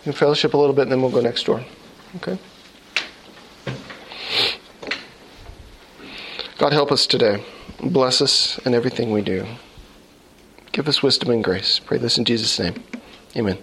can 0.04 0.14
fellowship 0.14 0.54
a 0.54 0.58
little 0.58 0.76
bit, 0.76 0.84
and 0.84 0.92
then 0.92 1.02
we'll 1.02 1.12
go 1.12 1.22
next 1.22 1.46
door. 1.46 1.64
Okay? 2.18 2.38
God, 6.58 6.74
help 6.74 6.92
us 6.92 7.08
today. 7.08 7.44
Bless 7.82 8.22
us 8.22 8.60
in 8.60 8.74
everything 8.74 9.12
we 9.12 9.22
do. 9.22 9.46
Give 10.72 10.88
us 10.88 11.02
wisdom 11.02 11.32
and 11.32 11.44
grace. 11.44 11.80
Pray 11.80 11.98
this 11.98 12.18
in 12.18 12.26
Jesus' 12.26 12.60
name. 12.60 12.84
Amen. 13.36 13.58